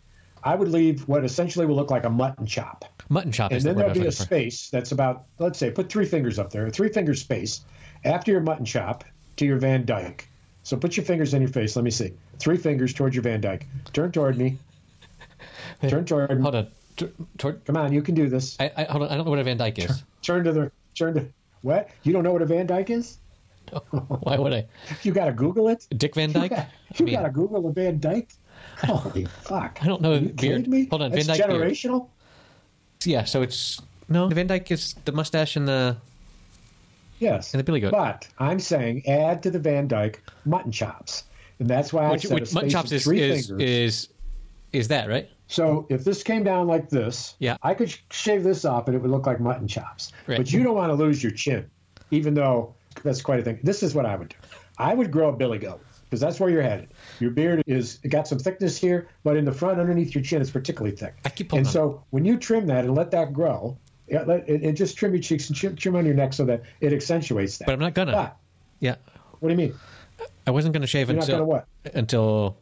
I 0.44 0.54
would 0.54 0.68
leave 0.68 1.08
what 1.08 1.24
essentially 1.24 1.66
will 1.66 1.74
look 1.74 1.90
like 1.90 2.04
a 2.04 2.10
mutton 2.10 2.46
chop, 2.46 2.84
Mutton 3.08 3.32
chop 3.32 3.50
and 3.50 3.60
then 3.60 3.74
the 3.74 3.80
there'll 3.80 3.94
be 3.94 4.06
a 4.06 4.12
for. 4.12 4.22
space 4.22 4.70
that's 4.70 4.92
about 4.92 5.24
let's 5.38 5.58
say 5.58 5.70
put 5.70 5.88
three 5.88 6.06
fingers 6.06 6.38
up 6.38 6.50
there, 6.50 6.66
a 6.66 6.70
three 6.70 6.88
finger 6.88 7.14
space 7.14 7.62
after 8.04 8.30
your 8.30 8.42
mutton 8.42 8.64
chop 8.64 9.04
to 9.36 9.44
your 9.44 9.58
Van 9.58 9.84
Dyke. 9.84 10.28
So 10.62 10.76
put 10.76 10.96
your 10.96 11.04
fingers 11.04 11.34
in 11.34 11.42
your 11.42 11.50
face. 11.50 11.74
Let 11.76 11.84
me 11.84 11.90
see. 11.90 12.12
Three 12.38 12.56
fingers 12.56 12.94
towards 12.94 13.14
your 13.16 13.22
Van 13.22 13.40
Dyke. 13.40 13.66
Turn 13.92 14.12
toward 14.12 14.38
me. 14.38 14.56
Turn 15.88 16.04
toward 16.04 16.30
me. 16.30 16.40
Hold 16.40 16.54
on. 16.54 16.68
T- 16.96 17.08
toward- 17.38 17.64
Come 17.64 17.76
on, 17.76 17.92
you 17.92 18.02
can 18.02 18.14
do 18.14 18.28
this. 18.28 18.56
I, 18.60 18.70
I, 18.76 18.84
hold 18.84 19.02
on. 19.04 19.08
I 19.10 19.16
don't 19.16 19.24
know 19.24 19.30
what 19.30 19.38
a 19.40 19.44
Van 19.44 19.56
Dyke 19.56 19.78
is. 19.80 20.04
Turn 20.22 20.44
to 20.44 20.52
the 20.52 20.70
turn 20.94 21.14
to 21.14 21.26
what? 21.62 21.88
You 22.04 22.12
don't 22.12 22.22
know 22.22 22.32
what 22.32 22.42
a 22.42 22.46
Van 22.46 22.66
Dyke 22.66 22.90
is? 22.90 23.18
Why 23.90 24.36
would 24.38 24.52
I? 24.52 24.66
You 25.02 25.12
got 25.12 25.24
to 25.26 25.32
Google 25.32 25.68
it. 25.68 25.86
Dick 25.96 26.14
Van 26.14 26.30
Dyke? 26.32 26.52
you 26.96 27.10
got 27.10 27.22
to 27.22 27.30
Google 27.30 27.66
a 27.66 27.72
Van 27.72 27.98
Dyke. 27.98 28.30
Holy 28.78 29.24
fuck! 29.24 29.78
I 29.82 29.86
don't 29.86 30.00
know 30.02 30.12
Are 30.12 30.18
you 30.18 30.28
beard. 30.28 30.36
kidding 30.64 30.70
me? 30.70 30.86
Hold 30.86 31.02
on, 31.02 31.10
That's 31.10 31.26
Van 31.26 31.36
Dyke 31.38 31.48
beard. 31.48 31.62
generational. 31.72 32.08
yeah. 33.04 33.24
So 33.24 33.42
it's 33.42 33.80
no. 34.08 34.28
The 34.28 34.34
Van 34.34 34.46
Dyke 34.46 34.70
is 34.70 34.94
the 35.04 35.12
mustache 35.12 35.56
and 35.56 35.66
the 35.66 35.96
Yes, 37.20 37.54
And 37.54 37.60
the 37.60 37.64
billy 37.64 37.80
goat. 37.80 37.92
But 37.92 38.28
I'm 38.38 38.58
saying 38.60 39.06
add 39.08 39.42
to 39.44 39.50
the 39.50 39.58
Van 39.58 39.86
Dyke 39.88 40.22
mutton 40.44 40.72
chops, 40.72 41.24
and 41.58 41.68
that's 41.68 41.92
why 41.92 42.04
I 42.06 42.10
which, 42.12 42.22
said 42.22 42.32
a 42.32 42.34
which 42.34 42.52
mutton 42.52 42.70
space 42.70 42.72
chops 42.72 42.90
of 42.90 42.96
is 42.96 43.04
three 43.04 43.20
is, 43.20 43.46
fingers. 43.48 43.62
is 43.68 44.08
is 44.72 44.88
that 44.88 45.08
right? 45.08 45.28
So 45.46 45.86
if 45.90 46.04
this 46.04 46.22
came 46.22 46.42
down 46.42 46.66
like 46.66 46.88
this, 46.88 47.34
Yeah. 47.38 47.56
I 47.62 47.74
could 47.74 47.94
shave 48.10 48.42
this 48.42 48.64
off 48.64 48.86
and 48.88 48.96
it 48.96 49.02
would 49.02 49.10
look 49.10 49.26
like 49.26 49.40
mutton 49.40 49.68
chops. 49.68 50.12
Right. 50.26 50.38
But 50.38 50.52
you 50.52 50.62
don't 50.62 50.74
want 50.74 50.90
to 50.90 50.94
lose 50.94 51.22
your 51.22 51.32
chin, 51.32 51.70
even 52.10 52.34
though 52.34 52.74
that's 53.02 53.22
quite 53.22 53.40
a 53.40 53.42
thing. 53.42 53.60
This 53.62 53.82
is 53.82 53.94
what 53.94 54.06
I 54.06 54.16
would 54.16 54.30
do. 54.30 54.36
I 54.78 54.94
would 54.94 55.10
grow 55.10 55.28
a 55.28 55.32
billy 55.32 55.58
goat 55.58 55.80
because 56.04 56.20
that's 56.20 56.40
where 56.40 56.50
you're 56.50 56.62
headed. 56.62 56.88
Your 57.20 57.30
beard 57.30 57.62
is 57.66 57.98
it 58.02 58.08
got 58.08 58.26
some 58.26 58.38
thickness 58.38 58.78
here, 58.78 59.08
but 59.22 59.36
in 59.36 59.44
the 59.44 59.52
front 59.52 59.78
underneath 59.80 60.14
your 60.14 60.24
chin 60.24 60.40
it's 60.40 60.50
particularly 60.50 60.96
thick. 60.96 61.14
I 61.24 61.28
keep 61.28 61.52
and 61.52 61.66
on 61.66 61.72
so 61.72 62.02
when 62.10 62.24
you 62.24 62.38
trim 62.38 62.66
that 62.68 62.84
and 62.84 62.94
let 62.94 63.10
that 63.12 63.32
grow, 63.32 63.76
let, 64.08 64.48
and, 64.48 64.62
and 64.62 64.76
just 64.76 64.96
trim 64.96 65.12
your 65.12 65.22
cheeks 65.22 65.48
and 65.48 65.56
trim, 65.56 65.76
trim 65.76 65.96
on 65.96 66.04
your 66.04 66.14
neck 66.14 66.32
so 66.32 66.44
that 66.46 66.62
it 66.80 66.92
accentuates 66.92 67.58
that. 67.58 67.66
But 67.66 67.72
I'm 67.72 67.80
not 67.80 67.94
gonna. 67.94 68.12
But, 68.12 68.36
Yeah, 68.80 68.96
what 69.40 69.48
do 69.48 69.52
you 69.54 69.58
mean? 69.58 69.74
I 70.46 70.50
wasn't 70.50 70.74
going 70.74 70.82
to 70.82 70.86
shave 70.86 71.08
You're 71.08 71.18
until 71.18 71.38
gonna 71.38 71.44
what? 71.44 71.66
until. 71.94 72.56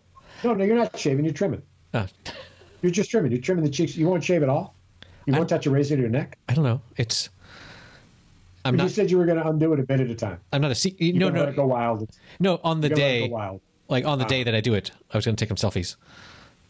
No, 0.45 0.55
no, 0.55 0.64
you're 0.64 0.76
not 0.76 0.99
shaving. 0.99 1.24
You're 1.24 1.35
trimming. 1.35 1.62
Uh, 1.93 2.07
You're 2.83 2.93
just 2.93 3.11
trimming. 3.11 3.33
You're 3.33 3.41
trimming 3.41 3.64
the 3.64 3.70
cheeks. 3.70 3.97
You 3.97 4.09
won't 4.09 4.22
shave 4.22 4.43
at 4.43 4.49
all. 4.49 4.74
You 5.26 5.35
won't 5.35 5.49
touch 5.49 5.66
a 5.66 5.70
razor 5.70 5.95
to 5.95 6.01
your 6.01 6.11
neck. 6.11 6.37
I 6.49 6.55
don't 6.55 6.64
know. 6.64 6.80
It's. 6.97 7.30
I'm 8.64 8.76
not, 8.76 8.85
you 8.85 8.89
said 8.91 9.11
you 9.11 9.18
were 9.18 9.24
going 9.26 9.39
to 9.39 9.49
undo 9.49 9.72
it 9.72 9.80
a 9.80 9.83
bit 9.83 10.01
at 10.01 10.09
a 10.11 10.14
time. 10.14 10.39
I'm 10.53 10.62
not 10.62 10.70
a. 10.70 10.74
Se- 10.74 10.97
no, 11.01 11.28
it 11.28 11.57
go 11.57 11.62
no, 11.62 11.66
wild. 11.66 12.11
no. 12.39 12.61
On 12.62 12.80
the 12.80 12.89
You're 12.89 12.97
gonna 12.97 13.07
let 13.07 13.14
it 13.14 13.20
day, 13.20 13.28
go 13.28 13.35
wild. 13.35 13.61
like 13.89 14.05
on 14.05 14.18
the 14.18 14.24
day 14.24 14.45
that 14.45 14.55
I 14.55 14.61
do 14.61 14.74
it, 14.74 14.91
I 15.12 15.16
was 15.16 15.24
going 15.24 15.37
to 15.37 15.45
take 15.47 15.57
some 15.57 15.70
selfies. 15.70 15.97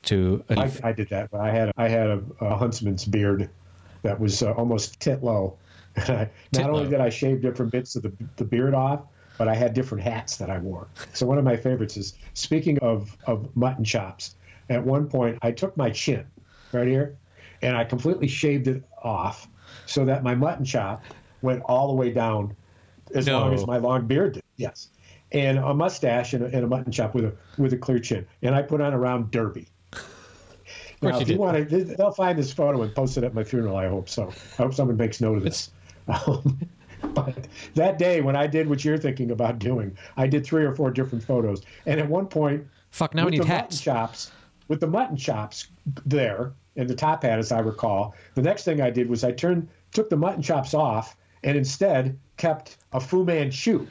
To 0.05 0.43
I, 0.51 0.71
I 0.83 0.93
did 0.93 1.11
that. 1.11 1.31
But 1.31 1.43
I 1.43 1.51
had 1.51 1.73
I 1.77 1.89
had 1.89 2.09
a, 2.09 2.23
a 2.41 2.57
huntsman's 2.57 3.05
beard 3.05 3.49
that 4.03 4.19
was 4.19 4.43
uh, 4.43 4.51
almost 4.53 4.99
tit 5.01 5.23
low. 5.23 5.57
I, 5.97 6.29
not 6.53 6.71
only 6.71 6.91
did 6.91 7.01
I 7.01 7.09
shave 7.09 7.41
different 7.41 7.71
bits 7.71 7.95
of 7.95 8.03
the, 8.03 8.13
the 8.37 8.45
beard 8.45 8.75
off, 8.75 9.03
but 9.39 9.47
I 9.47 9.55
had 9.55 9.75
different 9.75 10.03
hats 10.03 10.39
that 10.39 10.51
I 10.51 10.59
wore. 10.59 10.89
So 11.13 11.25
one 11.27 11.39
of 11.39 11.45
my 11.45 11.57
favorites 11.57 11.97
is 11.97 12.15
speaking 12.35 12.79
of 12.81 13.17
of 13.27 13.55
mutton 13.57 13.85
chops. 13.85 14.35
At 14.71 14.85
one 14.85 15.09
point, 15.09 15.39
I 15.43 15.51
took 15.53 15.77
my 15.77 15.91
chin 15.91 16.27
right 16.73 16.87
here, 16.87 17.17
and 17.63 17.77
I 17.77 17.85
completely 17.85 18.29
shaved 18.29 18.69
it 18.69 18.83
off 19.03 19.49
so 19.87 20.05
that 20.05 20.23
my 20.23 20.35
mutton 20.35 20.65
chop 20.65 21.03
went 21.43 21.63
all 21.67 21.89
the 21.89 21.95
way 21.95 22.11
down 22.11 22.55
as 23.15 23.27
No. 23.27 23.41
long 23.41 23.55
as 23.55 23.67
my 23.67 23.79
long 23.79 24.07
beard 24.07 24.35
did. 24.35 24.43
Yes, 24.57 24.89
and 25.33 25.59
a 25.59 25.75
mustache 25.75 26.35
and 26.35 26.45
a, 26.45 26.47
and 26.47 26.65
a 26.65 26.67
mutton 26.67 26.93
chop 26.93 27.15
with 27.15 27.25
a 27.25 27.33
with 27.59 27.73
a 27.73 27.77
clear 27.77 27.99
chin, 27.99 28.27
and 28.43 28.55
I 28.55 28.63
put 28.63 28.81
on 28.81 28.93
a 28.93 28.99
round 28.99 29.31
derby. 29.31 29.67
course 29.91 31.13
Now, 31.15 31.17
you 31.19 31.23
if 31.23 31.29
you 31.29 31.39
want 31.39 31.69
to, 31.69 31.85
they'll 31.85 32.13
find 32.13 32.39
this 32.39 32.53
photo 32.53 32.83
and 32.83 32.95
post 32.95 33.17
it 33.19 33.25
at 33.25 33.35
my 33.35 33.45
funeral. 33.45 33.77
I 33.77 33.89
hope 33.89 34.09
so. 34.09 34.29
I 34.59 34.63
hope 34.63 34.75
someone 34.75 34.97
makes 34.97 35.21
note 35.21 35.37
of 35.37 35.43
this. 35.43 35.71
Um, 36.09 36.61
but 37.15 37.49
that 37.75 37.99
day 37.99 38.21
when 38.21 38.37
I 38.37 38.47
did 38.47 38.69
what 38.69 38.85
you're 38.85 38.99
thinking 38.99 39.31
about 39.33 39.59
doing, 39.59 39.97
I 40.17 40.27
did 40.27 40.47
three 40.47 40.65
or 40.65 40.75
four 40.75 40.91
different 40.91 41.25
photos, 41.25 41.63
and 41.87 42.01
at 42.01 42.09
one 42.09 42.27
point, 42.27 42.67
fuck. 42.91 43.15
Now 43.15 43.25
we 43.25 43.33
need 43.33 43.45
hats. 43.45 43.85
mutton 43.85 43.95
chops, 44.01 44.31
with 44.73 44.81
the 44.81 44.87
mutton 44.87 45.19
chops 45.19 45.69
there 46.07 46.55
and 46.77 46.89
the 46.89 46.95
top 46.95 47.25
hat, 47.25 47.39
as 47.39 47.53
I 47.53 47.59
recall, 47.59 48.15
the 48.35 48.41
next 48.41 48.65
thing 48.65 48.81
I 48.81 48.89
did 48.89 49.07
was 49.07 49.23
I 49.23 49.31
turned, 49.31 49.69
took 49.93 50.09
the 50.09 50.17
mutton 50.17 50.41
chops 50.41 50.73
off, 50.73 51.15
and 51.45 51.59
instead 51.59 52.19
kept 52.39 52.79
a 52.95 52.99
Fu 52.99 53.23
Manchu 53.23 53.87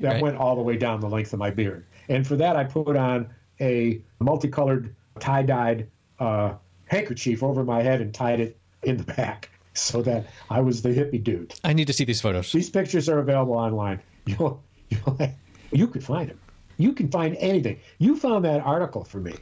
that 0.00 0.14
Right. 0.14 0.22
went 0.22 0.36
all 0.36 0.56
the 0.56 0.62
way 0.62 0.76
down 0.76 0.98
the 0.98 1.08
length 1.08 1.32
of 1.32 1.38
my 1.38 1.50
beard. 1.52 1.84
And 2.08 2.26
for 2.26 2.34
that, 2.34 2.56
I 2.56 2.64
put 2.64 2.96
on 2.96 3.28
a 3.60 4.02
multicolored 4.18 4.92
tie-dyed 5.20 5.86
uh, 6.18 6.54
handkerchief 6.86 7.44
over 7.44 7.62
my 7.62 7.80
head 7.84 8.00
and 8.00 8.12
tied 8.12 8.40
it 8.40 8.58
in 8.82 8.96
the 8.96 9.04
back 9.04 9.50
so 9.74 10.02
that 10.02 10.26
I 10.50 10.60
was 10.60 10.82
the 10.82 10.88
hippie 10.88 11.22
dude. 11.22 11.54
I 11.62 11.74
need 11.74 11.86
to 11.86 11.92
see 11.92 12.04
these 12.04 12.20
photos. 12.20 12.50
These 12.50 12.70
pictures 12.70 13.08
are 13.08 13.20
available 13.20 13.54
online. 13.54 14.00
You'll, 14.26 14.60
you'll, 14.88 15.16
you 15.70 15.86
could 15.86 16.02
find 16.02 16.28
them. 16.28 16.40
You 16.76 16.92
can 16.92 17.08
find 17.08 17.36
anything. 17.38 17.78
You 17.98 18.16
found 18.16 18.44
that 18.46 18.60
article 18.62 19.04
for 19.04 19.20
me. 19.20 19.34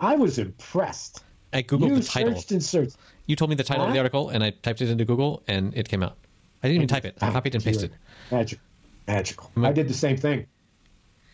I 0.00 0.16
was 0.16 0.38
impressed. 0.38 1.22
I 1.52 1.62
googled 1.62 1.88
you 1.88 1.96
the 1.96 2.02
title. 2.02 2.34
searched 2.34 2.52
and 2.52 2.62
searched. 2.62 2.96
You 3.26 3.36
told 3.36 3.50
me 3.50 3.56
the 3.56 3.64
title 3.64 3.86
of 3.86 3.92
the 3.92 3.98
article, 3.98 4.30
and 4.30 4.42
I 4.42 4.50
typed 4.50 4.80
it 4.80 4.88
into 4.88 5.04
Google, 5.04 5.42
and 5.46 5.76
it 5.76 5.88
came 5.88 6.02
out. 6.02 6.16
I 6.62 6.68
didn't 6.68 6.76
even 6.76 6.88
type 6.88 7.04
it. 7.04 7.16
I 7.20 7.30
copied 7.30 7.54
and 7.54 7.64
pasted. 7.64 7.92
Magic, 8.30 8.60
magical. 9.06 9.50
Ma- 9.54 9.68
I 9.68 9.72
did 9.72 9.88
the 9.88 9.94
same 9.94 10.16
thing. 10.16 10.46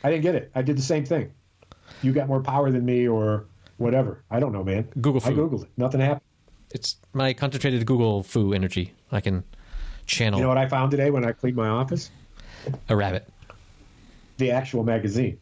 I 0.05 0.11
didn't 0.11 0.23
get 0.23 0.35
it. 0.35 0.51
I 0.55 0.63
did 0.63 0.77
the 0.77 0.83
same 0.83 1.05
thing. 1.05 1.33
You 2.03 2.13
got 2.13 2.29
more 2.29 2.41
power 2.41 2.71
than 2.71 2.85
me, 2.85 3.09
or 3.09 3.47
whatever. 3.79 4.23
I 4.31 4.41
don't 4.41 4.53
know, 4.53 4.65
man. 4.65 4.89
Google 5.01 5.23
I 5.25 5.31
googled 5.33 5.65
it. 5.65 5.71
Nothing 5.77 6.01
happened. 6.01 6.23
It's 6.71 6.97
my 7.13 7.33
concentrated 7.33 7.87
Google 7.87 8.23
fu 8.23 8.53
energy. 8.53 8.93
I 9.13 9.21
can 9.21 9.45
channel 10.07 10.39
You 10.39 10.45
know 10.45 10.49
what 10.49 10.59
I 10.59 10.69
found 10.69 10.91
today 10.91 11.11
when 11.11 11.25
I 11.25 11.33
cleaned 11.33 11.57
my 11.57 11.69
office? 11.69 12.11
a 12.89 12.97
rabbit. 12.97 13.29
The 14.39 14.51
actual 14.51 14.83
magazine 14.85 15.39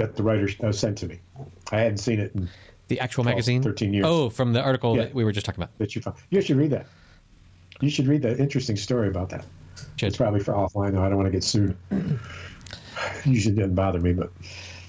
that 0.00 0.16
the 0.16 0.22
writer 0.22 0.48
uh, 0.62 0.72
sent 0.72 0.96
to 0.98 1.06
me. 1.06 1.20
I 1.70 1.80
hadn't 1.80 1.98
seen 1.98 2.18
it 2.20 2.34
in, 2.34 2.48
The 2.88 2.98
actual 3.00 3.22
12, 3.24 3.34
magazine. 3.36 3.62
13 3.62 3.92
years. 3.94 4.06
Oh, 4.08 4.30
from 4.30 4.52
the 4.52 4.62
article 4.62 4.96
Yeah. 4.96 5.04
that 5.04 5.14
we 5.14 5.24
were 5.24 5.32
just 5.32 5.44
talking 5.46 5.62
about. 5.62 5.76
that 5.78 5.94
you 5.94 6.00
found. 6.02 6.16
You 6.30 6.40
should 6.40 6.56
read 6.56 6.70
that. 6.70 6.86
You 7.80 7.90
should 7.90 8.08
read 8.08 8.22
that 8.22 8.40
interesting 8.40 8.76
story 8.76 9.08
about 9.08 9.28
that. 9.30 9.44
Should. 9.96 10.08
It's 10.08 10.16
probably 10.16 10.40
for 10.40 10.52
offline 10.54 10.92
though. 10.92 11.02
I 11.04 11.08
don't 11.08 11.16
want 11.18 11.26
to 11.26 11.32
get 11.32 11.44
sued. 11.44 11.76
Usually 13.24 13.54
doesn't 13.54 13.74
bother 13.74 14.00
me, 14.00 14.12
but 14.12 14.30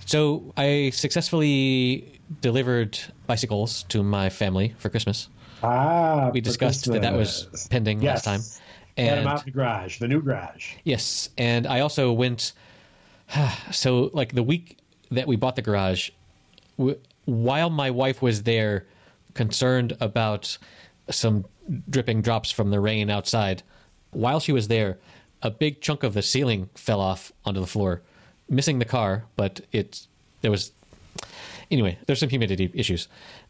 So 0.05 0.53
I 0.57 0.91
successfully 0.93 2.19
delivered 2.41 2.97
bicycles 3.27 3.83
to 3.83 4.03
my 4.03 4.29
family 4.29 4.73
for 4.77 4.89
Christmas. 4.89 5.27
ah, 5.63 6.31
We 6.33 6.41
discussed 6.41 6.85
that 6.91 7.01
that 7.01 7.13
was 7.13 7.67
pending 7.69 8.01
Yes. 8.01 8.25
last 8.25 8.25
time. 8.25 8.41
And 8.97 9.27
out 9.27 9.45
the 9.45 9.51
garage, 9.51 9.99
the 9.99 10.07
new 10.07 10.21
garage. 10.21 10.73
yes, 10.83 11.29
and 11.37 11.65
I 11.67 11.79
also 11.81 12.11
went. 12.11 12.53
So 13.71 14.09
like 14.13 14.33
the 14.35 14.43
week 14.43 14.77
that 15.11 15.27
we 15.27 15.35
bought 15.35 15.55
the 15.55 15.61
garage, 15.61 16.09
w- 16.77 16.97
while 17.25 17.69
my 17.69 17.91
wife 17.91 18.21
was 18.21 18.43
there, 18.43 18.85
concerned 19.33 19.95
about 19.99 20.57
some 21.09 21.45
dripping 21.89 22.21
drops 22.21 22.51
from 22.51 22.69
the 22.71 22.79
rain 22.79 23.09
outside, 23.09 23.63
while 24.11 24.39
she 24.39 24.51
was 24.51 24.67
there, 24.67 24.97
a 25.41 25.49
big 25.51 25.81
chunk 25.81 26.03
of 26.03 26.13
the 26.13 26.21
ceiling 26.21 26.69
fell 26.75 26.99
off 26.99 27.31
onto 27.45 27.59
the 27.59 27.67
floor, 27.67 28.01
missing 28.49 28.79
the 28.79 28.85
car, 28.85 29.23
but 29.35 29.61
it 29.71 30.05
there 30.41 30.51
was 30.51 30.71
anyway, 31.69 31.97
there's 32.05 32.19
some 32.19 32.29
humidity 32.29 32.69
issues. 32.73 33.07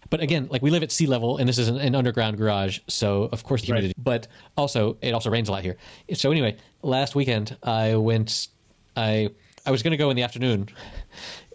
But 0.10 0.20
again, 0.22 0.48
like 0.52 0.62
we 0.62 0.70
live 0.70 0.84
at 0.84 0.92
sea 0.92 1.08
level 1.08 1.38
and 1.38 1.48
this 1.50 1.58
is 1.58 1.68
an, 1.70 1.78
an 1.78 1.96
underground 1.96 2.38
garage, 2.38 2.80
so 2.88 3.24
of 3.32 3.44
course 3.44 3.62
the 3.62 3.72
Right. 3.72 3.78
humidity. 3.80 3.94
But 3.98 4.28
also, 4.58 4.98
it 5.02 5.14
also 5.14 5.30
rains 5.32 5.48
a 5.50 5.52
lot 5.54 5.64
here. 5.64 5.78
So 6.14 6.32
anyway, 6.32 6.58
last 6.84 7.16
weekend 7.16 7.56
I 7.64 7.96
went, 7.96 8.48
I 8.96 9.30
I 9.66 9.72
was 9.72 9.84
going 9.84 9.92
to 9.92 9.98
go 9.98 10.10
in 10.10 10.16
the 10.16 10.24
afternoon, 10.24 10.70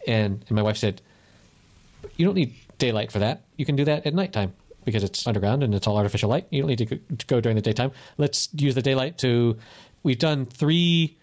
and, 0.07 0.45
and 0.49 0.51
my 0.53 0.63
wife 0.63 0.77
said, 0.77 1.01
"You 2.17 2.27
don't 2.27 2.35
need 2.35 2.55
daylight 2.79 3.11
for 3.13 3.19
that. 3.21 3.43
You 3.57 3.65
can 3.65 3.77
do 3.77 3.85
that 3.85 4.07
at 4.07 4.15
nighttime 4.15 4.53
because 4.85 5.03
it's 5.03 5.27
underground 5.27 5.63
and 5.63 5.75
it's 5.75 5.87
all 5.87 5.97
artificial 5.97 6.31
light. 6.31 6.47
You 6.51 6.63
don't 6.63 6.69
need 6.69 6.79
to 6.79 6.85
go, 6.87 6.97
to 7.19 7.27
go 7.27 7.41
during 7.41 7.57
the 7.57 7.63
daytime. 7.63 7.91
Let's 8.19 8.49
use 8.55 8.75
the 8.75 8.83
daylight 8.83 9.19
to." 9.19 9.57
We've 10.03 10.19
done 10.19 10.47
three 10.47 11.17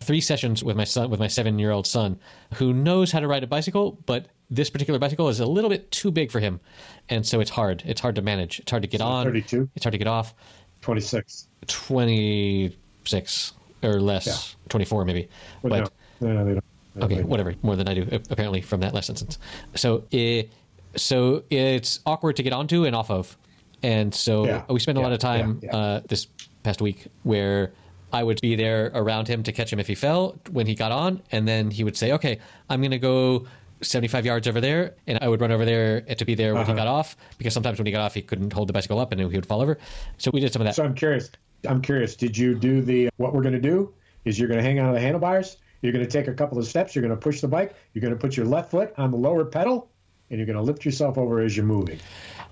three 0.00 0.20
sessions 0.20 0.62
with 0.62 0.76
my 0.76 0.84
son 0.84 1.08
with 1.10 1.18
my 1.18 1.26
seven 1.28 1.58
year 1.58 1.70
old 1.70 1.86
son 1.86 2.18
who 2.54 2.72
knows 2.74 3.10
how 3.10 3.20
to 3.20 3.26
ride 3.26 3.42
a 3.42 3.46
bicycle 3.46 3.98
but 4.04 4.26
this 4.50 4.68
particular 4.68 4.98
bicycle 5.00 5.28
is 5.30 5.40
a 5.40 5.46
little 5.46 5.70
bit 5.70 5.90
too 5.90 6.10
big 6.10 6.30
for 6.30 6.40
him 6.40 6.60
and 7.08 7.24
so 7.24 7.40
it's 7.40 7.48
hard 7.50 7.82
it's 7.86 8.02
hard 8.02 8.14
to 8.14 8.20
manage 8.20 8.60
it's 8.60 8.70
hard 8.70 8.82
to 8.82 8.88
get 8.88 9.00
So 9.00 9.06
on 9.06 9.24
32? 9.24 9.70
it's 9.74 9.82
hard 9.84 9.92
to 9.92 9.98
get 9.98 10.06
off 10.06 10.34
26. 10.82 11.48
26 11.66 13.52
or 13.82 14.00
less 14.00 14.26
Yeah. 14.26 14.36
24 14.68 15.04
maybe 15.06 15.28
Well, 15.62 15.70
but 15.82 15.92
no, 16.20 16.28
no, 16.28 16.34
no, 16.34 16.44
they 16.44 16.52
don't. 16.52 16.64
No, 16.64 16.73
okay 17.02 17.22
whatever 17.22 17.54
more 17.62 17.76
than 17.76 17.88
i 17.88 17.94
do 17.94 18.06
apparently 18.30 18.60
from 18.60 18.80
that 18.80 18.94
last 18.94 19.08
instance 19.10 19.38
so 19.74 20.04
it 20.10 20.52
so 20.96 21.42
it's 21.50 22.00
awkward 22.06 22.36
to 22.36 22.42
get 22.42 22.52
onto 22.52 22.84
and 22.84 22.94
off 22.94 23.10
of 23.10 23.36
and 23.82 24.14
so 24.14 24.46
Yeah, 24.46 24.62
we 24.70 24.78
spent 24.80 24.96
a 24.98 25.00
lot 25.00 25.12
of 25.12 25.18
time 25.18 25.58
yeah, 25.62 25.70
yeah. 25.72 25.76
Uh, 25.78 26.00
this 26.08 26.26
past 26.62 26.80
week 26.80 27.06
where 27.24 27.72
i 28.12 28.22
would 28.22 28.40
be 28.40 28.54
there 28.54 28.92
around 28.94 29.26
him 29.28 29.42
to 29.42 29.52
catch 29.52 29.72
him 29.72 29.78
if 29.80 29.86
he 29.88 29.94
fell 29.94 30.38
when 30.50 30.66
he 30.66 30.74
got 30.74 30.92
on 30.92 31.20
and 31.32 31.48
then 31.48 31.70
he 31.70 31.82
would 31.84 31.96
say 31.96 32.12
okay 32.12 32.38
i'm 32.70 32.80
going 32.80 32.90
to 32.92 32.98
go 32.98 33.46
75 33.82 34.24
yards 34.24 34.46
over 34.48 34.60
there 34.60 34.94
and 35.08 35.18
i 35.20 35.28
would 35.28 35.40
run 35.40 35.50
over 35.50 35.64
there 35.64 36.00
to 36.02 36.24
be 36.24 36.34
there 36.34 36.54
when 36.54 36.64
he 36.64 36.72
Uh-huh. 36.72 36.78
got 36.84 36.86
off 36.86 37.16
because 37.38 37.52
sometimes 37.52 37.78
when 37.78 37.86
he 37.86 37.92
got 37.92 38.00
off 38.02 38.14
he 38.14 38.22
couldn't 38.22 38.52
hold 38.52 38.68
the 38.68 38.72
bicycle 38.72 39.00
up 39.00 39.10
and 39.12 39.20
he 39.20 39.26
would 39.26 39.44
fall 39.46 39.60
over 39.60 39.78
so 40.16 40.30
we 40.32 40.40
did 40.40 40.52
some 40.52 40.62
of 40.62 40.66
that 40.66 40.74
So 40.76 40.84
I'm 40.84 40.94
curious. 40.94 41.30
I'm 41.66 41.80
curious. 41.80 42.14
Did 42.14 42.36
you 42.36 42.54
do 42.54 42.82
the 42.82 43.08
what 43.16 43.34
we're 43.34 43.40
going 43.42 43.54
to 43.54 43.60
do? 43.60 43.92
Is 44.26 44.38
you're 44.38 44.48
going 44.48 44.58
to 44.58 44.62
hang 44.62 44.78
on 44.80 44.88
to 44.88 44.92
the 44.92 45.00
handlebars. 45.00 45.56
You're 45.84 45.92
going 45.92 46.04
to 46.04 46.10
take 46.10 46.28
a 46.28 46.32
couple 46.32 46.58
of 46.58 46.66
steps. 46.66 46.94
You're 46.94 47.02
going 47.02 47.14
to 47.14 47.20
push 47.20 47.42
the 47.42 47.48
bike. 47.48 47.74
You're 47.92 48.00
going 48.00 48.14
to 48.14 48.18
put 48.18 48.38
your 48.38 48.46
left 48.46 48.70
foot 48.70 48.94
on 48.96 49.10
the 49.10 49.18
lower 49.18 49.44
pedal, 49.44 49.90
and 50.30 50.38
you're 50.38 50.46
going 50.46 50.56
to 50.56 50.62
lift 50.62 50.82
yourself 50.86 51.18
over 51.18 51.40
as 51.40 51.58
you're 51.58 51.66
moving. 51.66 51.98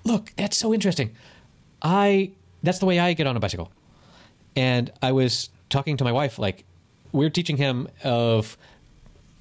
Look, 0.04 0.34
that's 0.36 0.58
so 0.58 0.74
interesting. 0.74 1.16
I 1.80 2.32
that's 2.62 2.78
the 2.78 2.84
way 2.84 2.98
I 2.98 3.14
get 3.14 3.26
on 3.26 3.34
a 3.34 3.40
bicycle. 3.40 3.72
And 4.54 4.92
I 5.00 5.12
was 5.12 5.48
talking 5.70 5.96
to 5.96 6.04
my 6.04 6.12
wife 6.12 6.38
like 6.38 6.66
we're 7.12 7.30
teaching 7.30 7.56
him 7.56 7.88
of 8.04 8.58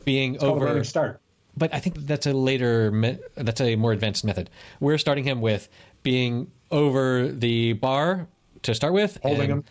being 0.06 0.38
a 0.38 0.46
over 0.46 0.84
start. 0.86 1.20
but 1.58 1.74
I 1.74 1.80
think 1.82 1.98
that's 2.08 2.26
a 2.26 2.32
later 2.34 2.92
me- 2.92 3.20
that's 3.36 3.60
a 3.60 3.76
more 3.76 3.92
advanced 3.92 4.24
method. 4.24 4.50
We're 4.80 5.00
starting 5.00 5.26
him 5.26 5.42
with 5.42 5.68
being 6.02 6.50
over 6.72 7.28
the 7.28 7.74
bar 7.74 8.28
to 8.64 8.74
start 8.74 8.94
with 8.94 9.20
Holding 9.22 9.42
and 9.42 9.52
him. 9.52 9.64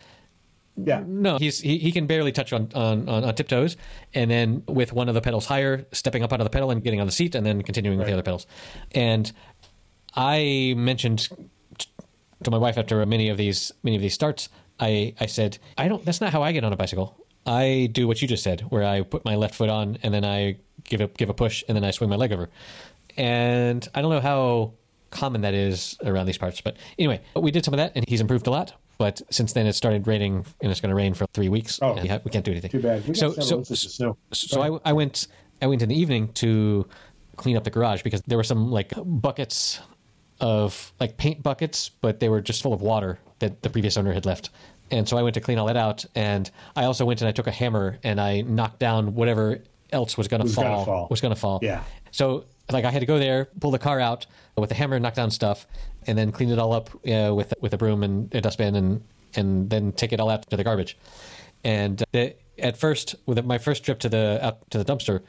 Yeah. 0.85 1.03
No, 1.07 1.39
he's 1.39 1.61
he, 1.61 1.78
he 1.78 1.93
can 1.93 2.07
barely 2.07 2.33
touch 2.33 2.53
on, 2.53 2.68
on, 2.74 3.09
on, 3.09 3.24
on 3.24 3.35
tiptoes, 3.35 3.76
and 4.14 4.31
then 4.31 4.62
with 4.66 4.93
one 4.93 5.09
of 5.09 5.14
the 5.14 5.20
pedals 5.20 5.47
higher, 5.47 5.87
stepping 5.93 6.22
up 6.22 6.33
onto 6.33 6.45
the 6.45 6.51
pedal 6.51 6.70
and 6.70 6.83
getting 6.83 7.01
on 7.01 7.07
the 7.07 7.12
seat, 7.12 7.35
and 7.35 7.45
then 7.45 7.62
continuing 7.62 7.99
with 7.99 8.07
the 8.07 8.12
other 8.12 8.22
pedals. 8.22 8.47
And 8.93 9.31
I 10.14 10.74
mentioned 10.76 11.28
t- 11.78 11.89
to 12.45 12.51
my 12.51 12.59
wife 12.59 12.78
after 12.78 13.05
many 13.07 13.28
of 13.28 13.37
these 13.37 13.72
many 13.83 13.97
of 13.97 14.03
these 14.03 14.14
starts, 14.14 14.49
I 14.78 15.14
I 15.20 15.26
said 15.26 15.59
I 15.76 15.89
don't. 15.89 16.05
That's 16.05 16.20
not 16.20 16.33
how 16.33 16.43
I 16.43 16.53
get 16.53 16.64
on 16.64 16.72
a 16.72 16.76
bicycle. 16.76 17.16
I 17.47 17.89
do 17.93 18.07
what 18.07 18.20
you 18.20 18.28
just 18.28 18.43
said, 18.43 18.61
where 18.62 18.85
I 18.85 19.03
put 19.03 19.24
my 19.24 19.35
left 19.35 19.55
foot 19.55 19.70
on 19.70 19.99
and 20.03 20.12
then 20.12 20.24
I 20.24 20.57
give 20.85 21.01
a 21.01 21.09
give 21.09 21.31
a 21.31 21.35
push 21.35 21.64
and 21.68 21.76
then 21.76 21.85
I 21.85 21.91
swing 21.91 22.11
my 22.11 22.16
leg 22.16 22.33
over. 22.33 22.51
And 23.16 23.87
I 23.95 24.03
don't 24.03 24.11
know 24.11 24.20
how 24.20 24.74
common 25.11 25.41
that 25.41 25.55
is 25.55 25.97
around 26.05 26.26
these 26.26 26.39
parts, 26.39 26.61
but 26.61 26.76
anyway, 26.99 27.20
we 27.35 27.51
did 27.51 27.64
some 27.64 27.74
of 27.74 27.78
that 27.78 27.93
and 27.95 28.05
he's 28.09 28.20
improved 28.20 28.47
a 28.47 28.51
lot. 28.51 28.74
But 29.01 29.22
since 29.30 29.55
then, 29.55 29.66
it 29.66 29.72
started 29.72 30.07
raining, 30.07 30.44
and 30.61 30.70
it's 30.70 30.82
going 30.82 30.90
to 30.90 30.94
rain 30.94 31.14
for 31.14 31.24
three 31.32 31.48
weeks. 31.48 31.78
Oh. 31.80 31.94
we, 31.94 32.07
ha- 32.07 32.20
we 32.22 32.30
can't 32.30 32.44
do 32.44 32.51
anything. 32.51 32.70
Too 32.70 32.82
bad. 32.82 33.09
We 33.09 33.14
so, 33.14 33.32
so, 33.32 33.62
snow. 33.62 34.18
so 34.30 34.61
I, 34.61 34.90
I 34.90 34.92
went 34.92 35.26
I 35.62 35.68
went 35.68 35.80
in 35.80 35.88
the 35.88 35.98
evening 35.98 36.34
to 36.34 36.86
clean 37.36 37.57
up 37.57 37.64
the 37.64 37.70
garage 37.70 38.03
because 38.03 38.20
there 38.26 38.36
were 38.36 38.44
some 38.44 38.70
like 38.70 38.92
buckets 39.07 39.80
of 40.38 40.92
like 41.01 41.16
paint 41.16 41.42
buckets, 41.42 41.88
but 41.88 42.20
they 42.20 42.28
were 42.28 42.42
just 42.42 42.62
full 42.62 42.74
of 42.74 42.82
water 42.82 43.18
that 43.38 43.62
the 43.62 43.70
previous 43.70 43.96
owner 43.96 44.12
had 44.12 44.26
left. 44.26 44.51
And 44.90 45.09
so 45.09 45.16
I 45.16 45.22
went 45.22 45.32
to 45.32 45.40
clean 45.40 45.57
all 45.57 45.68
that 45.68 45.78
out, 45.78 46.05
and 46.14 46.51
I 46.76 46.84
also 46.84 47.07
went 47.07 47.22
and 47.22 47.28
I 47.28 47.32
took 47.32 47.46
a 47.46 47.51
hammer 47.51 47.98
and 48.03 48.20
I 48.20 48.42
knocked 48.42 48.80
down 48.80 49.14
whatever 49.14 49.61
else 49.92 50.18
was 50.18 50.28
going 50.28 50.46
to 50.46 50.53
fall, 50.53 50.84
fall. 50.84 51.09
was 51.09 51.22
going 51.22 51.34
to 51.34 51.40
fall. 51.40 51.59
Yeah. 51.62 51.84
So 52.11 52.44
like 52.70 52.84
I 52.84 52.90
had 52.90 53.01
to 53.01 53.07
go 53.07 53.18
there, 53.18 53.46
pull 53.61 53.70
the 53.70 53.78
car 53.78 53.98
out 53.98 54.26
with 54.57 54.68
the 54.68 54.74
hammer, 54.74 54.98
knock 55.01 55.14
down 55.14 55.30
stuff, 55.30 55.66
and 56.07 56.16
then 56.16 56.32
clean 56.32 56.51
it 56.51 56.59
all 56.59 56.72
up 56.72 56.90
uh, 57.09 57.34
with 57.34 57.55
with 57.61 57.74
a 57.74 57.78
broom 57.78 58.03
and 58.03 58.34
a 58.34 58.40
dustbin, 58.40 58.74
and 58.76 59.03
and 59.34 59.70
then 59.70 59.92
take 59.92 60.12
it 60.12 60.20
all 60.20 60.30
out 60.30 60.48
to 60.51 60.57
the 60.57 60.64
garbage. 60.64 60.96
And 61.64 62.03
the, 62.12 62.34
at 62.59 62.76
first, 62.76 63.14
with 63.26 63.44
my 63.44 63.59
first 63.59 63.84
trip 63.84 63.98
to 64.01 64.09
the 64.09 64.38
out 64.42 64.70
to 64.70 64.78
the 64.82 64.84
dumpster, 64.84 65.22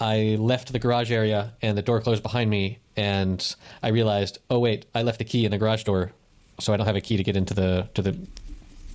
I 0.00 0.36
left 0.38 0.72
the 0.72 0.78
garage 0.78 1.10
area 1.12 1.52
and 1.62 1.76
the 1.78 1.82
door 1.82 2.00
closed 2.00 2.22
behind 2.22 2.50
me, 2.50 2.78
and 2.96 3.54
I 3.82 3.88
realized, 3.88 4.38
oh 4.50 4.58
wait, 4.58 4.86
I 4.94 5.02
left 5.02 5.18
the 5.18 5.24
key 5.24 5.44
in 5.44 5.50
the 5.50 5.58
garage 5.58 5.84
door, 5.84 6.12
so 6.58 6.72
I 6.72 6.76
don't 6.76 6.86
have 6.86 6.96
a 6.96 7.00
key 7.00 7.16
to 7.16 7.22
get 7.22 7.36
into 7.36 7.54
the 7.54 7.88
to 7.94 8.02
the 8.02 8.16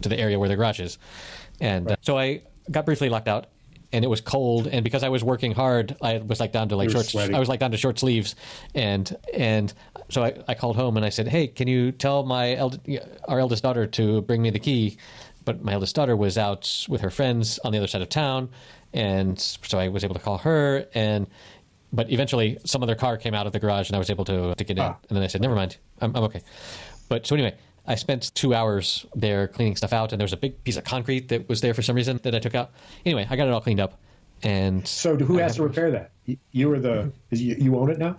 to 0.01 0.09
the 0.09 0.19
area 0.19 0.39
where 0.39 0.49
the 0.49 0.55
garage 0.55 0.79
is. 0.79 0.97
And 1.59 1.91
uh, 1.91 1.95
so 2.01 2.17
I 2.17 2.41
got 2.71 2.85
briefly 2.85 3.09
locked 3.09 3.27
out, 3.27 3.47
and 3.91 4.05
it 4.05 4.07
was 4.07 4.21
cold. 4.21 4.67
And 4.67 4.83
because 4.83 5.03
I 5.03 5.09
was 5.09 5.23
working 5.23 5.51
hard, 5.53 5.95
I 6.01 6.19
was 6.19 6.39
like 6.39 6.51
down 6.51 6.69
to 6.69 6.75
like 6.75 6.89
were 6.93 7.03
short. 7.03 7.33
I 7.33 7.39
was 7.39 7.49
like 7.49 7.59
down 7.59 7.71
to 7.71 7.77
short 7.77 7.99
sleeves, 7.99 8.35
and 8.75 9.15
and 9.33 9.73
so 10.09 10.23
I, 10.23 10.33
I 10.47 10.53
called 10.53 10.75
home 10.75 10.97
and 10.97 11.05
I 11.05 11.09
said, 11.09 11.27
"Hey, 11.27 11.47
can 11.47 11.67
you 11.67 11.91
tell 11.91 12.23
my 12.23 12.53
eld- 12.55 12.79
our 13.27 13.39
eldest 13.39 13.63
daughter 13.63 13.87
to 13.87 14.21
bring 14.21 14.41
me 14.41 14.49
the 14.49 14.59
key?" 14.59 14.97
But 15.45 15.63
my 15.63 15.73
eldest 15.73 15.95
daughter 15.95 16.15
was 16.15 16.37
out 16.37 16.85
with 16.87 17.01
her 17.01 17.09
friends 17.09 17.59
on 17.59 17.71
the 17.71 17.77
other 17.77 17.87
side 17.87 18.01
of 18.01 18.09
town, 18.09 18.49
and 18.93 19.39
so 19.39 19.79
I 19.79 19.87
was 19.87 20.03
able 20.03 20.15
to 20.15 20.21
call 20.21 20.37
her. 20.39 20.85
And 20.93 21.27
but 21.91 22.11
eventually, 22.11 22.59
some 22.65 22.83
other 22.83 22.95
car 22.95 23.17
came 23.17 23.33
out 23.33 23.47
of 23.47 23.53
the 23.53 23.59
garage, 23.59 23.89
and 23.89 23.95
I 23.95 23.99
was 23.99 24.09
able 24.09 24.25
to 24.25 24.53
to 24.53 24.63
get 24.63 24.77
in. 24.77 24.83
Ah. 24.83 24.97
And 25.09 25.15
then 25.15 25.23
I 25.23 25.27
said, 25.27 25.41
"Never 25.41 25.55
mind, 25.55 25.77
I'm, 26.01 26.15
I'm 26.15 26.23
okay." 26.25 26.41
But 27.07 27.25
so 27.25 27.35
anyway. 27.35 27.55
I 27.89 27.95
spent 27.95 28.33
two 28.35 28.53
hours 28.53 29.05
there 29.15 29.47
cleaning 29.47 29.75
stuff 29.75 29.91
out, 29.93 30.13
and 30.13 30.21
there 30.21 30.23
was 30.23 30.31
a 30.33 30.37
big 30.37 30.63
piece 30.63 30.77
of 30.77 30.83
concrete 30.83 31.27
that 31.29 31.49
was 31.49 31.59
there 31.59 31.73
for 31.73 31.81
some 31.81 31.95
reason 31.95 32.19
that 32.23 32.35
I 32.35 32.39
took 32.39 32.53
out. 32.55 32.69
Anyway, 33.05 33.25
I 33.29 33.35
got 33.35 33.47
it 33.47 33.51
all 33.51 33.61
cleaned 33.61 33.79
up, 33.79 33.97
and 34.43 34.87
So 34.87 35.17
who 35.17 35.37
has 35.39 35.55
to 35.55 35.63
repair 35.63 35.89
that? 35.91 36.11
You- 36.51 36.69
were 36.69 36.79
the 36.79 36.89
mm-hmm. 36.89 37.09
is 37.31 37.41
you, 37.41 37.55
you 37.55 37.75
own 37.77 37.89
it 37.89 37.97
now. 37.97 38.15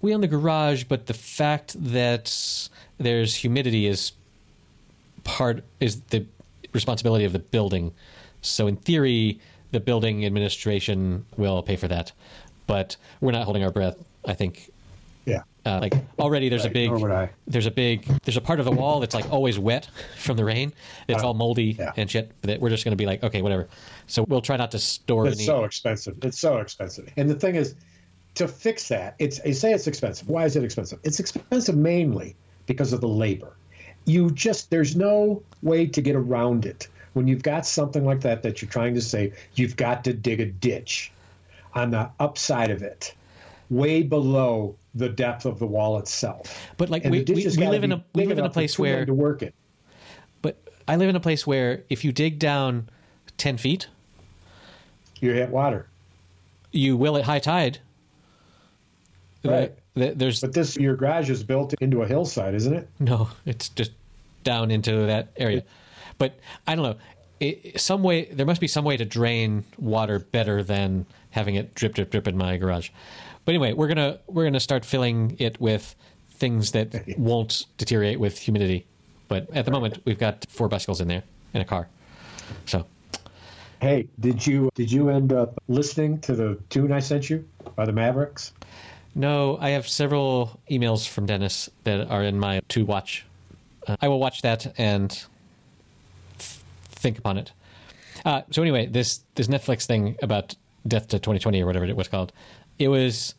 we 0.00 0.14
own 0.14 0.20
the 0.20 0.28
garage, 0.28 0.84
but 0.84 1.06
the 1.06 1.14
fact 1.14 1.74
that 1.92 2.68
there's 2.98 3.34
humidity 3.34 3.86
is 3.86 4.12
part 5.24 5.64
is 5.80 6.00
the 6.02 6.24
responsibility 6.72 7.24
of 7.24 7.32
the 7.32 7.40
building. 7.40 7.92
So 8.42 8.68
in 8.68 8.76
theory, 8.76 9.40
the 9.72 9.80
building 9.80 10.24
administration 10.24 11.26
will 11.36 11.62
pay 11.64 11.74
for 11.74 11.88
that, 11.88 12.12
but 12.68 12.96
we're 13.20 13.32
not 13.32 13.42
holding 13.42 13.64
our 13.64 13.72
breath. 13.72 13.96
I 14.24 14.34
think 14.34 14.70
Yeah. 15.26 15.42
Uh, 15.68 15.78
like 15.80 15.94
already 16.18 16.48
there's 16.48 16.64
a 16.64 16.70
big 16.70 16.90
nor 16.90 16.98
would 16.98 17.10
I. 17.10 17.30
there's 17.46 17.66
a 17.66 17.70
big 17.70 18.04
there's 18.22 18.36
a 18.36 18.40
part 18.40 18.58
of 18.58 18.64
the 18.64 18.72
wall 18.72 19.00
that's 19.00 19.14
like 19.14 19.30
always 19.30 19.58
wet 19.58 19.88
from 20.16 20.36
the 20.36 20.44
rain 20.44 20.72
that's 21.06 21.22
all 21.22 21.34
moldy 21.34 21.76
yeah. 21.78 21.92
and 21.96 22.10
shit 22.10 22.32
that 22.42 22.60
we're 22.60 22.70
just 22.70 22.84
going 22.84 22.92
to 22.92 22.96
be 22.96 23.06
like 23.06 23.22
okay 23.22 23.42
whatever 23.42 23.68
so 24.08 24.24
we'll 24.26 24.40
try 24.40 24.56
not 24.56 24.70
to 24.70 24.78
store 24.78 25.26
It's 25.26 25.36
any 25.36 25.44
so 25.44 25.64
expensive. 25.64 26.16
It's 26.22 26.38
so 26.38 26.58
expensive. 26.58 27.12
And 27.16 27.30
the 27.30 27.34
thing 27.34 27.54
is, 27.54 27.74
to 28.34 28.48
fix 28.48 28.88
that, 28.88 29.14
it's 29.18 29.38
I 29.44 29.52
say 29.52 29.72
it's 29.72 29.86
expensive. 29.86 30.28
Why 30.28 30.44
is 30.44 30.56
it 30.56 30.64
expensive? 30.64 30.98
It's 31.04 31.20
expensive 31.20 31.76
mainly 31.76 32.34
because 32.66 32.92
of 32.92 33.00
the 33.00 33.08
labor. 33.08 33.52
You 34.06 34.30
just 34.30 34.70
there's 34.70 34.96
no 34.96 35.42
way 35.62 35.86
to 35.86 36.00
get 36.00 36.16
around 36.16 36.64
it. 36.64 36.88
When 37.12 37.28
you've 37.28 37.42
got 37.42 37.66
something 37.66 38.04
like 38.04 38.22
that 38.22 38.42
that 38.42 38.62
you're 38.62 38.70
trying 38.70 38.94
to 38.94 39.02
save, 39.02 39.36
you've 39.54 39.76
got 39.76 40.04
to 40.04 40.14
dig 40.14 40.40
a 40.40 40.46
ditch 40.46 41.12
on 41.74 41.90
the 41.90 42.10
upside 42.18 42.70
of 42.70 42.82
it, 42.82 43.14
way 43.68 44.02
below 44.02 44.76
the 44.94 45.08
depth 45.08 45.44
of 45.44 45.58
the 45.58 45.66
wall 45.66 45.98
itself. 45.98 46.70
But, 46.76 46.88
like, 46.90 47.04
And 47.04 47.12
we- 47.12 47.22
we- 47.22 47.34
we 47.46 47.66
live 47.66 47.84
in 47.84 47.92
a- 47.92 48.04
we 48.14 48.24
live 48.26 48.38
in 48.38 48.44
a 48.44 48.50
place 48.50 48.78
where- 48.78 49.04
to 49.06 49.14
work 49.14 49.42
it. 49.42 49.54
but 50.42 50.56
i 50.86 50.96
live 50.96 51.08
in 51.08 51.16
a 51.16 51.20
place 51.20 51.46
where 51.46 51.82
if 51.90 52.04
you 52.04 52.12
dig 52.12 52.38
down 52.38 52.88
10 53.36 53.56
feet 53.58 53.88
You 55.20 55.32
hit 55.32 55.50
water. 55.50 55.86
you 56.72 56.96
will 56.96 57.16
at 57.16 57.24
high 57.24 57.38
tide 57.38 57.78
Right. 59.44 59.72
the- 59.94 60.14
there's 60.14 60.40
But 60.40 60.52
this 60.52 60.76
your 60.76 60.96
garage 60.96 61.30
is 61.30 61.44
built 61.44 61.74
into 61.80 62.02
a 62.02 62.06
hillside, 62.08 62.54
isn't 62.54 62.72
it? 62.74 62.88
No, 62.98 63.28
it's 63.46 63.68
just 63.68 63.92
down 64.44 64.70
into 64.70 65.06
that 65.06 65.28
area. 65.36 65.62
But 66.18 66.38
I 66.66 66.74
don't 66.74 66.84
know. 66.84 66.96
It, 67.40 67.80
some 67.80 68.02
way 68.02 68.24
there 68.24 68.46
must 68.46 68.60
be 68.60 68.66
some 68.66 68.84
way 68.84 68.96
to 68.96 69.04
drain 69.04 69.64
water 69.78 70.18
better 70.18 70.62
than 70.62 71.06
having 71.30 71.54
it 71.54 71.74
drip, 71.74 71.94
drip, 71.94 72.10
drip 72.10 72.26
in 72.26 72.36
my 72.36 72.56
garage. 72.56 72.90
But 73.48 73.54
anyway, 73.54 73.72
we're 73.72 73.88
gonna 73.88 74.18
we're 74.26 74.44
gonna 74.44 74.60
start 74.60 74.84
filling 74.84 75.34
it 75.38 75.58
with 75.58 75.96
things 76.32 76.72
that 76.72 77.02
won't 77.18 77.64
deteriorate 77.78 78.20
with 78.20 78.38
humidity. 78.38 78.84
But 79.26 79.48
at 79.56 79.64
the 79.64 79.70
moment, 79.70 80.02
we've 80.04 80.18
got 80.18 80.44
four 80.50 80.68
bicycles 80.68 81.00
in 81.00 81.08
there 81.08 81.22
and 81.54 81.62
a 81.62 81.64
car. 81.64 81.88
So 82.66 82.84
Hey, 83.80 84.06
did 84.20 84.46
you 84.46 84.68
did 84.74 84.92
you 84.92 85.08
end 85.08 85.32
up 85.32 85.54
listening 85.66 86.20
to 86.20 86.34
the 86.34 86.58
tune 86.68 86.92
I 86.92 87.00
sent 87.00 87.30
you 87.30 87.42
by 87.74 87.86
the 87.86 87.92
Mavericks? 87.92 88.52
no, 89.14 89.56
I 89.62 89.70
have 89.70 89.88
several 89.88 90.60
emails 90.70 91.08
from 91.08 91.24
Dennis 91.24 91.70
that 91.84 92.06
are 92.10 92.24
in 92.24 92.38
my 92.38 92.60
to 92.68 92.84
watch. 92.84 93.24
Uh, 93.86 93.96
I 94.02 94.08
will 94.08 94.20
watch 94.20 94.42
that 94.42 94.74
and 94.78 95.08
th- 95.08 96.60
think 96.90 97.16
upon 97.16 97.38
it. 97.38 97.52
Uh, 98.26 98.42
so 98.50 98.60
anyway, 98.60 98.84
this 98.84 99.20
this 99.36 99.46
Netflix 99.46 99.86
thing 99.86 100.18
about 100.20 100.54
Death 100.86 101.08
to 101.08 101.18
2020 101.18 101.62
or 101.62 101.66
whatever 101.66 101.86
it 101.86 101.96
was 101.96 102.08
called, 102.08 102.30
it 102.78 102.88
was 102.88 103.34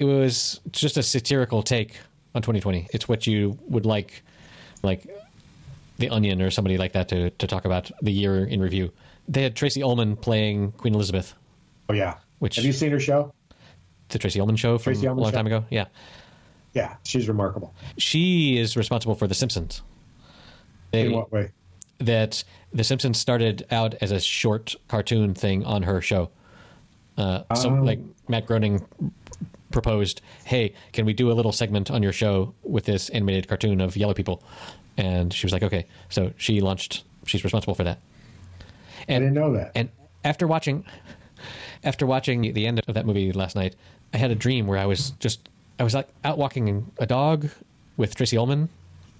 it 0.00 0.04
was 0.04 0.60
just 0.72 0.96
a 0.96 1.02
satirical 1.02 1.62
take 1.62 1.98
on 2.34 2.42
2020. 2.42 2.88
It's 2.92 3.08
what 3.08 3.26
you 3.26 3.56
would 3.68 3.86
like, 3.86 4.22
like 4.82 5.06
the 5.98 6.08
Onion 6.08 6.40
or 6.42 6.50
somebody 6.50 6.78
like 6.78 6.92
that 6.94 7.08
to 7.10 7.30
to 7.30 7.46
talk 7.46 7.64
about 7.66 7.90
the 8.02 8.10
year 8.12 8.44
in 8.44 8.60
review. 8.60 8.90
They 9.28 9.42
had 9.42 9.54
Tracey 9.54 9.82
Ullman 9.82 10.16
playing 10.16 10.72
Queen 10.72 10.94
Elizabeth, 10.94 11.34
Oh 11.88 11.92
yeah. 11.92 12.14
Which- 12.40 12.56
have 12.56 12.64
you 12.64 12.72
seen 12.72 12.90
her 12.92 13.00
show? 13.00 13.32
the 14.08 14.18
Tracey 14.18 14.40
Ullman 14.40 14.56
show 14.56 14.76
from 14.78 14.94
Tracy 14.94 15.06
a 15.06 15.12
long 15.14 15.30
show? 15.30 15.36
time 15.36 15.46
ago. 15.46 15.64
Yeah, 15.70 15.84
Yeah, 16.74 16.96
she's 17.04 17.28
remarkable. 17.28 17.72
she 17.96 18.58
is 18.58 18.76
responsible 18.76 19.14
for 19.14 19.28
The 19.28 19.34
Simpsons. 19.34 19.82
They, 20.90 21.06
In 21.06 21.12
what 21.12 21.30
way? 21.30 21.50
that 21.98 22.42
The 22.72 22.82
Simpsons 22.82 23.18
started 23.18 23.66
out 23.70 23.94
as 24.00 24.10
a 24.10 24.18
short 24.18 24.74
cartoon 24.88 25.34
thing 25.34 25.64
on 25.64 25.84
her 25.84 26.00
show. 26.00 26.30
Uh, 27.16 27.42
so, 27.54 27.70
Oh. 27.70 27.82
like 27.84 28.00
Matt 28.28 28.46
Groening 28.46 28.84
proposed, 29.70 30.20
"Hey, 30.44 30.72
can 30.92 31.04
we 31.04 31.12
do 31.12 31.30
a 31.30 31.34
little 31.34 31.52
segment 31.52 31.90
on 31.90 32.02
your 32.02 32.12
show 32.12 32.54
with 32.62 32.84
this 32.84 33.08
animated 33.10 33.48
cartoon 33.48 33.80
of 33.80 33.96
yellow 33.96 34.14
people?" 34.14 34.42
And 34.96 35.32
she 35.32 35.46
was 35.46 35.52
like, 35.52 35.62
"Okay." 35.62 35.86
So 36.08 36.32
she 36.36 36.60
launched. 36.60 37.04
She's 37.26 37.44
responsible 37.44 37.74
for 37.74 37.84
that. 37.84 37.98
I 38.60 39.12
And 39.12 39.22
didn't 39.24 39.34
know 39.34 39.52
that. 39.54 39.72
and 39.74 39.88
after 40.24 40.46
watching, 40.46 40.84
after 41.84 42.06
watching 42.06 42.52
the 42.52 42.66
end 42.66 42.80
of 42.86 42.94
that 42.94 43.06
movie 43.06 43.32
last 43.32 43.56
night, 43.56 43.76
I 44.12 44.18
had 44.18 44.30
a 44.30 44.34
dream 44.34 44.66
where 44.66 44.78
I 44.78 44.86
was 44.86 45.10
just 45.20 45.48
I 45.78 45.82
was 45.84 45.94
like 45.94 46.08
out 46.24 46.36
walking 46.38 46.90
a 46.98 47.06
dog 47.06 47.48
with 47.96 48.14
Tracey 48.14 48.36
Ullman, 48.36 48.68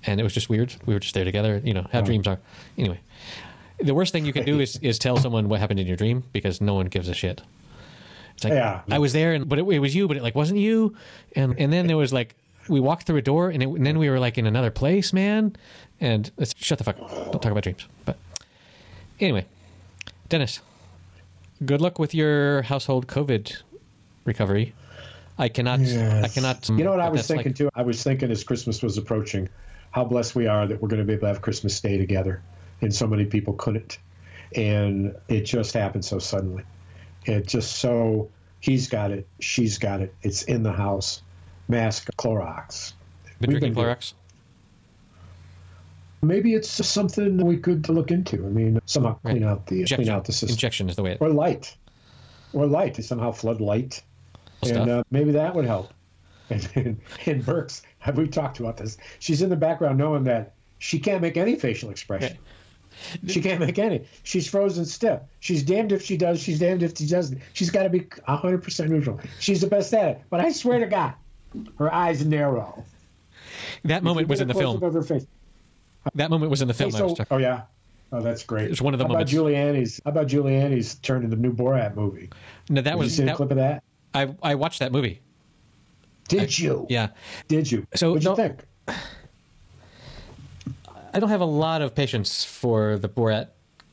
and 0.05 0.21
it 0.21 0.23
was 0.25 0.35
just 0.35 0.49
weird. 0.49 0.75
We 0.87 0.95
were 0.95 1.01
just 1.01 1.15
there 1.15 1.25
together. 1.25 1.61
You 1.65 1.75
know 1.75 1.87
how 1.93 2.01
oh. 2.01 2.03
dreams 2.05 2.27
are. 2.27 2.39
Anyway, 2.77 3.01
the 3.79 3.95
worst 3.95 4.13
thing 4.13 4.27
you 4.27 4.33
can 4.33 4.45
do 4.45 4.61
is 4.61 4.77
is 4.83 4.99
tell 4.99 5.17
someone 5.17 5.49
what 5.49 5.61
happened 5.61 5.81
in 5.81 5.87
your 5.87 5.97
dream 5.97 6.25
because 6.33 6.61
no 6.61 6.75
one 6.75 6.87
gives 6.87 7.09
a 7.09 7.15
shit. 7.15 7.41
Like 8.45 8.53
Yeah. 8.55 8.83
I 8.91 8.99
was 8.99 9.13
there, 9.13 9.33
and 9.33 9.49
but 9.49 9.59
it, 9.59 9.69
it 9.69 9.79
was 9.79 9.95
you, 9.95 10.09
but 10.09 10.17
it 10.17 10.23
like 10.23 10.35
wasn't 10.35 10.61
you. 10.61 10.97
And 11.37 11.55
and 11.59 11.73
then 11.73 11.87
there 11.87 11.97
was 11.97 12.13
like 12.13 12.35
we 12.69 12.81
walked 12.81 13.05
through 13.07 13.17
a 13.17 13.23
door, 13.23 13.51
and, 13.51 13.63
it, 13.63 13.69
and 13.69 13.85
then 13.85 13.99
we 13.99 14.09
were 14.11 14.19
like 14.21 14.39
in 14.39 14.47
another 14.47 14.71
place, 14.71 15.13
man. 15.13 15.57
And 16.01 16.31
let's 16.37 16.55
shut 16.57 16.79
the 16.79 16.85
fuck. 16.85 16.99
up. 17.01 17.11
Don't 17.33 17.43
talk 17.43 17.53
about 17.53 17.63
dreams. 17.65 17.87
But 18.05 18.17
anyway, 19.19 19.47
Dennis, 20.29 20.61
good 21.65 21.81
luck 21.81 21.99
with 21.99 22.15
your 22.15 22.63
household 22.63 23.07
COVID 23.07 23.63
recovery. 24.25 24.73
I 25.39 25.49
cannot. 25.49 25.81
I 25.81 26.29
cannot. 26.29 26.69
You 26.69 26.85
know 26.85 26.91
what 26.91 27.01
I 27.01 27.09
was 27.09 27.27
thinking 27.27 27.49
like- 27.53 27.57
too? 27.57 27.71
I 27.75 27.83
was 27.83 28.03
thinking 28.03 28.31
as 28.31 28.45
Christmas 28.45 28.83
was 28.83 28.99
approaching, 28.99 29.49
how 29.91 30.05
blessed 30.05 30.35
we 30.35 30.47
are 30.47 30.67
that 30.67 30.81
we're 30.81 30.89
going 30.89 31.01
to 31.01 31.07
be 31.07 31.15
able 31.15 31.23
to 31.23 31.27
have 31.29 31.41
Christmas 31.43 31.81
Day 31.81 31.97
together. 31.99 32.43
and 32.83 32.95
so 32.95 33.07
many 33.07 33.27
people 33.27 33.53
couldn't. 33.55 33.99
And 34.57 35.15
it 35.29 35.43
just 35.43 35.75
happened 35.75 36.03
so 36.05 36.19
suddenly. 36.19 36.65
It 37.27 37.47
just 37.47 37.77
so 37.79 38.31
he's 38.61 38.89
got 38.89 39.11
it, 39.11 39.27
she's 39.41 39.79
got 39.79 40.01
it, 40.01 40.15
it's 40.23 40.43
in 40.43 40.63
the 40.63 40.73
house. 40.73 41.23
Mask 41.69 42.09
Clorox. 42.17 42.95
Been 43.41 43.51
We've 43.53 43.61
drinking 43.61 43.75
been- 43.75 43.85
Clorox? 43.85 44.15
Maybe 46.23 46.55
it's 46.55 46.69
something 46.87 47.39
we 47.47 47.57
could 47.57 47.89
look 47.89 48.11
into. 48.11 48.45
I 48.45 48.49
mean, 48.51 48.79
somehow 48.85 49.15
clean 49.25 49.43
out 49.43 49.67
the 49.67 49.81
Injection. 49.81 50.05
clean 50.05 50.15
out 50.15 50.25
the 50.27 50.33
system, 50.33 50.51
Injection 50.51 50.91
is 50.91 50.97
the 50.97 51.03
way 51.03 51.13
it. 51.13 51.19
or 51.21 51.31
light, 51.31 51.75
or 52.53 52.67
light 52.67 52.95
to 52.95 53.03
somehow 53.03 53.33
flood 53.33 53.61
light, 53.63 54.03
Stuff. 54.63 54.77
and 54.77 54.91
uh, 54.91 55.05
maybe 55.11 55.33
that 55.33 55.55
would 55.55 55.65
help. 55.65 55.93
And, 56.51 56.69
and, 56.75 57.01
and 57.27 57.47
Burks, 57.47 57.83
have 58.01 58.19
we 58.19 58.27
talked 58.27 58.59
about 58.59 58.77
this? 58.77 58.99
She's 59.21 59.41
in 59.41 59.51
the 59.51 59.57
background 59.57 59.99
knowing 59.99 60.25
that 60.25 60.55
she 60.81 60.99
can't 60.99 61.23
make 61.23 61.37
any 61.37 61.55
facial 61.55 61.91
expression. 61.91 62.37
She 63.27 63.41
can't 63.41 63.61
make 63.61 63.79
any. 63.79 64.05
She's 64.23 64.49
frozen 64.49 64.85
stiff. 64.85 65.21
She's 65.41 65.63
damned 65.63 65.93
if 65.93 66.03
she 66.05 66.17
does. 66.17 66.41
She's 66.41 66.59
damned 66.59 66.83
if 66.83 66.97
she 66.99 67.07
doesn't. 67.07 67.41
She's 67.53 67.71
got 67.71 67.85
to 67.85 67.89
be 67.91 68.01
100% 68.01 68.89
neutral. 68.89 69.21
She's 69.39 69.61
the 69.61 69.67
best 69.67 69.93
at 69.95 70.09
it. 70.09 70.21
But 70.31 70.41
I 70.41 70.53
swear 70.53 70.79
to 70.81 70.87
God, 70.87 71.15
her 71.79 71.93
eyes 71.93 72.25
narrow. 72.27 72.85
that 73.85 74.03
moment 74.03 74.29
was 74.29 74.41
in 74.41 74.49
the 74.49 74.55
Get 74.55 74.61
a 74.61 74.65
close-up 74.65 74.81
film. 74.81 74.89
Of 74.89 74.95
her 74.95 75.03
face. 75.03 75.27
That 76.15 76.31
moment 76.31 76.51
was 76.51 76.63
in 76.63 76.69
the 76.69 76.75
film. 76.75 76.91
Hey, 76.93 76.99
I 76.99 77.03
was 77.03 77.17
so, 77.19 77.25
oh 77.31 77.37
yeah, 77.37 77.63
oh 78.13 78.21
that's 78.23 78.43
great. 78.43 78.71
It's 78.71 78.81
one 78.81 78.95
of 78.95 78.99
the 78.99 79.05
how 79.05 79.09
moments. 79.13 79.33
About 79.33 79.45
Giuliani's, 79.45 80.01
how 80.05 80.11
about 80.13 80.27
Giuliani's 80.29 80.95
turn 80.97 81.25
in 81.25 81.31
the 81.31 81.37
new 81.37 81.53
Borat 81.53 81.95
movie? 81.95 82.31
no, 82.69 82.81
that 82.81 82.85
Did 82.85 82.93
you 82.93 82.99
was. 82.99 83.17
see 83.17 83.27
a 83.29 83.35
clip 83.35 83.51
of 83.51 83.57
that? 83.59 83.83
I 84.15 84.35
I 84.43 84.55
watched 84.55 84.79
that 84.79 84.93
movie. 84.93 85.21
Did 86.29 86.57
you? 86.59 86.87
Yeah, 86.89 87.09
Did 87.49 87.71
you? 87.71 87.87
So, 87.95 88.11
what'd 88.11 88.23
you 88.25 88.31
no- 88.31 88.37
think? 88.37 88.65
I 91.13 91.19
don't 91.21 91.31
have 91.31 91.41
a 91.41 91.47
lot 91.47 91.83
of 91.83 91.95
patience 91.95 92.45
for 92.45 92.99
the 92.99 93.09
Borat 93.09 93.49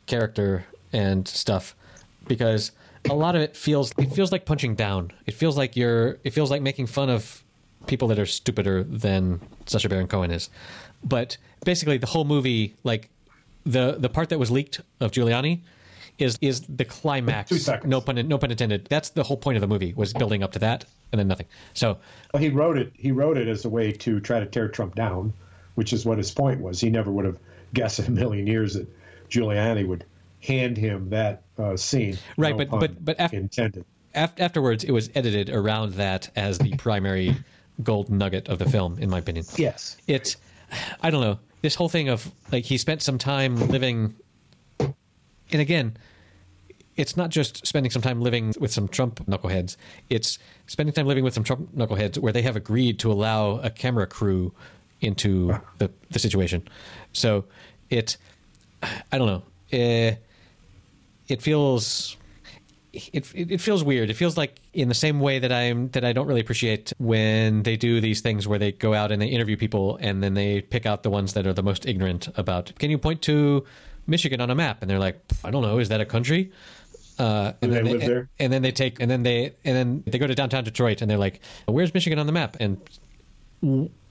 character 0.05 0.65
and 0.93 1.27
stuff 1.27 1.75
because 2.27 2.71
a 3.09 3.13
lot 3.13 3.35
of 3.35 3.41
it 3.41 3.55
feels 3.55 3.91
it 3.97 4.11
feels 4.13 4.31
like 4.31 4.45
punching 4.45 4.75
down. 4.75 5.11
It 5.25 5.33
feels 5.33 5.57
like 5.57 5.75
you're 5.75 6.19
it 6.23 6.31
feels 6.31 6.51
like 6.51 6.61
making 6.61 6.87
fun 6.87 7.09
of 7.09 7.43
people 7.87 8.07
that 8.09 8.19
are 8.19 8.25
stupider 8.25 8.83
than 8.83 9.39
Sacha 9.65 9.89
Baron 9.89 10.07
Cohen 10.07 10.31
is. 10.31 10.49
But 11.03 11.37
basically 11.65 11.97
the 11.97 12.07
whole 12.07 12.25
movie 12.25 12.75
like 12.83 13.09
the 13.65 13.95
the 13.97 14.09
part 14.09 14.29
that 14.29 14.39
was 14.39 14.51
leaked 14.51 14.81
of 14.99 15.11
Giuliani 15.11 15.61
is 16.17 16.37
is 16.41 16.61
the 16.61 16.85
climax. 16.85 17.49
Two 17.49 17.57
seconds. 17.57 17.89
No 17.89 18.01
pun 18.01 18.15
no 18.27 18.37
pun 18.37 18.51
intended. 18.51 18.87
That's 18.89 19.09
the 19.09 19.23
whole 19.23 19.37
point 19.37 19.57
of 19.57 19.61
the 19.61 19.67
movie 19.67 19.93
was 19.93 20.13
building 20.13 20.43
up 20.43 20.51
to 20.53 20.59
that 20.59 20.85
and 21.11 21.19
then 21.19 21.27
nothing. 21.27 21.47
So 21.73 21.97
Well, 22.33 22.41
he 22.41 22.49
wrote 22.49 22.77
it. 22.77 22.91
He 22.95 23.11
wrote 23.11 23.37
it 23.37 23.47
as 23.47 23.65
a 23.65 23.69
way 23.69 23.91
to 23.91 24.19
try 24.19 24.39
to 24.39 24.45
tear 24.45 24.67
Trump 24.67 24.95
down, 24.95 25.33
which 25.77 25.93
is 25.93 26.05
what 26.05 26.17
his 26.17 26.31
point 26.31 26.59
was. 26.59 26.81
He 26.81 26.89
never 26.89 27.11
would 27.11 27.23
have 27.25 27.37
guessed 27.75 27.99
in 27.99 28.05
a 28.07 28.09
million 28.09 28.47
years 28.47 28.73
that 28.73 28.87
Giuliani 29.29 29.87
would 29.87 30.03
hand 30.41 30.75
him 30.75 31.09
that 31.11 31.43
uh, 31.59 31.77
scene. 31.77 32.17
Right, 32.35 32.57
No 32.57 32.65
but- 32.65 32.79
but- 32.79 33.05
but 33.05 33.15
af- 33.19 33.33
intended. 33.33 33.85
af- 34.15 34.33
afterwards 34.39 34.83
it 34.83 34.91
was 34.91 35.11
edited 35.13 35.49
around 35.51 35.93
that 35.93 36.29
as 36.35 36.57
the 36.57 36.75
primary 36.77 37.35
gold 37.83 38.09
nugget 38.09 38.47
of 38.49 38.57
the 38.57 38.67
film 38.67 38.97
in 38.99 39.09
my 39.09 39.19
opinion. 39.19 39.45
Yes. 39.55 39.97
it 40.07 40.35
i 41.01 41.09
don't 41.11 41.21
know 41.21 41.39
this 41.61 41.75
whole 41.75 41.87
thing 41.89 42.09
of 42.09 42.29
like 42.51 42.65
he 42.65 42.77
spent 42.77 43.01
some 43.03 43.17
time 43.19 43.55
living 43.69 44.15
and 44.79 45.61
again 45.61 45.95
it's 46.97 47.15
not 47.15 47.29
just 47.29 47.65
spending 47.65 47.89
some 47.91 48.01
time 48.01 48.19
living 48.21 48.53
with 48.59 48.71
some 48.73 48.87
trump 48.87 49.25
knuckleheads 49.27 49.77
it's 50.09 50.39
spending 50.65 50.91
time 50.93 51.05
living 51.07 51.23
with 51.23 51.33
some 51.33 51.43
trump 51.43 51.73
knuckleheads 51.75 52.17
where 52.17 52.33
they 52.33 52.41
have 52.41 52.55
agreed 52.55 52.99
to 52.99 53.11
allow 53.11 53.59
a 53.59 53.69
camera 53.69 54.05
crew 54.07 54.53
into 55.01 55.53
the, 55.77 55.89
the 56.11 56.19
situation 56.19 56.61
so 57.13 57.45
it 57.89 58.17
i 59.11 59.17
don't 59.17 59.27
know 59.27 59.43
eh, 59.71 60.15
it 61.27 61.41
feels 61.41 62.17
it, 63.13 63.33
it 63.35 63.51
it 63.51 63.61
feels 63.61 63.83
weird. 63.83 64.09
It 64.09 64.15
feels 64.15 64.37
like 64.37 64.59
in 64.73 64.87
the 64.89 64.95
same 64.95 65.19
way 65.19 65.39
that 65.39 65.51
I'm 65.51 65.89
that 65.89 66.03
I 66.03 66.13
don't 66.13 66.27
really 66.27 66.41
appreciate 66.41 66.93
when 66.97 67.63
they 67.63 67.77
do 67.77 68.01
these 68.01 68.21
things 68.21 68.47
where 68.47 68.59
they 68.59 68.71
go 68.71 68.93
out 68.93 69.11
and 69.11 69.21
they 69.21 69.27
interview 69.27 69.57
people 69.57 69.97
and 70.01 70.23
then 70.23 70.33
they 70.33 70.61
pick 70.61 70.85
out 70.85 71.03
the 71.03 71.09
ones 71.09 71.33
that 71.33 71.45
are 71.45 71.53
the 71.53 71.63
most 71.63 71.85
ignorant 71.85 72.29
about. 72.35 72.73
Can 72.79 72.89
you 72.89 72.97
point 72.97 73.21
to 73.23 73.65
Michigan 74.07 74.41
on 74.41 74.49
a 74.49 74.55
map? 74.55 74.81
And 74.81 74.89
they're 74.89 74.99
like, 74.99 75.19
I 75.43 75.51
don't 75.51 75.61
know. 75.61 75.79
Is 75.79 75.89
that 75.89 76.01
a 76.01 76.05
country? 76.05 76.51
Uh, 77.19 77.53
and 77.61 77.73
then 77.73 77.83
they 77.83 77.91
live 77.93 78.01
there? 78.01 78.29
And 78.39 78.53
then 78.53 78.61
they 78.61 78.71
take 78.71 78.99
and 78.99 79.09
then 79.09 79.23
they 79.23 79.53
and 79.63 79.75
then 79.75 80.03
they 80.07 80.17
go 80.17 80.27
to 80.27 80.35
downtown 80.35 80.63
Detroit 80.63 81.01
and 81.01 81.09
they're 81.09 81.17
like, 81.17 81.41
Where's 81.65 81.93
Michigan 81.93 82.19
on 82.19 82.25
the 82.25 82.33
map? 82.33 82.57
And 82.59 82.79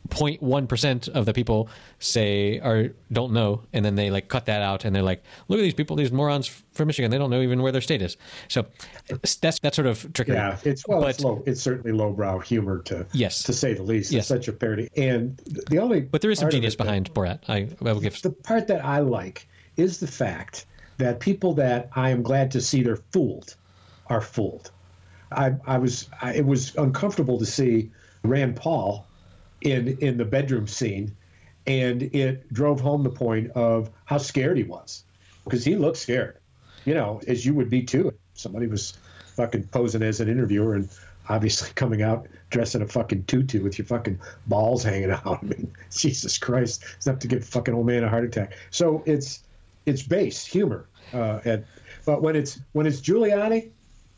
0.1 0.09 0.69
percent 0.69 1.09
of 1.09 1.27
the 1.27 1.33
people 1.33 1.69
say 1.99 2.59
or 2.61 2.91
don't 3.13 3.33
know, 3.33 3.63
and 3.73 3.85
then 3.85 3.95
they 3.95 4.11
like 4.11 4.29
cut 4.29 4.47
that 4.47 4.63
out, 4.63 4.85
and 4.85 4.95
they're 4.95 5.03
like, 5.03 5.23
"Look 5.49 5.59
at 5.59 5.63
these 5.63 5.75
people, 5.75 5.97
these 5.97 6.13
morons 6.13 6.47
from 6.73 6.87
Michigan. 6.89 7.11
They 7.11 7.19
don't 7.19 7.31
know 7.31 7.41
even 7.43 7.63
where 7.63 7.73
their 7.73 7.81
state 7.81 8.03
is." 8.03 8.17
So 8.49 8.67
that's 9.09 9.59
that's 9.61 9.77
sort 9.77 9.87
of 9.87 10.13
trickery. 10.13 10.35
Yeah, 10.37 10.59
it's 10.65 10.87
well, 10.87 11.05
it's 11.07 11.21
low. 11.21 11.43
It's 11.47 11.61
certainly 11.63 11.93
lowbrow 11.97 12.41
humor 12.41 12.79
to 12.83 13.07
Yes. 13.13 13.43
to 13.45 13.53
say 13.53 13.75
the 13.75 13.83
least. 13.83 14.13
Yes. 14.13 14.21
It's 14.23 14.29
such 14.29 14.49
a 14.49 14.53
parody, 14.53 14.89
and 14.97 15.37
the 15.71 15.79
only 15.79 16.01
But 16.01 16.21
there 16.23 16.31
is 16.31 16.39
some 16.39 16.51
genius 16.51 16.75
it 16.75 16.79
that- 16.79 16.85
behind 16.85 17.13
Borat. 17.15 17.41
I, 17.49 17.69
I 17.81 17.93
will 17.93 18.01
give. 18.01 18.21
the 18.23 18.31
part 18.31 18.67
that 18.69 18.85
I 18.85 18.99
like 19.01 19.47
is 19.77 20.01
the 20.01 20.07
fact 20.07 20.67
that 20.99 21.21
people 21.21 21.55
that 21.55 21.91
I 21.95 22.11
am 22.11 22.23
glad 22.23 22.51
to 22.53 22.61
see 22.61 22.83
they're 22.83 22.97
fooled 23.13 23.55
are 24.09 24.21
fooled. 24.21 24.71
I, 25.33 25.55
I 25.67 25.79
was 25.79 26.09
I, 26.23 26.35
it 26.35 26.47
was 26.47 26.75
uncomfortable 26.77 27.39
to 27.39 27.47
see 27.47 27.91
Rand 28.23 28.57
Paul 28.57 29.06
in 29.61 29.99
in 29.99 30.17
the 30.17 30.25
bedroom 30.25 30.67
scene, 30.67 31.17
and 31.67 32.03
it 32.03 32.53
drove 32.53 32.81
home 32.81 33.03
the 33.03 33.11
point 33.11 33.51
of 33.53 33.91
how 34.05 34.19
scared 34.19 34.57
he 34.57 34.63
was 34.63 35.05
because 35.45 35.65
he 35.65 35.77
looked 35.77 35.99
scared, 35.99 36.39
you 36.85 36.95
know, 36.95 37.21
as 37.27 37.45
you 37.45 37.55
would 37.55 37.71
be 37.71 37.83
too. 37.83 38.13
Somebody 38.35 38.67
was 38.67 38.97
fucking 39.37 39.65
posing 39.69 40.03
as 40.03 40.21
an 40.21 40.29
interviewer 40.29 40.75
and 40.75 40.89
obviously 41.29 41.71
coming 41.75 42.03
out 42.03 42.27
dressed 42.51 42.75
in 42.75 42.83
a 42.83 42.87
fucking 42.87 43.25
tutu 43.25 43.63
with 43.63 43.79
your 43.79 43.87
fucking 43.87 44.19
balls 44.47 44.83
hanging 44.83 45.11
out. 45.11 45.27
I 45.43 45.45
mean, 45.45 45.73
Jesus 45.91 46.39
Christ, 46.39 46.85
it's 46.97 47.07
enough 47.07 47.21
to 47.21 47.29
give 47.29 47.45
fucking 47.45 47.75
old 47.75 47.87
man 47.87 48.05
a 48.05 48.09
heart 48.09 48.25
attack. 48.25 48.57
So 48.71 49.03
it's 49.07 49.43
it's 49.85 50.03
base 50.03 50.45
humor, 50.45 50.87
uh, 51.13 51.41
and 51.45 51.65
but 52.05 52.23
when 52.23 52.35
it's 52.37 52.61
when 52.73 52.87
it's 52.87 53.01
Giuliani, 53.01 53.71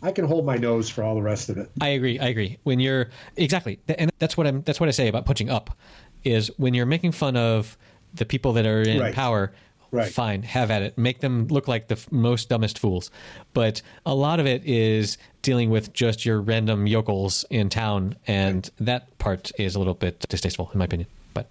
I 0.02 0.12
can 0.12 0.24
hold 0.24 0.46
my 0.46 0.56
nose 0.56 0.88
for 0.88 1.02
all 1.02 1.14
the 1.14 1.22
rest 1.22 1.48
of 1.48 1.58
it. 1.58 1.70
I 1.80 1.88
agree. 1.88 2.18
I 2.18 2.28
agree. 2.28 2.58
When 2.62 2.78
you're 2.80 3.08
exactly, 3.36 3.80
and 3.88 4.10
that's 4.18 4.36
what 4.36 4.46
I'm. 4.46 4.62
That's 4.62 4.78
what 4.80 4.88
I 4.88 4.92
say 4.92 5.08
about 5.08 5.24
punching 5.26 5.50
up, 5.50 5.76
is 6.24 6.50
when 6.56 6.74
you're 6.74 6.86
making 6.86 7.12
fun 7.12 7.36
of 7.36 7.76
the 8.14 8.24
people 8.24 8.52
that 8.54 8.66
are 8.66 8.82
in 8.82 9.00
Right. 9.00 9.14
power. 9.14 9.52
Right. 9.90 10.12
Fine, 10.12 10.42
have 10.42 10.70
at 10.70 10.82
it. 10.82 10.98
Make 10.98 11.20
them 11.20 11.46
look 11.46 11.66
like 11.66 11.88
the 11.88 11.94
f- 11.94 12.12
most 12.12 12.50
dumbest 12.50 12.78
fools. 12.78 13.10
But 13.54 13.80
a 14.04 14.14
lot 14.14 14.38
of 14.38 14.46
it 14.46 14.62
is 14.66 15.16
dealing 15.40 15.70
with 15.70 15.94
just 15.94 16.26
your 16.26 16.42
random 16.42 16.86
yokels 16.86 17.46
in 17.48 17.70
town, 17.70 18.14
and 18.26 18.70
that 18.78 19.16
part 19.16 19.50
is 19.58 19.74
a 19.76 19.78
little 19.78 19.94
bit 19.94 20.26
distasteful, 20.28 20.68
in 20.74 20.78
my 20.78 20.84
opinion. 20.84 21.08
But 21.32 21.48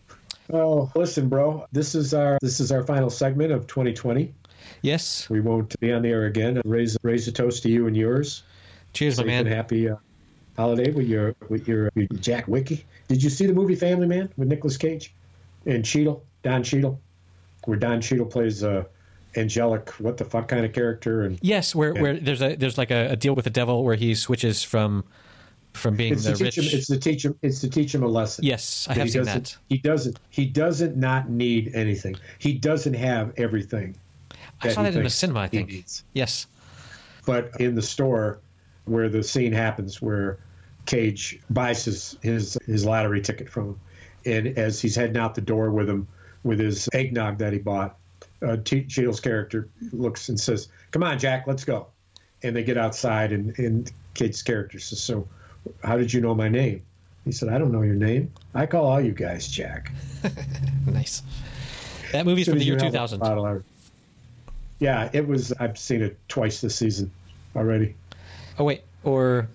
Oh, 0.54 0.92
listen, 0.96 1.30
bro. 1.30 1.66
This 1.72 1.96
is 1.96 2.14
our 2.14 2.38
this 2.44 2.60
is 2.60 2.72
our 2.72 2.84
final 2.84 3.10
segment 3.10 3.52
of 3.52 3.66
2020. 3.66 4.32
Yes, 4.82 5.30
We 5.30 5.40
won't 5.42 5.80
be 5.80 5.92
on 5.92 6.02
the 6.02 6.10
air 6.10 6.26
again. 6.26 6.62
Raise 6.66 6.98
raise 7.04 7.28
a 7.28 7.32
toast 7.32 7.64
to 7.64 7.70
you 7.70 7.88
and 7.88 7.96
yours. 7.96 8.44
cheers, 8.94 9.16
Safe 9.18 9.26
man. 9.26 9.46
happy 9.46 9.90
uh, 9.90 9.96
holiday 10.58 10.92
with 10.92 11.08
your 11.08 11.36
with 11.50 11.68
your, 11.68 11.90
your 11.96 12.08
Jack 12.20 12.48
Wiki. 12.48 12.86
Did 13.08 13.24
you 13.24 13.30
see 13.30 13.46
the 13.46 13.54
movie 13.54 13.76
Family 13.76 14.08
Man 14.08 14.30
with 14.38 14.48
Nicolas 14.48 14.78
Cage 14.78 15.14
and 15.66 15.84
Cheadle, 15.86 16.24
Don 16.44 16.64
Cheadle, 16.64 17.00
where 17.66 17.78
Don 17.78 18.02
Cheadle 18.02 18.26
plays 18.26 18.64
a 18.64 18.86
angelic 19.36 19.90
what 20.00 20.18
the 20.18 20.26
fuck 20.26 20.48
kind 20.48 20.66
of 20.66 20.74
character 20.74 21.22
and 21.24 21.38
Yes, 21.42 21.76
where 21.76 21.94
where 21.94 22.18
there's 22.20 22.42
a 22.42 22.56
there's 22.56 22.78
like 22.78 22.92
a, 22.92 23.12
a 23.12 23.16
deal 23.16 23.36
with 23.36 23.44
the 23.46 23.52
devil 23.52 23.84
where 23.84 23.96
he 23.96 24.16
switches 24.16 24.64
from 24.64 25.04
from 25.74 25.96
being 25.96 26.14
it's 26.14 26.24
the 26.24 26.32
to 26.34 26.38
teach 26.38 26.58
rich. 26.58 26.74
him 26.74 26.78
it's 26.80 26.88
to 26.88 26.98
teach 26.98 27.24
him 27.26 27.38
it's 27.44 27.60
to 27.62 27.70
teach 27.70 27.94
him 27.94 28.02
a 28.02 28.08
lesson. 28.08 28.44
yes, 28.44 28.88
I 28.90 28.96
have 28.96 29.12
seen 29.12 29.24
that. 29.26 29.56
He 29.70 29.78
doesn't. 29.78 30.18
He 30.32 30.46
doesn't 30.48 30.98
not 30.98 31.30
need 31.30 31.72
anything. 31.76 32.16
He 32.40 32.54
doesn't 32.54 32.96
have 32.96 33.32
everything. 33.38 33.96
I 34.62 34.70
saw 34.70 34.84
that 34.84 34.96
in 34.96 35.04
the 35.04 35.10
cinema. 35.10 35.42
I 35.42 35.48
think. 35.48 35.70
needs. 35.70 36.04
Yes. 36.14 36.48
But 37.26 37.60
in 37.60 37.76
the 37.76 37.82
store, 37.82 38.40
where 38.86 39.10
the 39.10 39.24
scene 39.24 39.52
happens, 39.52 40.02
where 40.02 40.40
Cage 40.86 41.40
buys 41.50 41.86
his 41.86 42.18
his, 42.22 42.58
his 42.66 42.86
lottery 42.86 43.22
ticket 43.22 43.50
from 43.50 43.70
him, 43.70 43.80
and 44.26 44.58
as 44.58 44.82
he's 44.82 44.96
heading 44.96 45.18
out 45.18 45.36
the 45.36 45.42
door 45.42 45.72
with 45.72 45.90
him 45.90 46.08
with 46.44 46.60
his 46.60 46.88
eggnog 46.94 47.40
that 47.40 47.54
he 47.54 47.60
bought, 47.60 47.98
uh, 48.42 48.58
T- 48.64 48.86
Cheadle's 48.86 49.20
character 49.20 49.70
looks 49.92 50.30
and 50.30 50.40
says, 50.40 50.70
"Come 50.92 51.04
on, 51.04 51.20
Jack, 51.20 51.46
let's 51.48 51.66
go." 51.66 51.88
And 52.44 52.56
they 52.56 52.64
get 52.64 52.78
outside, 52.78 53.32
and, 53.32 53.58
and 53.60 53.92
Cage's 54.14 54.42
character 54.44 54.80
says, 54.80 55.02
"So, 55.02 55.28
how 55.84 55.98
did 55.98 56.14
you 56.14 56.22
know 56.22 56.34
my 56.34 56.48
name?" 56.48 56.84
He 57.26 57.32
said, 57.32 57.50
"I 57.50 57.58
don't 57.58 57.72
know 57.72 57.82
your 57.82 57.96
name. 57.96 58.32
I 58.56 58.66
call 58.66 58.86
all 58.86 59.02
you 59.02 59.12
guys 59.12 59.48
Jack." 59.48 59.92
Nice. 60.86 61.22
That 62.14 62.26
movie's 62.26 62.46
Soon 62.46 62.54
from 62.54 62.60
the 62.60 62.66
year 62.66 62.76
you 62.76 62.86
have 62.86 62.94
a 62.94 63.18
2000. 63.18 63.20
Yeah, 64.80 65.10
it 65.14 65.28
was. 65.28 65.52
I've 65.54 65.78
seen 65.78 66.02
it 66.02 66.18
twice 66.28 66.62
this 66.62 66.76
season 66.76 67.12
already. 67.56 67.96
Oh 68.60 68.64
wait, 68.64 68.84
or 69.04 69.48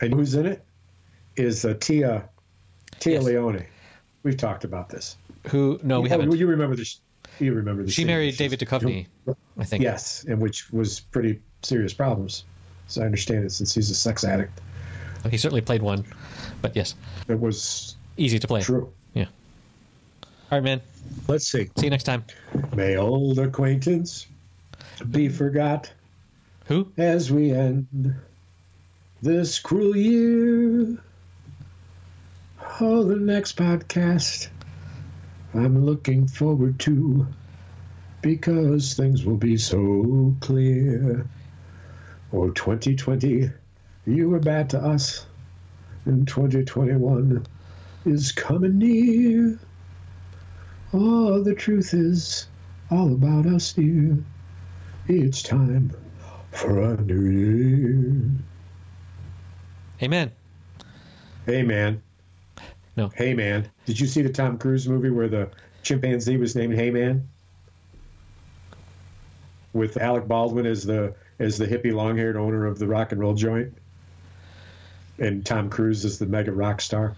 And 0.00 0.12
who's 0.14 0.34
in 0.34 0.46
it? 0.46 0.62
Is 1.36 1.64
uh, 1.64 1.74
Tia 1.80 2.28
Tia 3.00 3.14
Yes. 3.14 3.24
Leoni. 3.24 3.64
We've 4.22 4.36
talked 4.36 4.64
about 4.64 4.88
this. 4.88 5.16
who? 5.46 5.78
No, 5.82 6.00
we 6.00 6.08
Oh, 6.08 6.10
haven't. 6.10 6.36
You 6.36 6.46
remember 6.46 6.76
this? 6.76 7.00
you 7.38 7.54
remember 7.54 7.82
the 7.84 7.90
She 7.90 8.02
scene. 8.02 8.08
married 8.08 8.36
David 8.36 8.58
Duchovny, 8.60 9.06
I 9.56 9.64
think. 9.64 9.82
Yes, 9.82 10.24
and 10.28 10.40
which 10.40 10.70
was 10.72 11.00
pretty 11.00 11.40
serious 11.62 11.94
problems. 11.94 12.44
So 12.88 13.02
I 13.02 13.04
understand 13.04 13.44
it 13.44 13.52
since 13.52 13.74
he's 13.74 13.90
a 13.90 13.94
sex 13.94 14.24
addict. 14.24 14.60
He 15.30 15.36
certainly 15.36 15.60
played 15.60 15.82
one, 15.82 16.04
but 16.62 16.74
yes, 16.74 16.94
It 17.28 17.38
was 17.38 17.96
easy 18.16 18.38
to 18.38 18.46
play. 18.46 18.60
true. 18.62 18.92
All 20.50 20.56
right, 20.56 20.64
man. 20.64 20.80
Let's 21.26 21.46
see. 21.46 21.68
See 21.76 21.86
you 21.86 21.90
next 21.90 22.04
time. 22.04 22.24
May 22.74 22.96
old 22.96 23.38
acquaintance 23.38 24.26
be 25.10 25.28
forgot 25.28 25.92
Who? 26.68 26.90
as 26.96 27.30
we 27.30 27.52
end 27.52 28.14
this 29.20 29.58
cruel 29.58 29.94
year. 29.94 30.96
Oh, 32.80 33.04
the 33.04 33.16
next 33.16 33.58
podcast 33.58 34.48
I'm 35.52 35.84
looking 35.84 36.26
forward 36.26 36.78
to 36.80 37.26
because 38.22 38.94
things 38.94 39.26
will 39.26 39.36
be 39.36 39.58
so 39.58 40.34
clear. 40.40 41.26
Oh, 42.32 42.48
2020, 42.50 43.50
you 44.06 44.30
were 44.30 44.40
bad 44.40 44.70
to 44.70 44.78
us, 44.78 45.26
and 46.06 46.26
2021 46.26 47.46
is 48.06 48.32
coming 48.32 48.78
near. 48.78 49.58
Oh, 50.92 51.42
the 51.42 51.54
truth 51.54 51.92
is 51.92 52.46
all 52.90 53.12
about 53.12 53.46
us, 53.46 53.72
dear. 53.72 54.16
It's 55.06 55.42
time 55.42 55.92
for 56.50 56.80
a 56.80 56.96
new 57.02 57.30
year. 57.30 58.30
Amen. 60.02 60.32
Hey, 61.44 61.62
man. 61.62 62.02
No. 62.96 63.08
Hey, 63.08 63.34
man. 63.34 63.68
Did 63.86 64.00
you 64.00 64.06
see 64.06 64.22
the 64.22 64.28
Tom 64.30 64.58
Cruise 64.58 64.88
movie 64.88 65.10
where 65.10 65.28
the 65.28 65.50
chimpanzee 65.82 66.36
was 66.36 66.56
named 66.56 66.74
Hey 66.74 66.90
Man? 66.90 67.28
With 69.72 69.96
Alec 69.96 70.26
Baldwin 70.26 70.66
as 70.66 70.84
the 70.84 71.14
as 71.38 71.58
the 71.58 71.66
hippie 71.66 71.94
long-haired 71.94 72.36
owner 72.36 72.66
of 72.66 72.78
the 72.78 72.86
rock 72.86 73.12
and 73.12 73.20
roll 73.20 73.34
joint, 73.34 73.72
and 75.18 75.46
Tom 75.46 75.70
Cruise 75.70 76.04
as 76.04 76.18
the 76.18 76.26
mega 76.26 76.50
rock 76.50 76.80
star. 76.80 77.16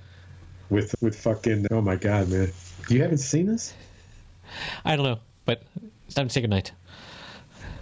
With 0.68 0.95
with 1.01 1.18
fucking 1.18 1.68
oh 1.71 1.81
my 1.81 1.97
god, 1.97 2.29
man! 2.29 2.53
You 2.91 3.03
haven't 3.03 3.18
seen 3.18 3.47
this? 3.47 3.72
I 4.84 4.97
don't 4.97 5.05
know, 5.05 5.18
but 5.45 5.62
it's 6.07 6.14
time 6.14 6.26
to 6.26 6.32
say 6.32 6.41
goodnight. 6.41 6.72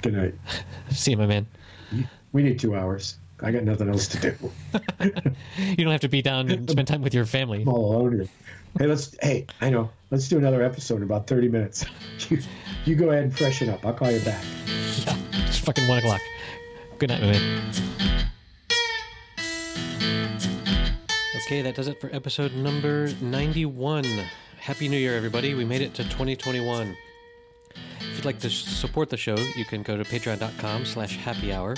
Good 0.02 0.12
night. 0.12 0.34
See 0.90 1.12
you, 1.12 1.16
my 1.16 1.26
man. 1.26 1.46
We 2.32 2.42
need 2.42 2.59
two 2.59 2.76
hours. 2.76 3.16
I 3.40 3.50
got 3.50 3.62
nothing 3.64 3.88
else 3.88 4.06
to 4.09 4.20
do. 4.20 4.34
You 5.59 5.84
don't 5.84 5.92
have 5.92 6.02
to 6.02 6.09
be 6.09 6.22
down 6.22 6.50
and 6.50 6.68
spend 6.70 6.86
time 6.88 7.02
with 7.02 7.14
your 7.14 7.24
family. 7.24 7.62
I'm 7.62 7.68
all 7.68 7.96
alone 7.96 8.12
here. 8.12 8.28
Hey, 8.78 8.86
let's. 8.86 9.16
Hey, 9.22 9.46
I 9.61 9.70
know. 9.70 9.90
Let's 10.11 10.28
do 10.28 10.38
another 10.38 10.62
episode 10.62 10.96
in 10.96 11.02
about 11.04 11.26
thirty 11.26 11.48
minutes. 11.48 11.84
You, 12.28 12.38
you 12.84 12.94
go 12.96 13.11
ahead 13.11 13.24
and 13.24 13.36
freshen 13.36 13.70
up. 13.70 13.86
I'll 13.86 13.94
call 13.94 14.11
you 14.11 14.20
back. 14.20 14.42
Yeah, 15.06 15.16
It's 15.46 15.59
fucking 15.59 15.88
one 15.88 15.98
o'clock. 15.98 16.20
Good 16.98 17.09
night, 17.09 17.20
my 17.22 17.32
man. 17.32 17.72
Okay, 21.46 21.62
that 21.62 21.74
does 21.74 21.88
it 21.88 21.98
for 22.00 22.14
episode 22.14 22.52
number 22.54 23.11
91. 23.22 24.04
Happy 24.69 24.87
New 24.87 24.99
Year, 24.99 25.16
everybody. 25.16 25.55
We 25.55 25.64
made 25.64 25.81
it 25.81 25.95
to 25.95 26.05
2021. 26.05 26.95
If 28.01 28.16
you'd 28.16 28.27
like 28.27 28.39
to 28.41 28.51
support 28.51 29.09
the 29.09 29.16
show, 29.16 29.35
you 29.57 29.64
can 29.64 29.83
go 29.83 29.97
to 29.97 30.05
patreon.com 30.05 30.85
slash 30.85 31.16
happy 31.16 31.55
hour. 31.55 31.75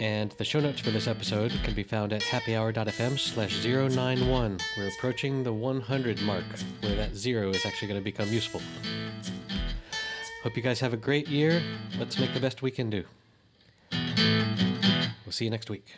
And 0.00 0.32
the 0.32 0.44
show 0.44 0.58
notes 0.58 0.80
for 0.80 0.90
this 0.90 1.06
episode 1.06 1.52
can 1.62 1.74
be 1.74 1.84
found 1.84 2.12
at 2.12 2.22
happyhour.fm 2.22 3.20
slash 3.20 3.64
091. 3.64 4.58
We're 4.76 4.88
approaching 4.88 5.44
the 5.44 5.52
100 5.52 6.20
mark, 6.22 6.42
where 6.80 6.96
that 6.96 7.14
zero 7.14 7.50
is 7.50 7.64
actually 7.64 7.86
going 7.86 8.00
to 8.00 8.04
become 8.04 8.32
useful. 8.32 8.62
Hope 10.42 10.56
you 10.56 10.62
guys 10.62 10.80
have 10.80 10.92
a 10.92 10.96
great 10.96 11.28
year. 11.28 11.62
Let's 12.00 12.18
make 12.18 12.34
the 12.34 12.40
best 12.40 12.62
we 12.62 12.72
can 12.72 12.90
do. 12.90 13.04
We'll 13.92 15.30
see 15.30 15.44
you 15.44 15.52
next 15.52 15.70
week. 15.70 15.94